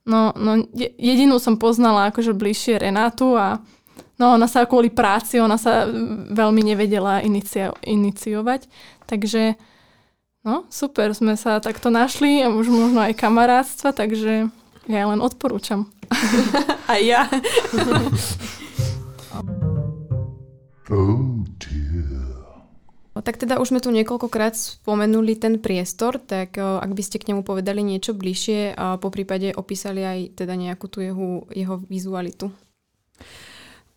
No, 0.07 0.32
no 0.32 0.64
jedinú 0.97 1.36
som 1.36 1.61
poznala 1.61 2.09
akože 2.09 2.32
bližšie 2.32 2.80
Renátu 2.80 3.36
a 3.36 3.61
no 4.20 4.36
ona 4.36 4.44
sa 4.44 4.68
kvôli 4.68 4.92
práci, 4.92 5.40
ona 5.40 5.56
sa 5.56 5.88
veľmi 6.28 6.60
nevedela 6.60 7.24
inicio, 7.24 7.72
iniciovať, 7.80 8.68
takže 9.08 9.56
no 10.44 10.68
super, 10.68 11.16
sme 11.16 11.40
sa 11.40 11.56
takto 11.64 11.88
našli 11.88 12.44
a 12.44 12.52
už 12.52 12.68
možno 12.68 13.00
aj 13.00 13.16
kamarátstva, 13.16 13.96
takže 13.96 14.52
ja 14.84 15.02
len 15.08 15.24
odporúčam. 15.24 15.88
A 16.90 16.98
ja. 16.98 17.30
oh 20.90 21.46
dear. 21.62 21.90
Tak 23.20 23.36
teda 23.36 23.60
už 23.60 23.70
sme 23.70 23.84
tu 23.84 23.92
niekoľkokrát 23.92 24.56
spomenuli 24.56 25.36
ten 25.36 25.60
priestor, 25.60 26.16
tak 26.18 26.56
ak 26.56 26.90
by 26.90 27.02
ste 27.04 27.20
k 27.20 27.30
nemu 27.30 27.44
povedali 27.44 27.84
niečo 27.84 28.16
bližšie 28.16 28.74
a 28.74 28.96
po 28.96 29.12
prípade 29.12 29.52
opísali 29.52 30.00
aj 30.00 30.40
teda 30.40 30.56
nejakú 30.56 30.88
tú 30.88 31.04
jeho, 31.04 31.44
jeho 31.52 31.78
vizualitu. 31.84 32.48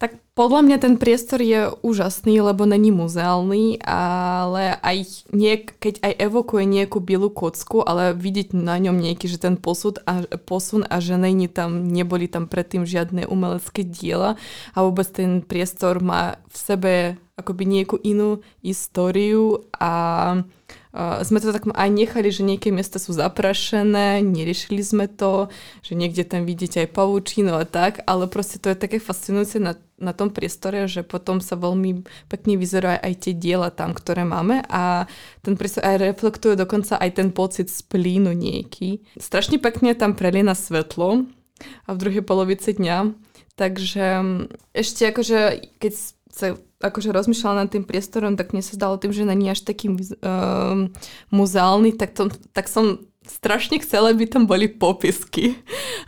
Tak 0.04 0.20
podľa 0.36 0.68
mňa 0.68 0.78
ten 0.84 1.00
priestor 1.00 1.40
je 1.40 1.72
úžasný, 1.80 2.44
lebo 2.44 2.68
není 2.68 2.92
muzeálny, 2.92 3.80
ale 3.88 4.76
aj 4.84 5.24
niek- 5.32 5.80
keď 5.80 6.04
aj 6.04 6.14
evokuje 6.28 6.68
nejakú 6.68 7.00
bielu 7.00 7.32
kocku, 7.32 7.80
ale 7.80 8.12
vidieť 8.12 8.52
na 8.52 8.76
ňom 8.84 9.00
nejaký, 9.00 9.32
že 9.32 9.40
ten 9.40 9.56
posud 9.56 10.04
a, 10.04 10.28
posun 10.44 10.84
a 10.92 11.00
že 11.00 11.16
není 11.16 11.48
tam, 11.48 11.88
neboli 11.88 12.28
tam 12.28 12.52
predtým 12.52 12.84
žiadne 12.84 13.32
umelecké 13.32 13.88
diela 13.88 14.36
a 14.76 14.84
vôbec 14.84 15.08
ten 15.08 15.40
priestor 15.40 16.04
má 16.04 16.36
v 16.52 16.58
sebe 16.60 16.94
akoby 17.40 17.64
nejakú 17.64 17.96
inú 18.04 18.44
históriu 18.60 19.72
a 19.80 20.44
sme 21.26 21.42
to 21.42 21.50
tak 21.50 21.66
aj 21.66 21.90
nechali, 21.90 22.30
že 22.30 22.46
nejaké 22.46 22.70
miesta 22.70 23.02
sú 23.02 23.18
zaprašené, 23.18 24.22
neriešili 24.22 24.86
sme 24.86 25.10
to, 25.10 25.50
že 25.82 25.98
niekde 25.98 26.22
tam 26.22 26.46
vidíte 26.46 26.86
aj 26.86 26.94
pavúčinu 26.94 27.58
a 27.58 27.66
tak, 27.66 28.06
ale 28.06 28.30
proste 28.30 28.62
to 28.62 28.70
je 28.70 28.78
také 28.78 29.02
fascinujúce 29.02 29.58
na, 29.58 29.74
na 29.98 30.12
tom 30.12 30.34
priestore, 30.34 30.90
že 30.90 31.06
potom 31.06 31.40
sa 31.40 31.54
veľmi 31.56 32.04
pekne 32.28 32.58
vyzerajú 32.58 33.00
aj 33.00 33.14
tie 33.24 33.34
diela 33.38 33.70
tam, 33.70 33.94
ktoré 33.94 34.26
máme 34.26 34.66
a 34.68 35.06
ten 35.46 35.54
priestor 35.54 35.86
aj 35.86 36.02
reflektuje 36.02 36.58
dokonca 36.58 36.98
aj 36.98 37.10
ten 37.22 37.30
pocit 37.30 37.70
splínu 37.70 38.34
nejaký. 38.34 39.06
Strašne 39.18 39.62
pekne 39.62 39.94
tam 39.94 40.18
prelína 40.18 40.58
svetlo 40.58 41.30
a 41.88 41.90
v 41.94 42.00
druhej 42.02 42.24
polovici 42.26 42.76
dňa, 42.76 43.14
takže 43.56 44.06
ešte 44.74 45.02
akože 45.14 45.40
keď 45.78 45.94
sa 46.34 46.58
akože 46.84 47.16
rozmýšľala 47.16 47.64
nad 47.64 47.70
tým 47.72 47.88
priestorom, 47.88 48.36
tak 48.36 48.52
mne 48.52 48.60
sa 48.60 48.76
zdalo 48.76 49.00
tým, 49.00 49.16
že 49.16 49.24
není 49.24 49.48
až 49.48 49.64
taký 49.64 49.88
um, 49.94 50.92
muzeálny, 51.32 51.96
tak, 51.96 52.12
to, 52.12 52.28
tak 52.52 52.68
som 52.68 53.00
strašne 53.26 53.80
chcela, 53.80 54.12
aby 54.12 54.28
tam 54.28 54.46
boli 54.46 54.68
popisky. 54.68 55.60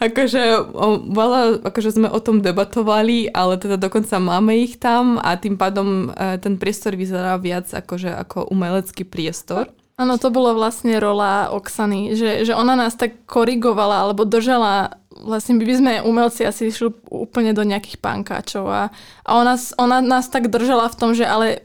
akože, 0.06 0.72
o, 0.72 1.02
veľa, 1.12 1.66
akože 1.66 1.96
sme 1.96 2.08
o 2.12 2.20
tom 2.20 2.40
debatovali, 2.44 3.32
ale 3.32 3.60
teda 3.60 3.80
dokonca 3.80 4.20
máme 4.20 4.56
ich 4.60 4.78
tam 4.80 5.18
a 5.20 5.36
tým 5.40 5.56
pádom 5.56 6.12
e, 6.12 6.38
ten 6.40 6.60
priestor 6.60 6.96
vyzerá 7.00 7.40
viac 7.40 7.72
akože 7.72 8.12
ako 8.12 8.52
umelecký 8.52 9.08
priestor. 9.08 9.72
Áno, 9.96 10.20
to 10.20 10.28
bola 10.28 10.52
vlastne 10.52 11.00
rola 11.00 11.48
Oksany, 11.56 12.20
že, 12.20 12.44
že 12.44 12.52
ona 12.52 12.76
nás 12.76 13.00
tak 13.00 13.24
korigovala 13.24 14.04
alebo 14.04 14.28
držala 14.28 15.00
vlastne 15.16 15.56
by 15.56 15.76
sme 15.76 15.94
umelci 16.04 16.44
asi 16.44 16.68
išli 16.68 16.92
úplne 17.08 17.56
do 17.56 17.64
nejakých 17.64 18.04
pankáčov 18.04 18.68
a, 18.68 18.92
a 19.24 19.32
ona, 19.40 19.56
ona 19.80 19.98
nás 20.04 20.28
tak 20.28 20.52
držala 20.52 20.92
v 20.92 20.98
tom, 21.00 21.12
že 21.16 21.24
ale 21.24 21.65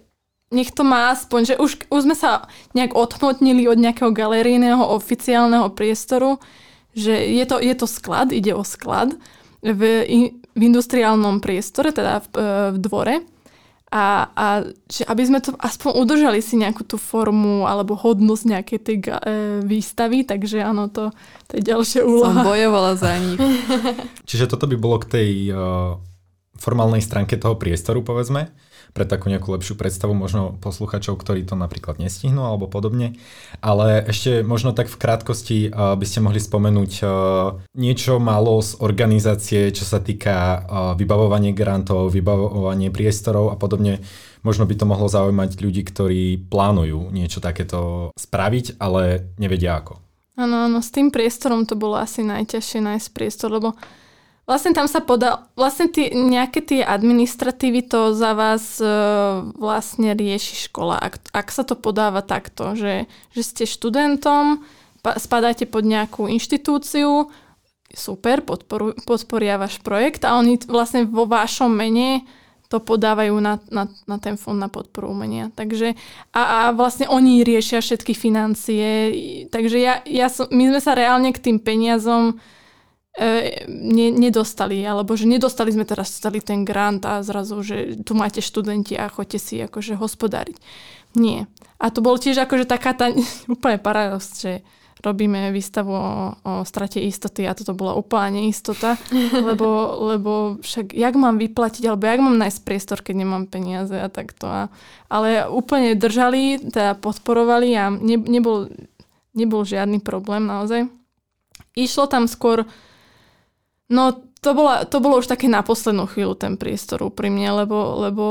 nech 0.50 0.74
to 0.74 0.82
má 0.82 1.14
aspoň, 1.14 1.40
že 1.46 1.54
už, 1.56 1.86
už 1.86 2.00
sme 2.02 2.18
sa 2.18 2.50
nejak 2.74 2.98
odhnotnili 2.98 3.70
od 3.70 3.78
nejakého 3.78 4.10
galerijného 4.10 4.82
oficiálneho 4.82 5.70
priestoru, 5.70 6.42
že 6.90 7.14
je 7.14 7.44
to, 7.46 7.62
je 7.62 7.74
to 7.78 7.86
sklad, 7.86 8.34
ide 8.34 8.50
o 8.50 8.66
sklad 8.66 9.14
v, 9.62 9.80
v 10.50 10.60
industriálnom 10.60 11.38
priestore, 11.38 11.94
teda 11.94 12.26
v, 12.26 12.28
v 12.74 12.76
dvore 12.82 13.14
a, 13.90 14.30
a 14.34 14.46
že 14.86 15.02
aby 15.06 15.22
sme 15.22 15.38
to 15.42 15.54
aspoň 15.58 15.98
udržali 15.98 16.38
si 16.38 16.58
nejakú 16.58 16.86
tú 16.86 16.94
formu 16.94 17.66
alebo 17.66 17.98
hodnosť 17.98 18.44
nejakej 18.46 18.78
tej 18.82 18.96
e, 19.02 19.10
výstavy, 19.66 20.22
takže 20.22 20.62
áno, 20.62 20.86
to, 20.90 21.10
to 21.50 21.58
je 21.58 21.62
ďalšia 21.74 22.02
úloha. 22.06 22.42
Som 22.42 22.46
bojovala 22.46 22.94
za 22.94 23.10
nich. 23.18 23.38
Čiže 24.30 24.50
toto 24.50 24.70
by 24.70 24.76
bolo 24.78 25.02
k 25.02 25.10
tej 25.10 25.30
uh, 25.50 25.98
formálnej 26.58 27.02
stránke 27.02 27.34
toho 27.34 27.58
priestoru, 27.58 28.02
povedzme 28.02 28.50
pre 28.90 29.06
takú 29.06 29.30
nejakú 29.30 29.50
lepšiu 29.54 29.74
predstavu 29.78 30.12
možno 30.12 30.58
posluchačov, 30.58 31.18
ktorí 31.18 31.46
to 31.46 31.54
napríklad 31.54 32.02
nestihnú 32.02 32.42
alebo 32.42 32.66
podobne. 32.66 33.18
Ale 33.62 34.02
ešte 34.04 34.42
možno 34.42 34.74
tak 34.74 34.90
v 34.90 35.00
krátkosti 35.00 35.58
uh, 35.70 35.94
by 35.94 36.06
ste 36.06 36.20
mohli 36.22 36.42
spomenúť 36.42 36.92
uh, 37.02 37.10
niečo 37.74 38.18
málo 38.18 38.58
z 38.60 38.76
organizácie, 38.82 39.70
čo 39.70 39.86
sa 39.86 40.02
týka 40.02 40.34
uh, 40.34 40.58
vybavovanie 40.98 41.54
grantov, 41.54 42.10
vybavovanie 42.10 42.90
priestorov 42.90 43.54
a 43.54 43.56
podobne. 43.56 44.02
Možno 44.40 44.64
by 44.64 44.74
to 44.74 44.88
mohlo 44.88 45.06
zaujímať 45.06 45.60
ľudí, 45.60 45.84
ktorí 45.84 46.48
plánujú 46.48 47.12
niečo 47.12 47.44
takéto 47.44 48.10
spraviť, 48.16 48.80
ale 48.80 49.32
nevedia 49.36 49.76
ako. 49.76 50.00
Áno, 50.40 50.64
áno, 50.64 50.80
s 50.80 50.88
tým 50.88 51.12
priestorom 51.12 51.68
to 51.68 51.76
bolo 51.76 52.00
asi 52.00 52.24
najťažšie 52.24 52.80
nájsť 52.80 53.08
priestor, 53.12 53.52
lebo 53.52 53.76
Vlastne 54.48 54.74
tam 54.74 54.90
sa 54.90 54.98
podal, 54.98 55.46
vlastne 55.54 55.86
tí, 55.86 56.10
nejaké 56.10 56.58
tie 56.64 56.80
administratívy 56.82 57.86
to 57.86 58.16
za 58.16 58.34
vás 58.34 58.82
e, 58.82 58.88
vlastne 59.54 60.10
rieši 60.16 60.66
škola. 60.66 60.98
Ak, 60.98 61.22
ak 61.30 61.48
sa 61.54 61.62
to 61.62 61.78
podáva 61.78 62.18
takto, 62.24 62.74
že, 62.74 63.06
že 63.30 63.42
ste 63.46 63.62
študentom, 63.68 64.66
pa, 65.06 65.14
spadáte 65.22 65.70
pod 65.70 65.86
nejakú 65.86 66.26
inštitúciu, 66.26 67.30
super, 67.94 68.42
podporu, 68.42 68.94
podporia 69.06 69.58
váš 69.58 69.78
projekt 69.82 70.22
a 70.26 70.38
oni 70.38 70.58
vlastne 70.66 71.06
vo 71.06 71.26
vašom 71.26 71.70
mene 71.70 72.22
to 72.70 72.78
podávajú 72.78 73.34
na, 73.42 73.58
na, 73.66 73.90
na 74.06 74.16
ten 74.22 74.38
fond 74.38 74.54
na 74.54 74.70
podporu 74.70 75.10
umenia. 75.10 75.50
Takže 75.58 75.98
a, 76.30 76.42
a 76.42 76.58
vlastne 76.70 77.10
oni 77.10 77.42
riešia 77.42 77.82
všetky 77.82 78.14
financie. 78.14 78.86
Takže 79.50 79.78
ja, 79.82 79.98
ja 80.06 80.30
som, 80.30 80.46
my 80.54 80.70
sme 80.70 80.80
sa 80.80 80.94
reálne 80.94 81.34
k 81.34 81.42
tým 81.50 81.58
peniazom 81.58 82.38
e, 83.18 83.66
ne, 83.66 84.06
nedostali, 84.10 84.82
alebo 84.86 85.16
že 85.18 85.26
nedostali 85.26 85.74
sme 85.74 85.88
teraz 85.88 86.14
celý 86.20 86.38
ten 86.44 86.62
grant 86.62 87.02
a 87.06 87.24
zrazu, 87.26 87.62
že 87.62 87.98
tu 88.06 88.14
máte 88.14 88.38
študenti 88.44 88.94
a 88.94 89.10
chodte 89.10 89.38
si 89.40 89.58
akože 89.58 89.98
hospodáriť. 89.98 90.56
Nie. 91.18 91.50
A 91.80 91.90
to 91.90 92.04
bol 92.04 92.20
tiež 92.20 92.38
akože 92.44 92.68
taká 92.68 92.94
tá 92.94 93.10
úplne 93.54 93.80
paradox, 93.80 94.42
že 94.42 94.62
robíme 95.00 95.48
výstavu 95.48 95.90
o, 95.96 96.36
o 96.44 96.52
strate 96.68 97.00
istoty 97.00 97.48
a 97.48 97.56
toto 97.56 97.72
bola 97.72 97.96
úplne 97.96 98.44
neistota, 98.44 99.00
lebo, 99.48 99.96
lebo 100.12 100.32
však 100.60 100.92
jak 100.92 101.14
mám 101.16 101.40
vyplatiť, 101.40 101.88
alebo 101.88 102.04
jak 102.04 102.20
mám 102.20 102.36
nájsť 102.36 102.60
priestor, 102.62 102.98
keď 103.00 103.24
nemám 103.24 103.48
peniaze 103.48 103.96
a 103.96 104.12
takto. 104.12 104.46
A, 104.46 104.68
ale 105.08 105.48
úplne 105.48 105.96
držali, 105.96 106.60
teda 106.60 107.00
podporovali 107.00 107.68
a 107.80 107.88
ne, 107.88 108.20
nebol, 108.20 108.68
nebol 109.32 109.64
žiadny 109.64 110.04
problém 110.04 110.44
naozaj. 110.44 110.86
Išlo 111.72 112.04
tam 112.10 112.28
skôr 112.28 112.68
No 113.90 114.30
to, 114.40 114.56
bola, 114.56 114.88
to 114.88 115.04
bolo 115.04 115.20
už 115.20 115.28
také 115.28 115.52
na 115.52 115.60
poslednú 115.60 116.08
chvíľu 116.08 116.32
ten 116.38 116.56
priestor 116.56 117.04
úprimne, 117.04 117.44
lebo, 117.52 118.00
lebo 118.08 118.24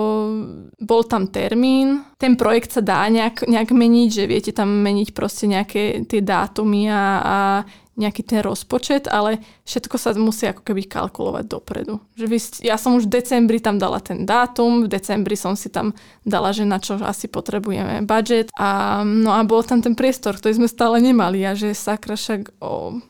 bol 0.82 1.02
tam 1.06 1.30
termín, 1.30 2.02
ten 2.18 2.34
projekt 2.34 2.74
sa 2.74 2.82
dá 2.82 3.06
nejak, 3.06 3.46
nejak 3.46 3.70
meniť, 3.70 4.10
že 4.10 4.24
viete 4.26 4.52
tam 4.56 4.82
meniť 4.82 5.14
proste 5.14 5.46
nejaké 5.46 6.10
tie 6.10 6.22
dátumy 6.26 6.90
a, 6.90 7.04
a 7.22 7.38
nejaký 8.00 8.24
ten 8.24 8.40
rozpočet, 8.40 9.12
ale 9.12 9.44
všetko 9.68 9.96
sa 10.00 10.16
musí 10.16 10.48
ako 10.48 10.64
keby 10.64 10.88
kalkulovať 10.88 11.46
dopredu. 11.52 12.00
Že 12.16 12.26
vy, 12.32 12.38
ja 12.64 12.80
som 12.80 12.96
už 12.96 13.12
v 13.12 13.20
decembri 13.20 13.60
tam 13.60 13.76
dala 13.76 14.00
ten 14.00 14.24
dátum, 14.24 14.88
v 14.88 14.90
decembri 14.90 15.36
som 15.36 15.60
si 15.60 15.68
tam 15.68 15.92
dala, 16.24 16.56
že 16.56 16.64
na 16.64 16.80
čo 16.80 16.96
asi 17.04 17.28
potrebujeme 17.28 18.08
budget 18.08 18.56
a 18.56 19.04
no 19.04 19.36
a 19.36 19.44
bol 19.44 19.62
tam 19.68 19.84
ten 19.84 20.00
priestor, 20.00 20.40
ktorý 20.40 20.64
sme 20.64 20.72
stále 20.72 21.04
nemali 21.04 21.44
a 21.44 21.54
že 21.60 21.76
sakra 21.76 22.16
však 22.16 22.56
o, 22.64 23.04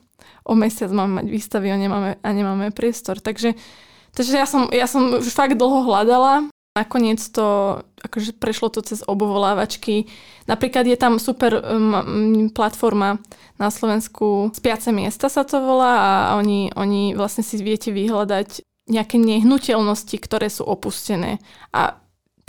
o 0.50 0.58
mesiac 0.58 0.90
máme 0.90 1.22
mať 1.22 1.28
výstavy 1.30 1.70
a 1.70 1.78
nemáme, 1.78 2.18
a 2.18 2.30
nemáme 2.34 2.74
priestor. 2.74 3.22
Takže, 3.22 3.54
takže 4.18 4.34
ja, 4.34 4.50
som, 4.50 4.66
ja 4.74 4.90
som 4.90 5.22
už 5.22 5.30
fakt 5.30 5.54
dlho 5.54 5.86
hľadala 5.86 6.50
Nakoniec 6.78 7.20
to 7.34 7.82
akože 8.00 8.40
prešlo 8.40 8.72
to 8.72 8.80
cez 8.80 9.04
obovolávačky. 9.04 10.08
Napríklad 10.48 10.88
je 10.88 10.96
tam 10.96 11.20
super 11.20 11.60
um, 11.60 12.48
platforma 12.54 13.20
na 13.60 13.68
Slovensku 13.68 14.54
Spiace 14.56 14.94
miesta 14.96 15.28
sa 15.28 15.44
to 15.44 15.60
volá 15.60 16.32
a 16.32 16.40
oni, 16.40 16.72
oni 16.78 17.18
vlastne 17.20 17.44
si 17.44 17.60
viete 17.60 17.92
vyhľadať 17.92 18.64
nejaké 18.88 19.20
nehnuteľnosti, 19.20 20.16
ktoré 20.24 20.48
sú 20.48 20.64
opustené. 20.64 21.44
A 21.76 22.00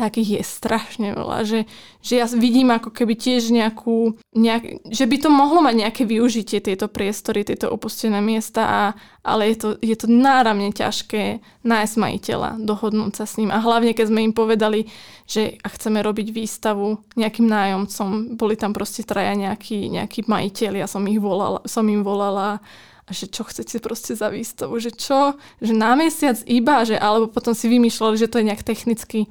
takých 0.01 0.41
je 0.41 0.43
strašne 0.49 1.13
veľa, 1.13 1.45
že, 1.45 1.69
že 2.01 2.17
ja 2.17 2.27
vidím 2.33 2.73
ako 2.73 2.89
keby 2.89 3.13
tiež 3.13 3.53
nejakú, 3.53 4.17
nejak, 4.33 4.89
že 4.89 5.05
by 5.05 5.17
to 5.21 5.29
mohlo 5.29 5.61
mať 5.61 5.75
nejaké 5.85 6.03
využitie 6.09 6.65
tieto 6.65 6.89
priestory, 6.89 7.45
tieto 7.45 7.69
opustené 7.69 8.25
miesta, 8.25 8.65
a, 8.65 8.83
ale 9.21 9.53
je 9.53 9.57
to, 9.61 9.69
je 9.85 9.97
to 10.01 10.09
náramne 10.09 10.73
ťažké 10.73 11.45
nájsť 11.61 11.95
majiteľa, 12.01 12.51
dohodnúť 12.65 13.21
sa 13.21 13.29
s 13.29 13.37
ním. 13.37 13.53
A 13.53 13.61
hlavne 13.61 13.93
keď 13.93 14.09
sme 14.09 14.25
im 14.25 14.33
povedali, 14.33 14.89
že 15.29 15.61
a 15.61 15.69
chceme 15.69 16.01
robiť 16.01 16.33
výstavu 16.33 17.05
nejakým 17.21 17.45
nájomcom, 17.45 18.41
boli 18.41 18.57
tam 18.57 18.73
proste 18.73 19.05
traja 19.05 19.37
nejakí, 19.37 19.93
nejakí 19.93 20.25
majiteľi, 20.25 20.81
ja 20.81 20.89
som 20.89 21.05
ich 21.05 21.21
volala, 21.21 21.61
som 21.69 21.85
im 21.85 22.01
volala 22.01 22.65
a 23.05 23.11
že 23.11 23.27
čo 23.27 23.43
chcete 23.43 23.83
proste 23.83 24.15
za 24.15 24.31
výstavu, 24.31 24.79
že 24.79 24.95
čo, 24.95 25.35
že 25.59 25.75
na 25.75 25.99
mesiac 25.99 26.39
iba, 26.47 26.87
že 26.87 26.95
alebo 26.95 27.27
potom 27.27 27.59
si 27.59 27.67
vymýšľali, 27.67 28.15
že 28.15 28.31
to 28.31 28.39
je 28.39 28.47
nejak 28.47 28.63
technicky 28.63 29.27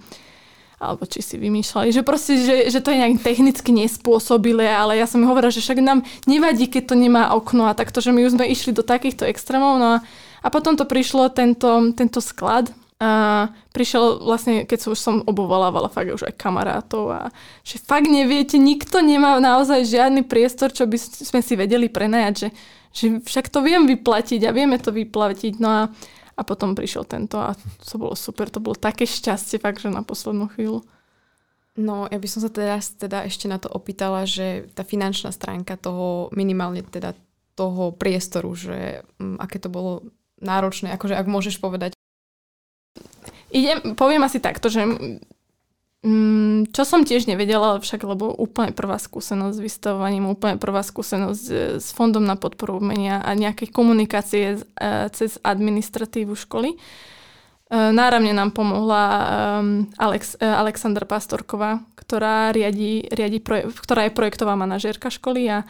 alebo 0.79 1.03
či 1.03 1.19
si 1.19 1.35
vymýšľali, 1.35 1.91
že 1.91 2.07
proste, 2.07 2.39
že, 2.39 2.55
že 2.71 2.79
to 2.79 2.95
je 2.95 3.03
nejak 3.03 3.19
technicky 3.19 3.75
nespôsobilé, 3.75 4.71
ale 4.71 4.95
ja 4.95 5.05
som 5.05 5.19
hovorila, 5.27 5.51
že 5.51 5.59
však 5.59 5.83
nám 5.83 6.07
nevadí, 6.23 6.71
keď 6.71 6.83
to 6.91 6.95
nemá 6.95 7.35
okno 7.35 7.67
a 7.67 7.75
takto, 7.75 7.99
že 7.99 8.15
my 8.15 8.23
už 8.23 8.39
sme 8.39 8.47
išli 8.47 8.71
do 8.71 8.81
takýchto 8.81 9.27
extrémov, 9.27 9.75
no 9.75 9.87
a, 9.87 10.03
a 10.39 10.47
potom 10.47 10.79
to 10.79 10.87
prišlo 10.87 11.27
tento, 11.35 11.91
tento 11.93 12.23
sklad, 12.23 12.71
a 12.99 13.47
prišiel 13.71 14.19
vlastne, 14.19 14.67
keď 14.67 14.79
som 14.83 14.91
už 14.91 14.99
som 14.99 15.15
obovalávala 15.23 15.87
fakt 15.87 16.11
už 16.11 16.27
aj 16.27 16.35
kamarátov 16.35 17.07
a 17.15 17.21
že 17.63 17.79
fakt 17.79 18.11
neviete, 18.11 18.59
nikto 18.59 18.99
nemá 18.99 19.39
naozaj 19.39 19.87
žiadny 19.87 20.27
priestor, 20.27 20.75
čo 20.75 20.83
by 20.83 20.99
sme 20.99 21.39
si 21.39 21.55
vedeli 21.55 21.87
prenajať, 21.87 22.33
že, 22.35 22.49
že 22.91 23.05
však 23.23 23.47
to 23.47 23.63
viem 23.63 23.87
vyplatiť 23.87 24.43
a 24.43 24.51
vieme 24.51 24.75
to 24.83 24.91
vyplatiť. 24.91 25.63
No 25.63 25.69
a 25.71 25.81
a 26.39 26.47
potom 26.47 26.71
prišiel 26.71 27.03
tento 27.03 27.35
a 27.35 27.51
to 27.83 27.95
bolo 27.99 28.15
super, 28.15 28.47
to 28.47 28.63
bolo 28.63 28.79
také 28.79 29.03
šťastie 29.03 29.59
fakt, 29.59 29.83
že 29.83 29.91
na 29.91 30.07
poslednú 30.07 30.47
chvíľu. 30.55 30.87
No, 31.75 32.07
ja 32.07 32.19
by 32.19 32.27
som 32.27 32.39
sa 32.43 32.51
teraz 32.51 32.95
teda 32.95 33.27
ešte 33.27 33.51
na 33.51 33.59
to 33.59 33.67
opýtala, 33.71 34.23
že 34.23 34.67
tá 34.71 34.87
finančná 34.87 35.35
stránka 35.35 35.75
toho, 35.79 36.31
minimálne 36.31 36.83
teda 36.83 37.15
toho 37.55 37.91
priestoru, 37.91 38.55
že 38.55 39.03
m, 39.19 39.35
mm, 39.35 39.37
aké 39.43 39.59
to 39.59 39.67
bolo 39.67 40.07
náročné, 40.39 40.95
akože 40.95 41.15
ak 41.19 41.27
môžeš 41.27 41.59
povedať. 41.59 41.91
Idem, 43.51 43.95
poviem 43.99 44.23
asi 44.23 44.39
takto, 44.39 44.71
že 44.71 44.87
čo 46.79 46.87
som 46.87 47.03
tiež 47.03 47.27
nevedela, 47.27 47.75
však 47.75 48.07
lebo 48.07 48.31
úplne 48.31 48.71
prvá 48.71 48.95
skúsenosť 48.95 49.51
s 49.51 49.59
vystavovaním, 49.59 50.31
úplne 50.31 50.55
prvá 50.55 50.79
skúsenosť 50.79 51.75
s 51.75 51.91
Fondom 51.91 52.23
na 52.23 52.39
podporu 52.39 52.79
umenia 52.79 53.19
a 53.19 53.35
nejaké 53.35 53.67
komunikácie 53.67 54.55
e, 54.55 54.59
cez 55.11 55.43
administratívu 55.43 56.39
školy. 56.39 56.71
E, 56.71 56.77
náramne 57.75 58.31
nám 58.31 58.55
pomohla 58.55 59.03
Alex, 59.99 60.39
e, 60.39 60.47
Alexandra 60.47 61.03
Pastorková, 61.03 61.83
ktorá, 61.99 62.55
riadi, 62.55 63.03
riadi 63.11 63.43
ktorá 63.75 64.07
je 64.07 64.15
projektová 64.15 64.55
manažérka 64.55 65.11
školy 65.11 65.51
a, 65.51 65.67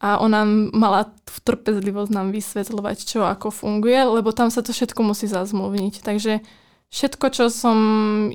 a 0.00 0.24
ona 0.24 0.48
mala 0.72 1.12
trpezlivosť 1.44 2.16
nám 2.16 2.32
vysvetľovať, 2.32 3.04
čo 3.04 3.28
ako 3.28 3.52
funguje, 3.52 4.08
lebo 4.08 4.32
tam 4.32 4.48
sa 4.48 4.64
to 4.64 4.72
všetko 4.72 5.04
musí 5.04 5.28
zazmluvniť. 5.28 6.00
Takže 6.00 6.40
Všetko, 6.86 7.26
čo 7.34 7.44
som 7.50 7.78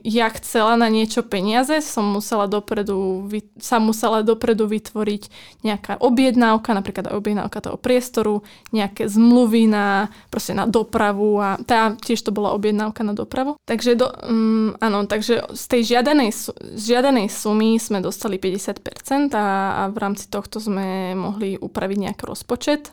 ja 0.03 0.27
chcela 0.35 0.75
na 0.75 0.91
niečo 0.91 1.23
peniaze, 1.23 1.79
som 1.79 2.03
musela 2.03 2.51
dopredu, 2.51 3.23
sa 3.55 3.79
musela 3.79 4.27
dopredu 4.27 4.67
vytvoriť 4.67 5.31
nejaká 5.63 5.95
objednávka, 6.03 6.75
napríklad 6.75 7.15
objednávka 7.15 7.63
toho 7.63 7.79
priestoru, 7.79 8.43
nejaké 8.75 9.07
zmluvy 9.07 9.71
na, 9.71 10.11
proste 10.27 10.51
na 10.51 10.67
dopravu 10.67 11.39
a 11.39 11.63
tá 11.63 11.95
tiež 11.95 12.27
to 12.27 12.35
bola 12.35 12.51
objednávka 12.51 13.07
na 13.07 13.15
dopravu. 13.15 13.55
Takže 13.63 13.95
do, 13.95 14.11
um, 14.27 14.75
áno, 14.83 15.07
takže 15.07 15.47
z 15.55 15.63
tej 15.71 15.81
žiadanej, 15.95 16.35
žiadanej 16.75 17.31
sumy 17.31 17.79
sme 17.79 18.03
dostali 18.03 18.35
50% 18.35 19.31
a, 19.31 19.47
a 19.79 19.81
v 19.87 19.97
rámci 19.97 20.27
tohto 20.27 20.59
sme 20.59 21.15
mohli 21.15 21.55
upraviť 21.55 21.97
nejaký 22.03 22.23
rozpočet. 22.27 22.91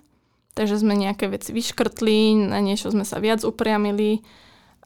Takže 0.55 0.79
sme 0.79 0.95
nejaké 0.95 1.27
veci 1.27 1.51
vyškrtli, 1.51 2.47
na 2.47 2.63
niečo 2.63 2.95
sme 2.95 3.03
sa 3.03 3.19
viac 3.19 3.43
upriamili 3.43 4.23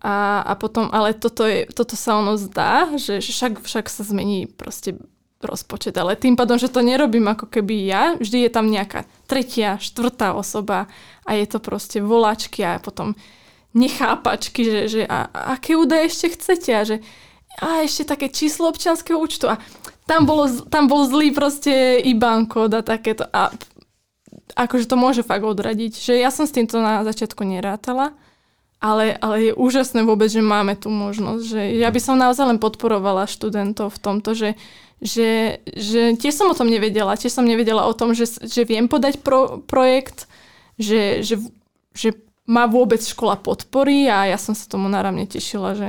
a, 0.02 0.42
a 0.42 0.52
potom, 0.58 0.90
ale 0.90 1.14
toto, 1.14 1.46
je, 1.46 1.62
toto 1.70 1.94
sa 1.94 2.18
ono 2.18 2.34
zdá, 2.34 2.90
že 2.98 3.22
však, 3.22 3.62
však 3.62 3.86
sa 3.86 4.02
zmení 4.02 4.50
proste 4.50 4.98
rozpočet, 5.38 5.94
ale 5.94 6.18
tým 6.18 6.34
pádom, 6.34 6.58
že 6.58 6.70
to 6.70 6.82
nerobím 6.82 7.26
ako 7.30 7.46
keby 7.46 7.86
ja, 7.86 8.02
vždy 8.18 8.46
je 8.46 8.50
tam 8.50 8.66
nejaká 8.66 9.06
tretia, 9.30 9.78
štvrtá 9.78 10.34
osoba 10.34 10.90
a 11.22 11.30
je 11.38 11.46
to 11.46 11.58
proste 11.62 12.02
volačky 12.02 12.66
a 12.66 12.82
potom 12.82 13.14
nechápačky, 13.74 14.66
že, 14.66 14.80
že 14.90 15.02
a, 15.06 15.30
a 15.30 15.40
aké 15.58 15.78
údaje 15.78 16.10
ešte 16.10 16.26
chcete 16.34 16.70
a 16.74 16.82
že 16.82 16.96
a 17.60 17.84
ešte 17.84 18.08
také 18.08 18.32
číslo 18.32 18.72
občianského 18.72 19.20
účtu 19.20 19.44
a 19.44 19.60
tam, 20.08 20.24
bolo, 20.24 20.48
tam 20.72 20.88
bol 20.88 21.04
zlý 21.04 21.36
proste 21.36 22.00
IBAN 22.00 22.48
kód 22.48 22.72
a 22.72 22.80
takéto 22.80 23.28
a 23.28 23.52
akože 24.56 24.88
to 24.88 24.96
môže 24.96 25.20
fakt 25.20 25.44
odradiť, 25.44 25.92
že 25.92 26.16
ja 26.16 26.32
som 26.32 26.48
s 26.48 26.56
týmto 26.56 26.80
na 26.80 27.04
začiatku 27.04 27.44
nerátala 27.44 28.16
ale, 28.82 29.14
ale 29.22 29.36
je 29.48 29.52
úžasné 29.54 30.02
vôbec, 30.02 30.26
že 30.26 30.42
máme 30.42 30.74
tú 30.74 30.90
možnosť. 30.90 31.42
Že 31.46 31.60
ja 31.78 31.88
by 31.94 32.00
som 32.02 32.18
naozaj 32.18 32.50
len 32.50 32.58
podporovala 32.58 33.30
študentov 33.30 33.94
v 33.94 34.02
tomto, 34.02 34.34
že, 34.34 34.58
že, 34.98 35.62
že 35.70 36.18
tiež 36.18 36.34
som 36.34 36.50
o 36.50 36.58
tom 36.58 36.66
nevedela. 36.66 37.14
Tiež 37.14 37.30
som 37.30 37.46
nevedela 37.46 37.86
o 37.86 37.94
tom, 37.94 38.10
že, 38.10 38.26
že 38.26 38.66
viem 38.66 38.90
podať 38.90 39.22
pro, 39.22 39.62
projekt, 39.62 40.26
že, 40.82 41.22
že, 41.22 41.38
že 41.94 42.18
má 42.42 42.66
vôbec 42.66 42.98
škola 42.98 43.38
podpory 43.38 44.10
a 44.10 44.26
ja 44.26 44.36
som 44.36 44.58
sa 44.58 44.66
tomu 44.66 44.90
náramne 44.90 45.30
tešila, 45.30 45.78
že... 45.78 45.88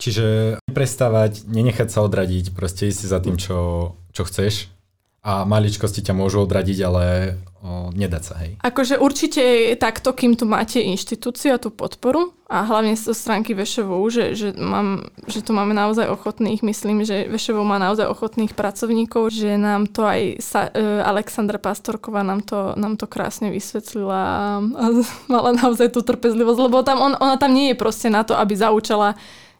Čiže 0.00 0.56
prestávať, 0.72 1.44
nenechať 1.44 1.92
sa 1.92 2.00
odradiť, 2.00 2.56
proste 2.56 2.88
ísť 2.88 3.04
za 3.04 3.20
tým, 3.20 3.36
čo, 3.36 3.92
čo 4.16 4.24
chceš 4.24 4.72
a 5.20 5.44
maličkosti 5.44 6.00
ťa 6.00 6.16
môžu 6.16 6.48
odradiť, 6.48 6.78
ale 6.80 7.36
o, 7.60 7.92
nedať 7.92 8.22
sa, 8.24 8.34
hej. 8.40 8.56
Akože 8.64 8.96
určite 8.96 9.72
takto, 9.76 10.16
kým 10.16 10.34
tu 10.34 10.48
máte 10.48 10.80
inštitúciu 10.80 11.56
a 11.56 11.62
tú 11.62 11.68
podporu 11.68 12.32
a 12.50 12.66
hlavne 12.66 12.98
zo 12.98 13.14
stránky 13.14 13.54
VŠVU, 13.54 14.00
že, 14.10 14.24
že, 14.34 14.48
mám, 14.56 15.06
že 15.30 15.44
tu 15.44 15.54
máme 15.54 15.70
naozaj 15.76 16.10
ochotných, 16.10 16.66
myslím, 16.66 17.06
že 17.06 17.30
VŠVU 17.30 17.62
má 17.62 17.78
naozaj 17.78 18.10
ochotných 18.10 18.58
pracovníkov, 18.58 19.30
že 19.30 19.54
nám 19.54 19.86
to 19.86 20.02
aj 20.02 20.42
sa, 20.42 20.66
uh, 20.66 21.06
Alexandra 21.06 21.62
Pastorková 21.62 22.26
nám 22.26 22.42
to, 22.42 22.74
nám 22.74 22.98
to 22.98 23.06
krásne 23.06 23.54
vysvetlila 23.54 24.18
a, 24.18 24.42
a 24.58 24.84
mala 25.30 25.54
naozaj 25.54 25.94
tú 25.94 26.02
trpezlivosť, 26.02 26.58
lebo 26.58 26.82
tam 26.82 26.98
on, 26.98 27.14
ona 27.14 27.38
tam 27.38 27.54
nie 27.54 27.70
je 27.70 27.78
proste 27.78 28.10
na 28.10 28.26
to, 28.26 28.34
aby 28.34 28.56
zaučala 28.58 29.14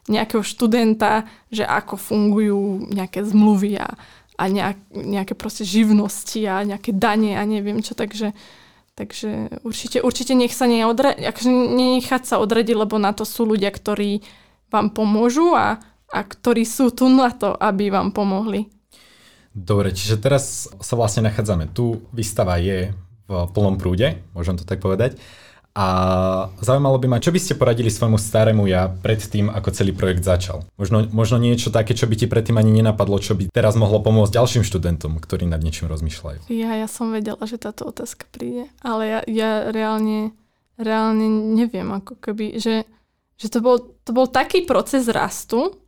nejakého 0.09 0.41
študenta, 0.41 1.29
že 1.53 1.61
ako 1.61 1.93
fungujú 1.95 2.89
nejaké 2.89 3.21
zmluvy 3.21 3.77
a 3.77 3.93
a 4.41 4.49
nejak, 4.49 4.77
nejaké 4.89 5.33
proste 5.37 5.61
živnosti 5.61 6.41
a 6.49 6.65
nejaké 6.65 6.89
dane 6.89 7.37
a 7.37 7.45
neviem 7.45 7.85
čo, 7.85 7.93
takže, 7.93 8.33
takže 8.97 9.61
určite, 9.61 10.01
určite 10.01 10.33
nech 10.33 10.49
sa 10.49 10.65
neodra- 10.65 11.13
akože 11.13 11.49
nenechať 11.49 12.25
sa 12.25 12.41
odradiť, 12.41 12.73
lebo 12.73 12.97
na 12.97 13.13
to 13.13 13.21
sú 13.21 13.45
ľudia, 13.45 13.69
ktorí 13.69 14.25
vám 14.73 14.89
pomôžu 14.89 15.53
a, 15.53 15.77
a 16.09 16.19
ktorí 16.25 16.65
sú 16.65 16.89
tu 16.89 17.05
na 17.05 17.29
to, 17.29 17.53
aby 17.53 17.93
vám 17.93 18.09
pomohli. 18.09 18.65
Dobre, 19.53 19.93
čiže 19.93 20.17
teraz 20.17 20.65
sa 20.79 20.93
vlastne 20.97 21.27
nachádzame 21.27 21.69
tu, 21.69 22.01
výstava 22.09 22.57
je 22.57 22.89
v 23.27 23.31
plnom 23.51 23.77
prúde, 23.77 24.17
môžem 24.33 24.57
to 24.57 24.65
tak 24.65 24.81
povedať. 24.81 25.19
A 25.71 25.85
zaujímalo 26.59 26.99
by 26.99 27.07
ma, 27.07 27.23
čo 27.23 27.31
by 27.31 27.39
ste 27.39 27.55
poradili 27.55 27.87
svojmu 27.87 28.19
starému 28.19 28.67
ja 28.67 28.91
pred 28.91 29.23
tým, 29.23 29.47
ako 29.47 29.71
celý 29.71 29.95
projekt 29.95 30.27
začal? 30.27 30.67
Možno, 30.75 31.07
možno 31.15 31.39
niečo 31.39 31.71
také, 31.71 31.95
čo 31.95 32.11
by 32.11 32.19
ti 32.19 32.27
predtým 32.27 32.59
ani 32.59 32.75
nenapadlo, 32.75 33.23
čo 33.23 33.39
by 33.39 33.47
teraz 33.47 33.79
mohlo 33.79 34.03
pomôcť 34.03 34.35
ďalším 34.35 34.67
študentom, 34.67 35.15
ktorí 35.23 35.47
nad 35.47 35.63
niečím 35.63 35.87
rozmýšľajú. 35.87 36.51
Ja, 36.51 36.75
ja 36.75 36.87
som 36.91 37.15
vedela, 37.15 37.39
že 37.47 37.55
táto 37.55 37.87
otázka 37.87 38.27
príde, 38.27 38.67
ale 38.83 39.03
ja, 39.07 39.19
ja 39.31 39.51
reálne, 39.71 40.35
reálne 40.75 41.55
neviem, 41.55 41.87
ako 41.87 42.19
keby, 42.19 42.59
že, 42.59 42.83
že 43.39 43.47
to, 43.47 43.63
bol, 43.63 43.79
to 44.03 44.11
bol 44.11 44.27
taký 44.27 44.67
proces 44.67 45.07
rastu 45.07 45.79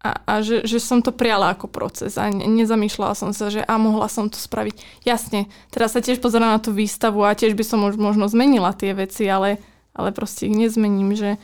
a, 0.00 0.24
a 0.24 0.34
že, 0.40 0.64
že 0.64 0.80
som 0.80 1.04
to 1.04 1.12
prijala 1.12 1.52
ako 1.52 1.68
proces 1.68 2.16
a 2.16 2.32
ne, 2.32 2.48
nezamýšľala 2.48 3.12
som 3.12 3.36
sa, 3.36 3.52
že 3.52 3.60
a 3.60 3.76
mohla 3.76 4.08
som 4.08 4.32
to 4.32 4.40
spraviť. 4.40 5.04
Jasne, 5.04 5.52
teraz 5.68 5.92
sa 5.92 6.00
tiež 6.00 6.24
pozerám 6.24 6.56
na 6.56 6.60
tú 6.60 6.72
výstavu 6.72 7.20
a 7.20 7.36
tiež 7.36 7.52
by 7.52 7.64
som 7.64 7.84
už 7.84 8.00
možno 8.00 8.24
zmenila 8.24 8.72
tie 8.72 8.96
veci, 8.96 9.28
ale, 9.28 9.60
ale 9.92 10.08
proste 10.16 10.48
ich 10.48 10.56
nezmením, 10.56 11.12
že, 11.12 11.36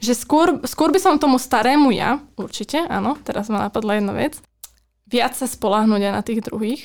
že 0.00 0.16
skôr, 0.16 0.64
skôr 0.64 0.88
by 0.88 0.96
som 0.96 1.20
tomu 1.20 1.36
starému 1.36 1.92
ja, 1.92 2.24
určite, 2.40 2.80
áno, 2.88 3.20
teraz 3.28 3.52
ma 3.52 3.68
napadla 3.68 4.00
jedna 4.00 4.16
vec, 4.16 4.40
viac 5.04 5.36
sa 5.36 5.44
spolahnuť 5.44 6.00
aj 6.08 6.12
na 6.16 6.22
tých 6.24 6.40
druhých. 6.48 6.82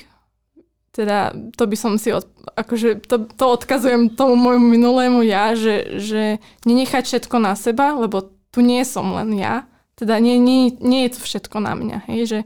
Teda 0.93 1.33
to 1.57 1.65
by 1.65 1.73
som 1.79 1.97
si, 1.97 2.13
od, 2.13 2.27
akože 2.53 3.01
to, 3.09 3.25
to 3.25 3.45
odkazujem 3.49 4.13
tomu 4.13 4.37
môjmu 4.37 4.67
minulému 4.77 5.25
ja, 5.25 5.57
že, 5.57 5.97
že 5.97 6.37
nenechať 6.67 7.09
všetko 7.09 7.35
na 7.41 7.57
seba, 7.57 7.97
lebo 7.97 8.29
tu 8.53 8.61
nie 8.61 8.85
som 8.85 9.09
len 9.17 9.33
ja. 9.33 9.65
Teda 9.93 10.17
nie, 10.17 10.41
nie, 10.41 10.73
nie 10.81 11.05
je 11.07 11.17
to 11.17 11.19
všetko 11.21 11.57
na 11.61 11.77
mňa. 11.77 11.97
Hej? 12.09 12.21
Že, 12.25 12.39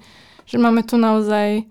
že 0.44 0.58
máme 0.60 0.84
tu 0.84 1.00
naozaj, 1.00 1.64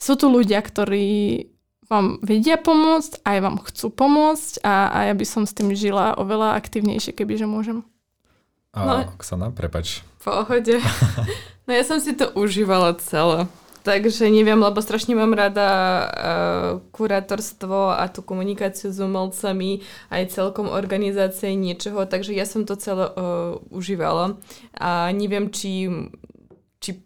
sú 0.00 0.12
tu 0.16 0.32
ľudia, 0.32 0.64
ktorí 0.64 1.46
vám 1.90 2.22
vedia 2.22 2.54
pomôcť, 2.54 3.26
aj 3.26 3.38
vám 3.42 3.56
chcú 3.66 3.90
pomôcť 3.90 4.62
a, 4.62 4.74
a 4.94 4.98
ja 5.10 5.14
by 5.18 5.26
som 5.26 5.42
s 5.42 5.52
tým 5.52 5.74
žila 5.74 6.14
oveľa 6.14 6.54
aktívnejšie, 6.54 7.10
kebyže 7.10 7.50
môžem. 7.50 7.82
A, 8.70 8.86
no, 8.86 8.94
Oksana, 9.18 9.50
prepač. 9.50 10.06
Pohode. 10.22 10.78
No 11.68 11.78
ja 11.78 11.86
som 11.86 12.02
si 12.02 12.18
to 12.18 12.26
užívala 12.34 12.98
celé. 12.98 13.46
Takže 13.80 14.28
neviem, 14.28 14.60
lebo 14.60 14.76
strašne 14.84 15.16
mám 15.16 15.32
rada 15.32 15.68
uh, 15.68 16.70
kurátorstvo 16.92 17.96
a 17.96 18.04
tú 18.12 18.20
komunikáciu 18.20 18.92
s 18.92 19.00
umelcami, 19.00 19.80
aj 20.12 20.36
celkom 20.36 20.68
organizácie 20.68 21.56
niečoho, 21.56 22.04
takže 22.04 22.36
ja 22.36 22.44
som 22.44 22.68
to 22.68 22.76
celé 22.76 23.08
uh, 23.08 23.56
užívala. 23.72 24.36
A 24.76 25.08
neviem, 25.16 25.48
či, 25.48 25.88
či, 26.76 27.00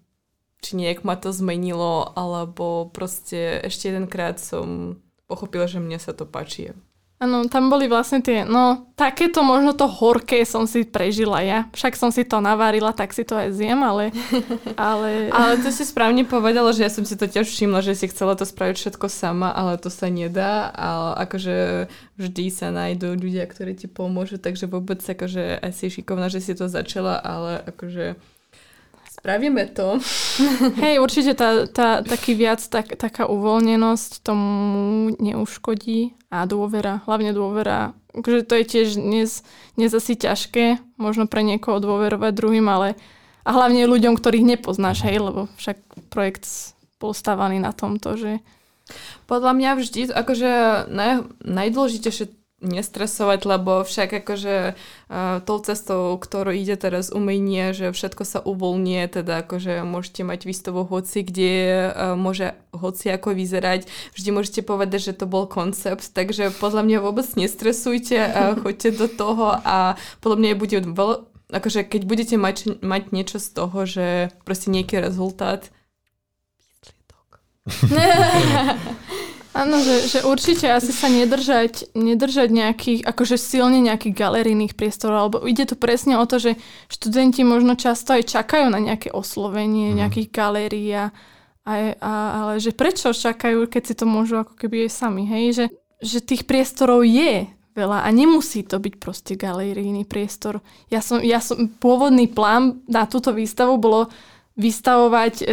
či 0.58 0.70
nejak 0.74 1.06
ma 1.06 1.14
to 1.14 1.30
zmenilo, 1.30 2.10
alebo 2.18 2.90
proste 2.90 3.62
ešte 3.62 3.94
jedenkrát 3.94 4.42
som 4.42 4.98
pochopila, 5.30 5.70
že 5.70 5.78
mne 5.78 6.02
sa 6.02 6.10
to 6.10 6.26
páči. 6.26 6.74
Áno, 7.22 7.46
tam 7.46 7.70
boli 7.70 7.86
vlastne 7.86 8.18
tie, 8.18 8.42
no 8.42 8.90
takéto 8.98 9.46
možno 9.46 9.70
to 9.70 9.86
horké 9.86 10.42
som 10.42 10.66
si 10.66 10.82
prežila 10.82 11.40
ja. 11.46 11.70
Však 11.70 11.94
som 11.94 12.10
si 12.10 12.26
to 12.26 12.42
navarila, 12.42 12.90
tak 12.90 13.14
si 13.14 13.22
to 13.22 13.38
aj 13.38 13.54
zjem, 13.54 13.80
ale... 13.80 14.10
Ale, 14.74 15.30
ale 15.30 15.62
to 15.62 15.70
si 15.70 15.86
správne 15.86 16.26
povedala, 16.26 16.74
že 16.74 16.82
ja 16.82 16.90
som 16.90 17.06
si 17.06 17.14
to 17.14 17.30
tiež 17.30 17.46
všimla, 17.46 17.80
že 17.80 17.94
si 17.94 18.10
chcela 18.10 18.34
to 18.34 18.42
spraviť 18.42 18.74
všetko 18.74 19.06
sama, 19.06 19.54
ale 19.54 19.78
to 19.78 19.86
sa 19.86 20.10
nedá. 20.10 20.66
Ale 20.74 21.14
akože 21.24 21.56
vždy 22.18 22.44
sa 22.50 22.74
nájdú 22.74 23.14
ľudia, 23.14 23.46
ktorí 23.46 23.78
ti 23.78 23.86
pomôžu, 23.86 24.42
takže 24.42 24.66
vôbec 24.66 24.98
akože 24.98 25.62
asi 25.62 25.94
šikovná, 25.94 26.26
že 26.26 26.42
si 26.42 26.52
to 26.58 26.66
začala, 26.66 27.22
ale 27.22 27.62
akože 27.70 28.18
Spravíme 29.24 29.72
to. 29.72 29.96
Hej, 30.84 31.00
určite 31.00 31.32
tá, 31.32 31.64
tá, 31.64 32.04
taký 32.04 32.36
viac, 32.36 32.60
tak, 32.60 32.92
taká 33.00 33.24
uvoľnenosť 33.24 34.20
tomu 34.20 35.16
neuškodí 35.16 36.12
a 36.28 36.44
dôvera, 36.44 37.00
hlavne 37.08 37.32
dôvera. 37.32 37.96
Takže 38.12 38.44
to 38.44 38.54
je 38.60 38.64
tiež 38.68 38.88
dnes, 39.00 39.40
dnes 39.80 39.90
asi 39.96 40.12
ťažké, 40.12 40.76
možno 41.00 41.24
pre 41.24 41.40
niekoho 41.40 41.80
dôverovať 41.80 42.36
druhým, 42.36 42.68
ale 42.68 43.00
a 43.48 43.50
hlavne 43.56 43.88
ľuďom, 43.88 44.12
ktorých 44.20 44.60
nepoznáš, 44.60 45.08
hej, 45.08 45.24
lebo 45.24 45.48
však 45.56 45.80
projekt 46.12 46.44
bol 47.00 47.16
stávaný 47.16 47.64
na 47.64 47.72
tomto, 47.72 48.20
že... 48.20 48.44
Podľa 49.24 49.56
mňa 49.56 49.70
vždy, 49.80 50.00
akože 50.12 50.50
naj, 50.92 51.24
najdôležitejšie 51.40 52.43
nestresovať, 52.62 53.40
lebo 53.44 53.82
však 53.82 54.24
akože 54.24 54.72
uh, 54.74 55.42
tou 55.42 55.58
cestou, 55.60 56.16
ktorú 56.16 56.54
ide 56.54 56.78
teraz 56.78 57.10
umenie, 57.10 57.74
že 57.74 57.90
všetko 57.90 58.22
sa 58.24 58.38
uvoľnie, 58.40 59.04
teda 59.10 59.42
akože 59.44 59.82
môžete 59.82 60.22
mať 60.22 60.40
výstavu 60.48 60.86
hoci, 60.86 61.26
kde 61.26 61.52
uh, 61.90 62.14
môže 62.14 62.56
hoci 62.72 63.10
ako 63.12 63.36
vyzerať. 63.36 63.90
Vždy 64.16 64.28
môžete 64.32 64.60
povedať, 64.64 65.12
že 65.12 65.18
to 65.18 65.26
bol 65.28 65.44
koncept, 65.50 66.14
takže 66.14 66.54
podľa 66.56 66.82
mňa 66.86 66.98
vôbec 67.04 67.26
nestresujte 67.36 68.18
a 68.22 68.40
choďte 68.62 68.96
do 68.96 69.06
toho 69.10 69.58
a 69.60 69.98
podľa 70.24 70.38
mňa 70.40 70.50
bude 70.56 70.78
veľ, 70.86 71.10
akože 71.52 71.84
keď 71.84 72.02
budete 72.08 72.36
mať, 72.40 72.80
mať 72.80 73.02
niečo 73.12 73.38
z 73.42 73.48
toho, 73.52 73.78
že 73.84 74.06
proste 74.48 74.72
nejaký 74.72 75.02
rezultát, 75.04 75.68
Áno, 79.54 79.78
že, 79.78 80.10
že 80.10 80.26
určite 80.26 80.66
asi 80.66 80.90
sa 80.90 81.06
nedržať, 81.06 81.94
nedržať 81.94 82.50
nejakých, 82.50 83.00
akože 83.06 83.38
silne 83.38 83.78
nejakých 83.78 84.10
galerijných 84.10 84.74
priestorov, 84.74 85.16
alebo 85.30 85.36
ide 85.46 85.62
tu 85.62 85.78
presne 85.78 86.18
o 86.18 86.26
to, 86.26 86.42
že 86.42 86.58
študenti 86.90 87.46
možno 87.46 87.78
často 87.78 88.18
aj 88.18 88.26
čakajú 88.34 88.66
na 88.66 88.82
nejaké 88.82 89.14
oslovenie 89.14 89.94
mm. 89.94 89.96
nejakých 90.02 90.28
galérií 90.34 90.90
a, 90.98 91.06
a, 91.62 91.72
a, 92.02 92.12
ale 92.42 92.52
že 92.58 92.74
prečo 92.74 93.14
čakajú, 93.14 93.70
keď 93.70 93.82
si 93.86 93.94
to 93.94 94.10
môžu 94.10 94.42
ako 94.42 94.58
keby 94.58 94.90
aj 94.90 94.90
sami, 94.90 95.22
hej, 95.22 95.46
že, 95.54 95.66
že 96.02 96.18
tých 96.18 96.50
priestorov 96.50 97.06
je 97.06 97.46
veľa 97.78 98.06
a 98.06 98.08
nemusí 98.10 98.66
to 98.66 98.82
byť 98.82 98.94
proste 98.98 99.38
galerijný 99.38 100.02
priestor. 100.02 100.66
Ja 100.90 100.98
som, 100.98 101.22
ja 101.22 101.38
som, 101.38 101.70
pôvodný 101.78 102.26
plán 102.26 102.82
na 102.90 103.06
túto 103.06 103.30
výstavu 103.30 103.78
bolo 103.78 104.10
vystavovať 104.58 105.34
e, 105.42 105.44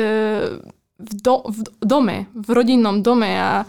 v, 1.01 1.11
do, 1.21 1.45
v 1.49 1.59
dome, 1.81 2.17
v 2.33 2.49
rodinnom 2.53 3.01
dome 3.01 3.29
a 3.33 3.65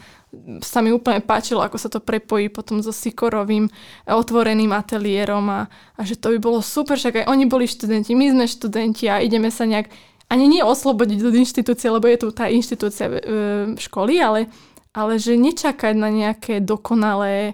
sa 0.64 0.80
mi 0.80 0.88
úplne 0.88 1.20
páčilo, 1.20 1.60
ako 1.60 1.76
sa 1.76 1.92
to 1.92 2.00
prepojí 2.00 2.48
potom 2.48 2.80
so 2.80 2.88
Sikorovým 2.88 3.68
otvoreným 4.08 4.72
ateliérom 4.72 5.44
a, 5.52 5.68
a 5.68 6.00
že 6.08 6.16
to 6.16 6.32
by 6.32 6.38
bolo 6.40 6.64
super, 6.64 6.96
však 6.96 7.24
aj 7.24 7.28
oni 7.28 7.44
boli 7.44 7.68
študenti, 7.68 8.16
my 8.16 8.32
sme 8.32 8.44
študenti 8.48 9.12
a 9.12 9.20
ideme 9.20 9.52
sa 9.52 9.68
nejak 9.68 9.92
ani 10.32 10.48
nie 10.48 10.62
oslobodiť 10.64 11.18
do 11.20 11.28
inštitúcie, 11.36 11.92
lebo 11.92 12.08
je 12.08 12.16
tu 12.16 12.32
tá 12.32 12.48
inštitúcia 12.48 13.12
e, 13.12 13.20
školy, 13.76 14.16
ale, 14.16 14.48
ale 14.96 15.20
že 15.20 15.36
nečakať 15.36 15.92
na 15.92 16.08
nejaké 16.08 16.64
dokonalé 16.64 17.52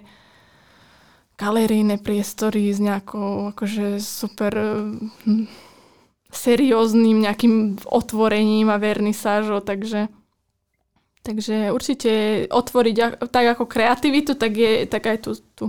galerijné 1.35 1.99
priestory 1.99 2.71
s 2.71 2.79
nejakou 2.79 3.51
akože 3.51 3.99
super 3.99 4.55
hm, 5.27 5.51
serióznym 6.31 7.27
nejakým 7.27 7.83
otvorením 7.83 8.71
a 8.71 8.79
vernisážou, 8.79 9.59
takže 9.59 10.07
Takže 11.29 11.69
určite 11.69 12.11
otvoriť 12.49 13.21
tak 13.29 13.45
ako 13.53 13.69
kreativitu, 13.69 14.33
tak, 14.33 14.49
je, 14.57 14.89
tak 14.89 15.05
aj 15.05 15.17
tu, 15.21 15.37
tu. 15.53 15.65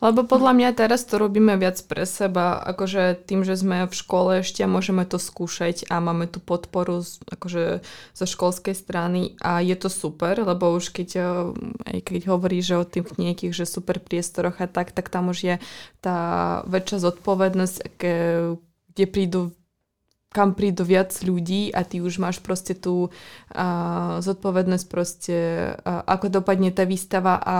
Lebo 0.00 0.24
podľa 0.24 0.56
mňa 0.56 0.70
teraz 0.72 1.04
to 1.04 1.20
robíme 1.20 1.52
viac 1.60 1.76
pre 1.84 2.08
seba, 2.08 2.56
akože 2.56 3.28
tým, 3.28 3.44
že 3.44 3.52
sme 3.52 3.84
v 3.84 3.92
škole 3.92 4.40
ešte 4.40 4.64
a 4.64 4.70
môžeme 4.70 5.04
to 5.04 5.20
skúšať 5.20 5.92
a 5.92 6.00
máme 6.00 6.24
tu 6.24 6.40
podporu 6.40 7.04
z, 7.04 7.20
akože 7.28 7.84
zo 8.16 8.24
školskej 8.24 8.72
strany 8.72 9.36
a 9.44 9.60
je 9.60 9.76
to 9.76 9.92
super, 9.92 10.40
lebo 10.40 10.72
už 10.72 10.88
keď, 10.88 11.08
eh, 11.20 11.28
aj 11.84 11.98
keď 12.00 12.20
hovoríš 12.32 12.66
o 12.80 12.88
tých 12.88 13.12
nejakých, 13.20 13.52
že 13.52 13.68
super 13.68 14.00
priestoroch 14.00 14.56
a 14.64 14.72
tak, 14.72 14.96
tak 14.96 15.12
tam 15.12 15.28
už 15.28 15.38
je 15.44 15.56
tá 16.00 16.16
väčšia 16.64 17.12
zodpovednosť, 17.12 17.76
kde 18.00 19.04
prídu 19.04 19.52
kam 20.34 20.58
prídu 20.58 20.82
viac 20.82 21.14
ľudí 21.22 21.70
a 21.70 21.86
ty 21.86 22.02
už 22.02 22.18
máš 22.18 22.42
proste 22.42 22.74
tú 22.74 23.06
uh, 23.06 24.18
zodpovednosť 24.18 24.86
proste, 24.90 25.38
uh, 25.78 26.02
ako 26.10 26.42
dopadne 26.42 26.74
tá 26.74 26.82
výstava 26.82 27.38
a 27.38 27.58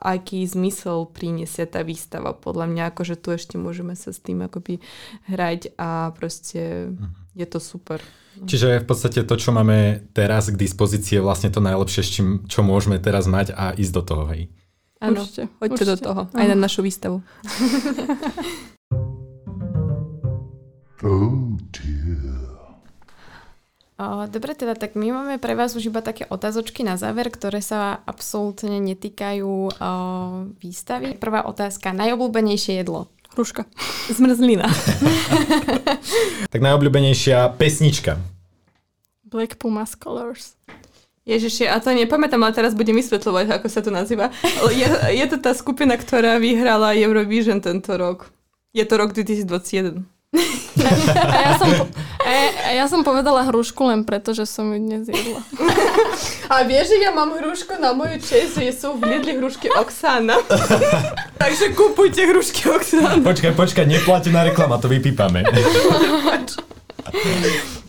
aký 0.00 0.48
zmysel 0.48 1.12
priniesie 1.12 1.68
tá 1.68 1.84
výstava. 1.84 2.32
Podľa 2.32 2.72
mňa, 2.72 2.82
akože 2.88 3.20
tu 3.20 3.36
ešte 3.36 3.60
môžeme 3.60 3.92
sa 3.92 4.16
s 4.16 4.24
tým 4.24 4.40
akoby 4.40 4.80
hrať 5.28 5.76
a 5.76 6.16
proste 6.16 6.96
mhm. 6.96 7.36
je 7.36 7.46
to 7.46 7.60
super. 7.60 8.00
Čiže 8.40 8.80
v 8.80 8.86
podstate 8.88 9.20
to, 9.28 9.36
čo 9.36 9.52
máme 9.52 10.08
teraz 10.16 10.48
k 10.48 10.56
dispozícii, 10.56 11.20
je 11.20 11.26
vlastne 11.26 11.52
to 11.52 11.60
najlepšie, 11.60 12.02
čím, 12.08 12.48
čo 12.48 12.64
môžeme 12.64 12.96
teraz 12.96 13.28
mať 13.28 13.52
a 13.52 13.76
ísť 13.76 13.92
do 13.92 14.02
toho, 14.06 14.24
hej? 14.32 14.48
Áno, 15.00 15.20
poďte 15.60 15.84
do 15.84 15.96
toho. 16.00 16.20
Aj 16.32 16.46
na 16.48 16.56
našu 16.56 16.80
výstavu. 16.80 17.20
Dobre, 24.32 24.56
teda 24.56 24.72
tak 24.72 24.96
my 24.96 25.12
máme 25.12 25.36
pre 25.36 25.52
vás 25.52 25.76
už 25.76 25.92
iba 25.92 26.00
také 26.00 26.24
otázočky 26.24 26.80
na 26.80 26.96
záver, 26.96 27.28
ktoré 27.28 27.60
sa 27.60 28.00
absolútne 28.08 28.80
netýkajú 28.80 29.76
výstavy. 30.56 31.20
Prvá 31.20 31.44
otázka, 31.44 31.92
najobľúbenejšie 31.92 32.80
jedlo? 32.80 33.12
Hruška. 33.36 33.68
Zmrzlina. 34.08 34.66
tak 36.52 36.60
najobľúbenejšia 36.64 37.54
pesnička? 37.60 38.16
Black 39.28 39.60
Pumas 39.60 39.94
Colors. 39.94 40.56
Ježiši, 41.28 41.68
a 41.68 41.78
to 41.78 41.94
nepamätám, 41.94 42.42
ale 42.42 42.56
teraz 42.56 42.72
budem 42.74 42.96
vysvetľovať, 42.98 43.60
ako 43.60 43.66
sa 43.70 43.84
to 43.84 43.92
nazýva. 43.92 44.34
Je, 44.72 44.88
je 45.14 45.26
to 45.30 45.38
tá 45.38 45.52
skupina, 45.54 45.94
ktorá 45.94 46.40
vyhrala 46.40 46.96
Eurovision 46.96 47.60
tento 47.62 47.94
rok. 47.94 48.32
Je 48.72 48.82
to 48.82 48.98
rok 48.98 49.14
2021. 49.14 50.08
A 50.80 51.36
ja 51.42 51.52
som, 51.58 51.68
a 52.22 52.28
ja, 52.30 52.44
a 52.50 52.70
ja 52.78 52.86
som 52.86 53.02
povedala 53.02 53.42
hrušku 53.50 53.82
len 53.90 54.06
preto, 54.06 54.30
že 54.30 54.46
som 54.46 54.70
ju 54.70 54.78
dnes 54.78 55.10
jedla. 55.10 55.42
A 56.46 56.62
vieš, 56.62 56.94
že 56.94 57.02
ja 57.02 57.10
mám 57.10 57.34
hrušku 57.34 57.74
na 57.82 57.90
moju 57.90 58.18
čest, 58.22 58.58
že 58.58 58.70
sú 58.70 58.94
v 58.94 59.10
Lidli 59.10 59.38
hrušky 59.38 59.70
Oksana. 59.74 60.38
Takže 61.42 61.74
kupujte 61.74 62.22
hrušky 62.30 62.70
Oksana. 62.70 63.18
Počkaj, 63.22 63.52
počkaj, 63.58 63.84
neplatená 63.86 64.46
reklama, 64.46 64.78
to 64.78 64.86
vypípame. 64.86 65.42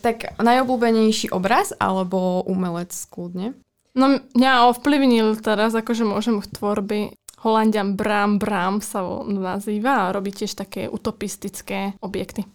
Tak 0.02 0.42
najobľúbenejší 0.42 1.30
obraz 1.30 1.78
alebo 1.78 2.42
umelec 2.50 2.89
kľudne? 3.14 3.54
No 3.94 4.18
mňa 4.34 4.74
ovplyvnil 4.74 5.38
teraz, 5.38 5.78
akože 5.78 6.10
môžem 6.10 6.42
v 6.42 6.48
tvorbe 6.50 6.98
Holandian 7.42 7.98
Bram 7.98 8.38
Bram 8.38 8.82
sa 8.82 9.02
nazýva 9.26 10.10
a 10.10 10.14
robí 10.14 10.30
tiež 10.30 10.54
také 10.54 10.88
utopistické 10.88 11.98
objekty. 12.00 12.46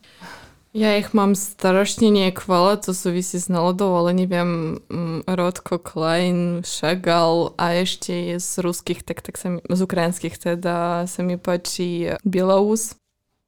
Ja 0.77 0.93
ich 1.01 1.17
mám 1.17 1.33
strašne 1.33 2.13
niekvale, 2.13 2.77
to 2.77 2.93
súvisí 2.93 3.41
s 3.41 3.49
náladou, 3.49 3.97
ale 3.97 4.13
neviem, 4.13 4.77
mm, 4.93 5.25
Rodko 5.25 5.81
Klein, 5.81 6.61
Chagall 6.61 7.57
a 7.57 7.81
ešte 7.81 8.37
z 8.37 8.51
ruských, 8.61 9.01
tak, 9.01 9.25
tak 9.25 9.41
sa 9.41 9.57
mi, 9.57 9.65
z 9.65 9.81
ukrajinských 9.81 10.37
teda 10.37 11.09
sa 11.09 11.21
mi 11.25 11.41
páči 11.41 12.13
Bielaus. 12.29 12.93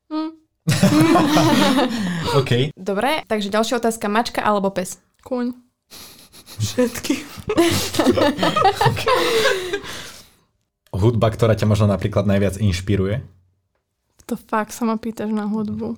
Hm, 0.09 0.41
OK. 2.41 2.73
Dobre, 2.73 3.29
takže 3.29 3.53
ďalšia 3.53 3.77
otázka. 3.77 4.09
Mačka 4.09 4.41
alebo 4.41 4.73
pes? 4.73 4.97
kuň. 5.29 5.53
Všetky. 6.59 7.15
Hudba, 10.99 11.31
ktorá 11.31 11.55
ťa 11.55 11.71
možno 11.71 11.87
napríklad 11.87 12.27
najviac 12.27 12.59
inšpiruje? 12.59 13.23
To 14.27 14.35
fakt 14.37 14.77
sa 14.77 14.85
ma 14.85 15.01
pýtaš 15.01 15.33
na 15.33 15.49
hudbu. 15.49 15.97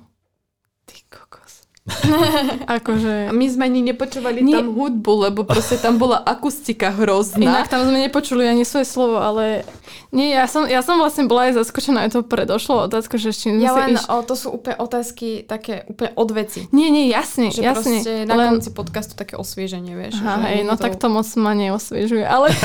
Ty 0.86 0.96
kokos. 1.10 1.49
akože... 2.76 3.28
A 3.28 3.32
my 3.32 3.46
sme 3.48 3.64
ani 3.66 3.80
nepočúvali 3.80 4.44
Nie. 4.44 4.60
tam 4.60 4.76
hudbu, 4.76 5.12
lebo 5.26 5.48
proste 5.48 5.80
tam 5.80 5.96
bola 5.96 6.20
akustika 6.20 6.92
hrozná. 6.92 7.40
Inak 7.40 7.72
tam 7.72 7.88
sme 7.88 8.04
nepočuli 8.04 8.44
ani 8.44 8.68
svoje 8.68 8.84
slovo, 8.84 9.16
ale 9.16 9.64
nie, 10.12 10.30
ja 10.30 10.44
som, 10.44 10.68
ja 10.68 10.84
som 10.84 11.00
vlastne 11.00 11.24
bola 11.24 11.48
aj 11.48 11.56
zaskočená, 11.56 12.04
aj 12.06 12.10
to 12.14 12.20
predošlo 12.22 12.84
otázka, 12.86 13.16
že 13.16 13.32
či 13.32 13.56
Ja 13.58 13.72
len, 13.74 13.96
iš... 13.96 14.04
o, 14.06 14.20
to 14.22 14.36
sú 14.36 14.52
úplne 14.54 14.76
otázky 14.76 15.42
také 15.48 15.88
úplne 15.88 16.12
od 16.14 16.28
veci. 16.30 16.68
Nie, 16.70 16.92
nie, 16.92 17.08
jasne, 17.08 17.48
Že 17.48 17.62
jasne. 17.64 17.96
proste 18.04 18.12
na 18.28 18.34
len... 18.36 18.48
konci 18.60 18.70
podcastu 18.76 19.16
také 19.16 19.34
osvieženie, 19.40 19.96
vieš. 19.96 20.20
Aha, 20.20 20.36
že 20.36 20.46
hej, 20.52 20.60
no 20.68 20.76
to- 20.76 20.84
tak 20.84 21.00
to 21.00 21.08
moc 21.08 21.26
ma 21.40 21.56
neosviežuje, 21.56 22.22
ale 22.22 22.52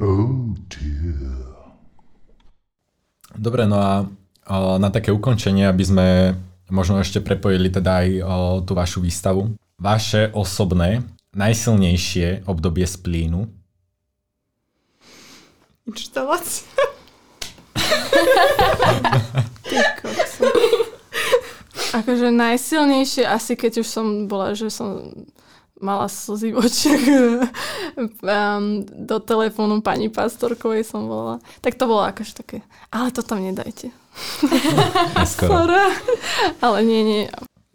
Oh 0.00 0.54
dear. 0.68 1.27
Dobre, 3.38 3.70
no 3.70 3.78
a 3.78 4.04
na 4.78 4.90
také 4.90 5.14
ukončenie, 5.14 5.70
aby 5.70 5.84
sme 5.84 6.06
možno 6.68 6.98
ešte 7.00 7.22
prepojili 7.22 7.70
teda 7.70 8.04
aj 8.04 8.08
tú 8.66 8.72
vašu 8.74 9.00
výstavu. 9.00 9.54
Vaše 9.78 10.34
osobné, 10.34 11.06
najsilnejšie 11.32 12.44
obdobie 12.50 12.84
splínu. 12.84 13.46
Inštalácia. 15.86 16.66
akože 21.92 22.28
najsilnejšie 22.32 23.24
asi 23.24 23.56
keď 23.56 23.80
už 23.84 23.88
som 23.88 24.06
bola, 24.28 24.52
že 24.52 24.68
som 24.68 25.12
mala 25.78 26.10
slzy 26.10 26.52
v 26.54 26.58
očiach 26.58 27.04
um, 27.98 28.82
do 29.10 29.16
telefónu 29.22 29.80
pani 29.82 30.10
pastorkovej 30.10 30.84
som 30.84 31.06
volala. 31.06 31.38
Tak 31.62 31.78
to 31.78 31.86
bolo 31.86 32.02
akože 32.06 32.32
také, 32.38 32.58
ale 32.90 33.14
to 33.14 33.22
tam 33.22 33.42
nedajte. 33.42 33.90
Sorry. 35.38 35.94
Ale 36.58 36.82
nie, 36.82 37.02
nie. 37.06 37.22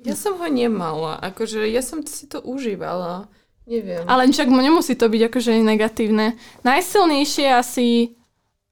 Ja 0.04 0.20
som 0.20 0.36
ho 0.36 0.47
nemala, 0.51 1.16
akože 1.24 1.64
ja 1.72 1.80
som 1.80 2.04
si 2.04 2.28
to 2.28 2.43
užívala. 2.43 3.32
Neviem. 3.64 4.04
Ale 4.12 4.28
však 4.28 4.51
nemusí 4.51 4.99
to 4.99 5.08
byť 5.08 5.22
akože 5.32 5.64
negatívne. 5.64 6.36
Najsilnejšie 6.68 7.47
asi 7.56 8.12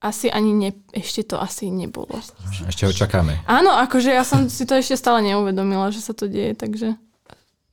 asi 0.02 0.34
ani 0.34 0.52
ne, 0.58 0.70
ešte 0.98 1.22
to 1.22 1.38
asi 1.38 1.70
nebolo. 1.70 2.18
Ešte 2.66 2.90
ho 2.90 2.92
čakáme. 2.92 3.38
Áno, 3.46 3.70
akože 3.70 4.10
ja 4.10 4.26
som 4.26 4.50
si 4.50 4.66
to 4.66 4.74
ešte 4.74 4.98
stále 4.98 5.22
neuvedomila, 5.22 5.94
že 5.94 6.02
sa 6.02 6.18
to 6.18 6.26
deje, 6.26 6.58
takže 6.58 6.98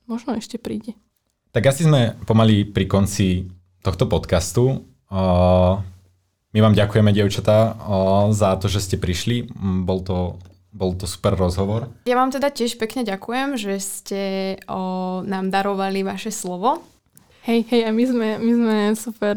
možno 0.05 0.37
ešte 0.37 0.61
príde. 0.61 0.93
Tak 1.49 1.65
asi 1.65 1.89
sme 1.89 2.13
pomaly 2.29 2.61
pri 2.61 2.85
konci 2.85 3.49
tohto 3.81 4.05
podcastu. 4.05 4.85
My 6.49 6.59
vám 6.61 6.77
ďakujeme, 6.77 7.09
dievčatá, 7.09 7.73
za 8.29 8.53
to, 8.61 8.69
že 8.69 8.85
ste 8.85 8.95
prišli. 9.01 9.49
Mm, 9.49 9.81
Bol 9.81 10.05
to, 10.05 10.37
bol 10.69 10.93
to 10.93 11.09
super 11.09 11.33
rozhovor. 11.33 11.89
Ja 12.05 12.21
vám 12.21 12.29
teda 12.29 12.53
tiež 12.53 12.77
pekne 12.77 13.01
ďakujem, 13.01 13.57
že 13.57 13.81
ste 13.81 14.21
o, 14.69 15.21
nám 15.25 15.49
darovali 15.49 16.05
vaše 16.05 16.29
slovo. 16.29 16.85
Hej, 17.49 17.65
hej, 17.73 17.81
a 17.85 17.89
my 17.89 18.03
sme, 18.05 18.27
my 18.37 18.51
sme 18.53 18.77
super 18.93 19.35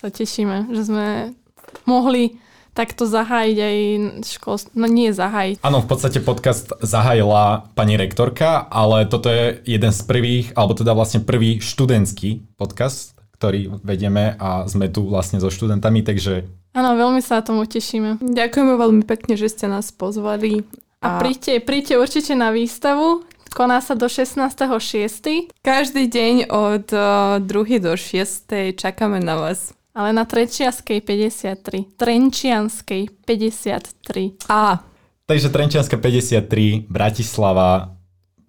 sa 0.00 0.08
tešíme, 0.08 0.72
že 0.72 0.88
sme 0.88 1.36
mohli 1.84 2.40
takto 2.80 3.04
zahájiť 3.04 3.58
aj 3.60 3.76
školstvo. 4.24 4.72
No 4.72 4.88
nie 4.88 5.12
zahájiť. 5.12 5.60
Áno, 5.60 5.84
v 5.84 5.88
podstate 5.92 6.24
podcast 6.24 6.72
zahájila 6.80 7.68
pani 7.76 8.00
rektorka, 8.00 8.64
ale 8.72 9.04
toto 9.04 9.28
je 9.28 9.60
jeden 9.68 9.92
z 9.92 10.00
prvých, 10.08 10.56
alebo 10.56 10.72
teda 10.72 10.96
vlastne 10.96 11.20
prvý 11.20 11.60
študentský 11.60 12.56
podcast, 12.56 13.12
ktorý 13.36 13.84
vedieme 13.84 14.40
a 14.40 14.64
sme 14.64 14.88
tu 14.88 15.04
vlastne 15.04 15.44
so 15.44 15.52
študentami, 15.52 16.00
takže 16.00 16.48
Áno, 16.70 16.94
veľmi 16.94 17.18
sa 17.18 17.42
tomu 17.42 17.66
tešíme. 17.66 18.22
Ďakujeme 18.22 18.78
veľmi 18.78 19.02
pekne, 19.02 19.34
že 19.34 19.50
ste 19.50 19.66
nás 19.66 19.90
pozvali. 19.90 20.62
A 21.02 21.18
príďte, 21.18 21.58
príďte 21.58 21.94
určite 21.98 22.32
na 22.38 22.54
výstavu. 22.54 23.26
Koná 23.50 23.82
sa 23.82 23.98
do 23.98 24.06
16.6. 24.06 25.50
Každý 25.66 26.06
deň 26.06 26.34
od 26.46 26.86
uh, 26.94 27.42
2. 27.42 27.82
do 27.82 27.98
6. 27.98 28.78
čakáme 28.78 29.18
na 29.18 29.34
vás. 29.34 29.74
Ale 30.00 30.16
na 30.16 30.24
Trenčianskej 30.24 31.04
53. 31.04 32.00
Trenčianskej 32.00 33.20
53. 33.28 34.48
A 34.48 34.80
Takže 35.28 35.52
Trenčianska 35.52 35.94
53, 35.94 36.90
Bratislava, 36.90 37.94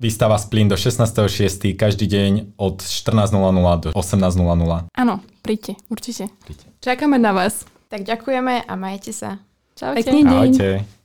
výstava 0.02 0.40
Splín 0.42 0.66
do 0.66 0.74
16.6. 0.74 1.78
každý 1.78 2.10
deň 2.10 2.58
od 2.58 2.82
14.00 2.82 3.84
do 3.86 3.90
18.00. 3.94 4.90
Áno, 4.90 5.22
príďte, 5.46 5.78
určite. 5.94 6.34
čakáme 6.82 7.22
na 7.22 7.38
vás. 7.38 7.70
Tak 7.92 8.02
ďakujeme 8.02 8.66
a 8.66 8.74
majte 8.80 9.14
sa. 9.14 9.44
Čaute. 9.78 10.02
Pekný 10.02 10.26
deň. 10.26 10.50
Ahojte. 10.58 11.01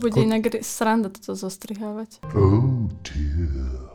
Bude 0.00 0.24
inak 0.24 0.64
sranda 0.64 1.12
toto 1.12 1.36
zostrihávať. 1.36 2.24
Oh 2.32 2.88
dear. 3.04 3.89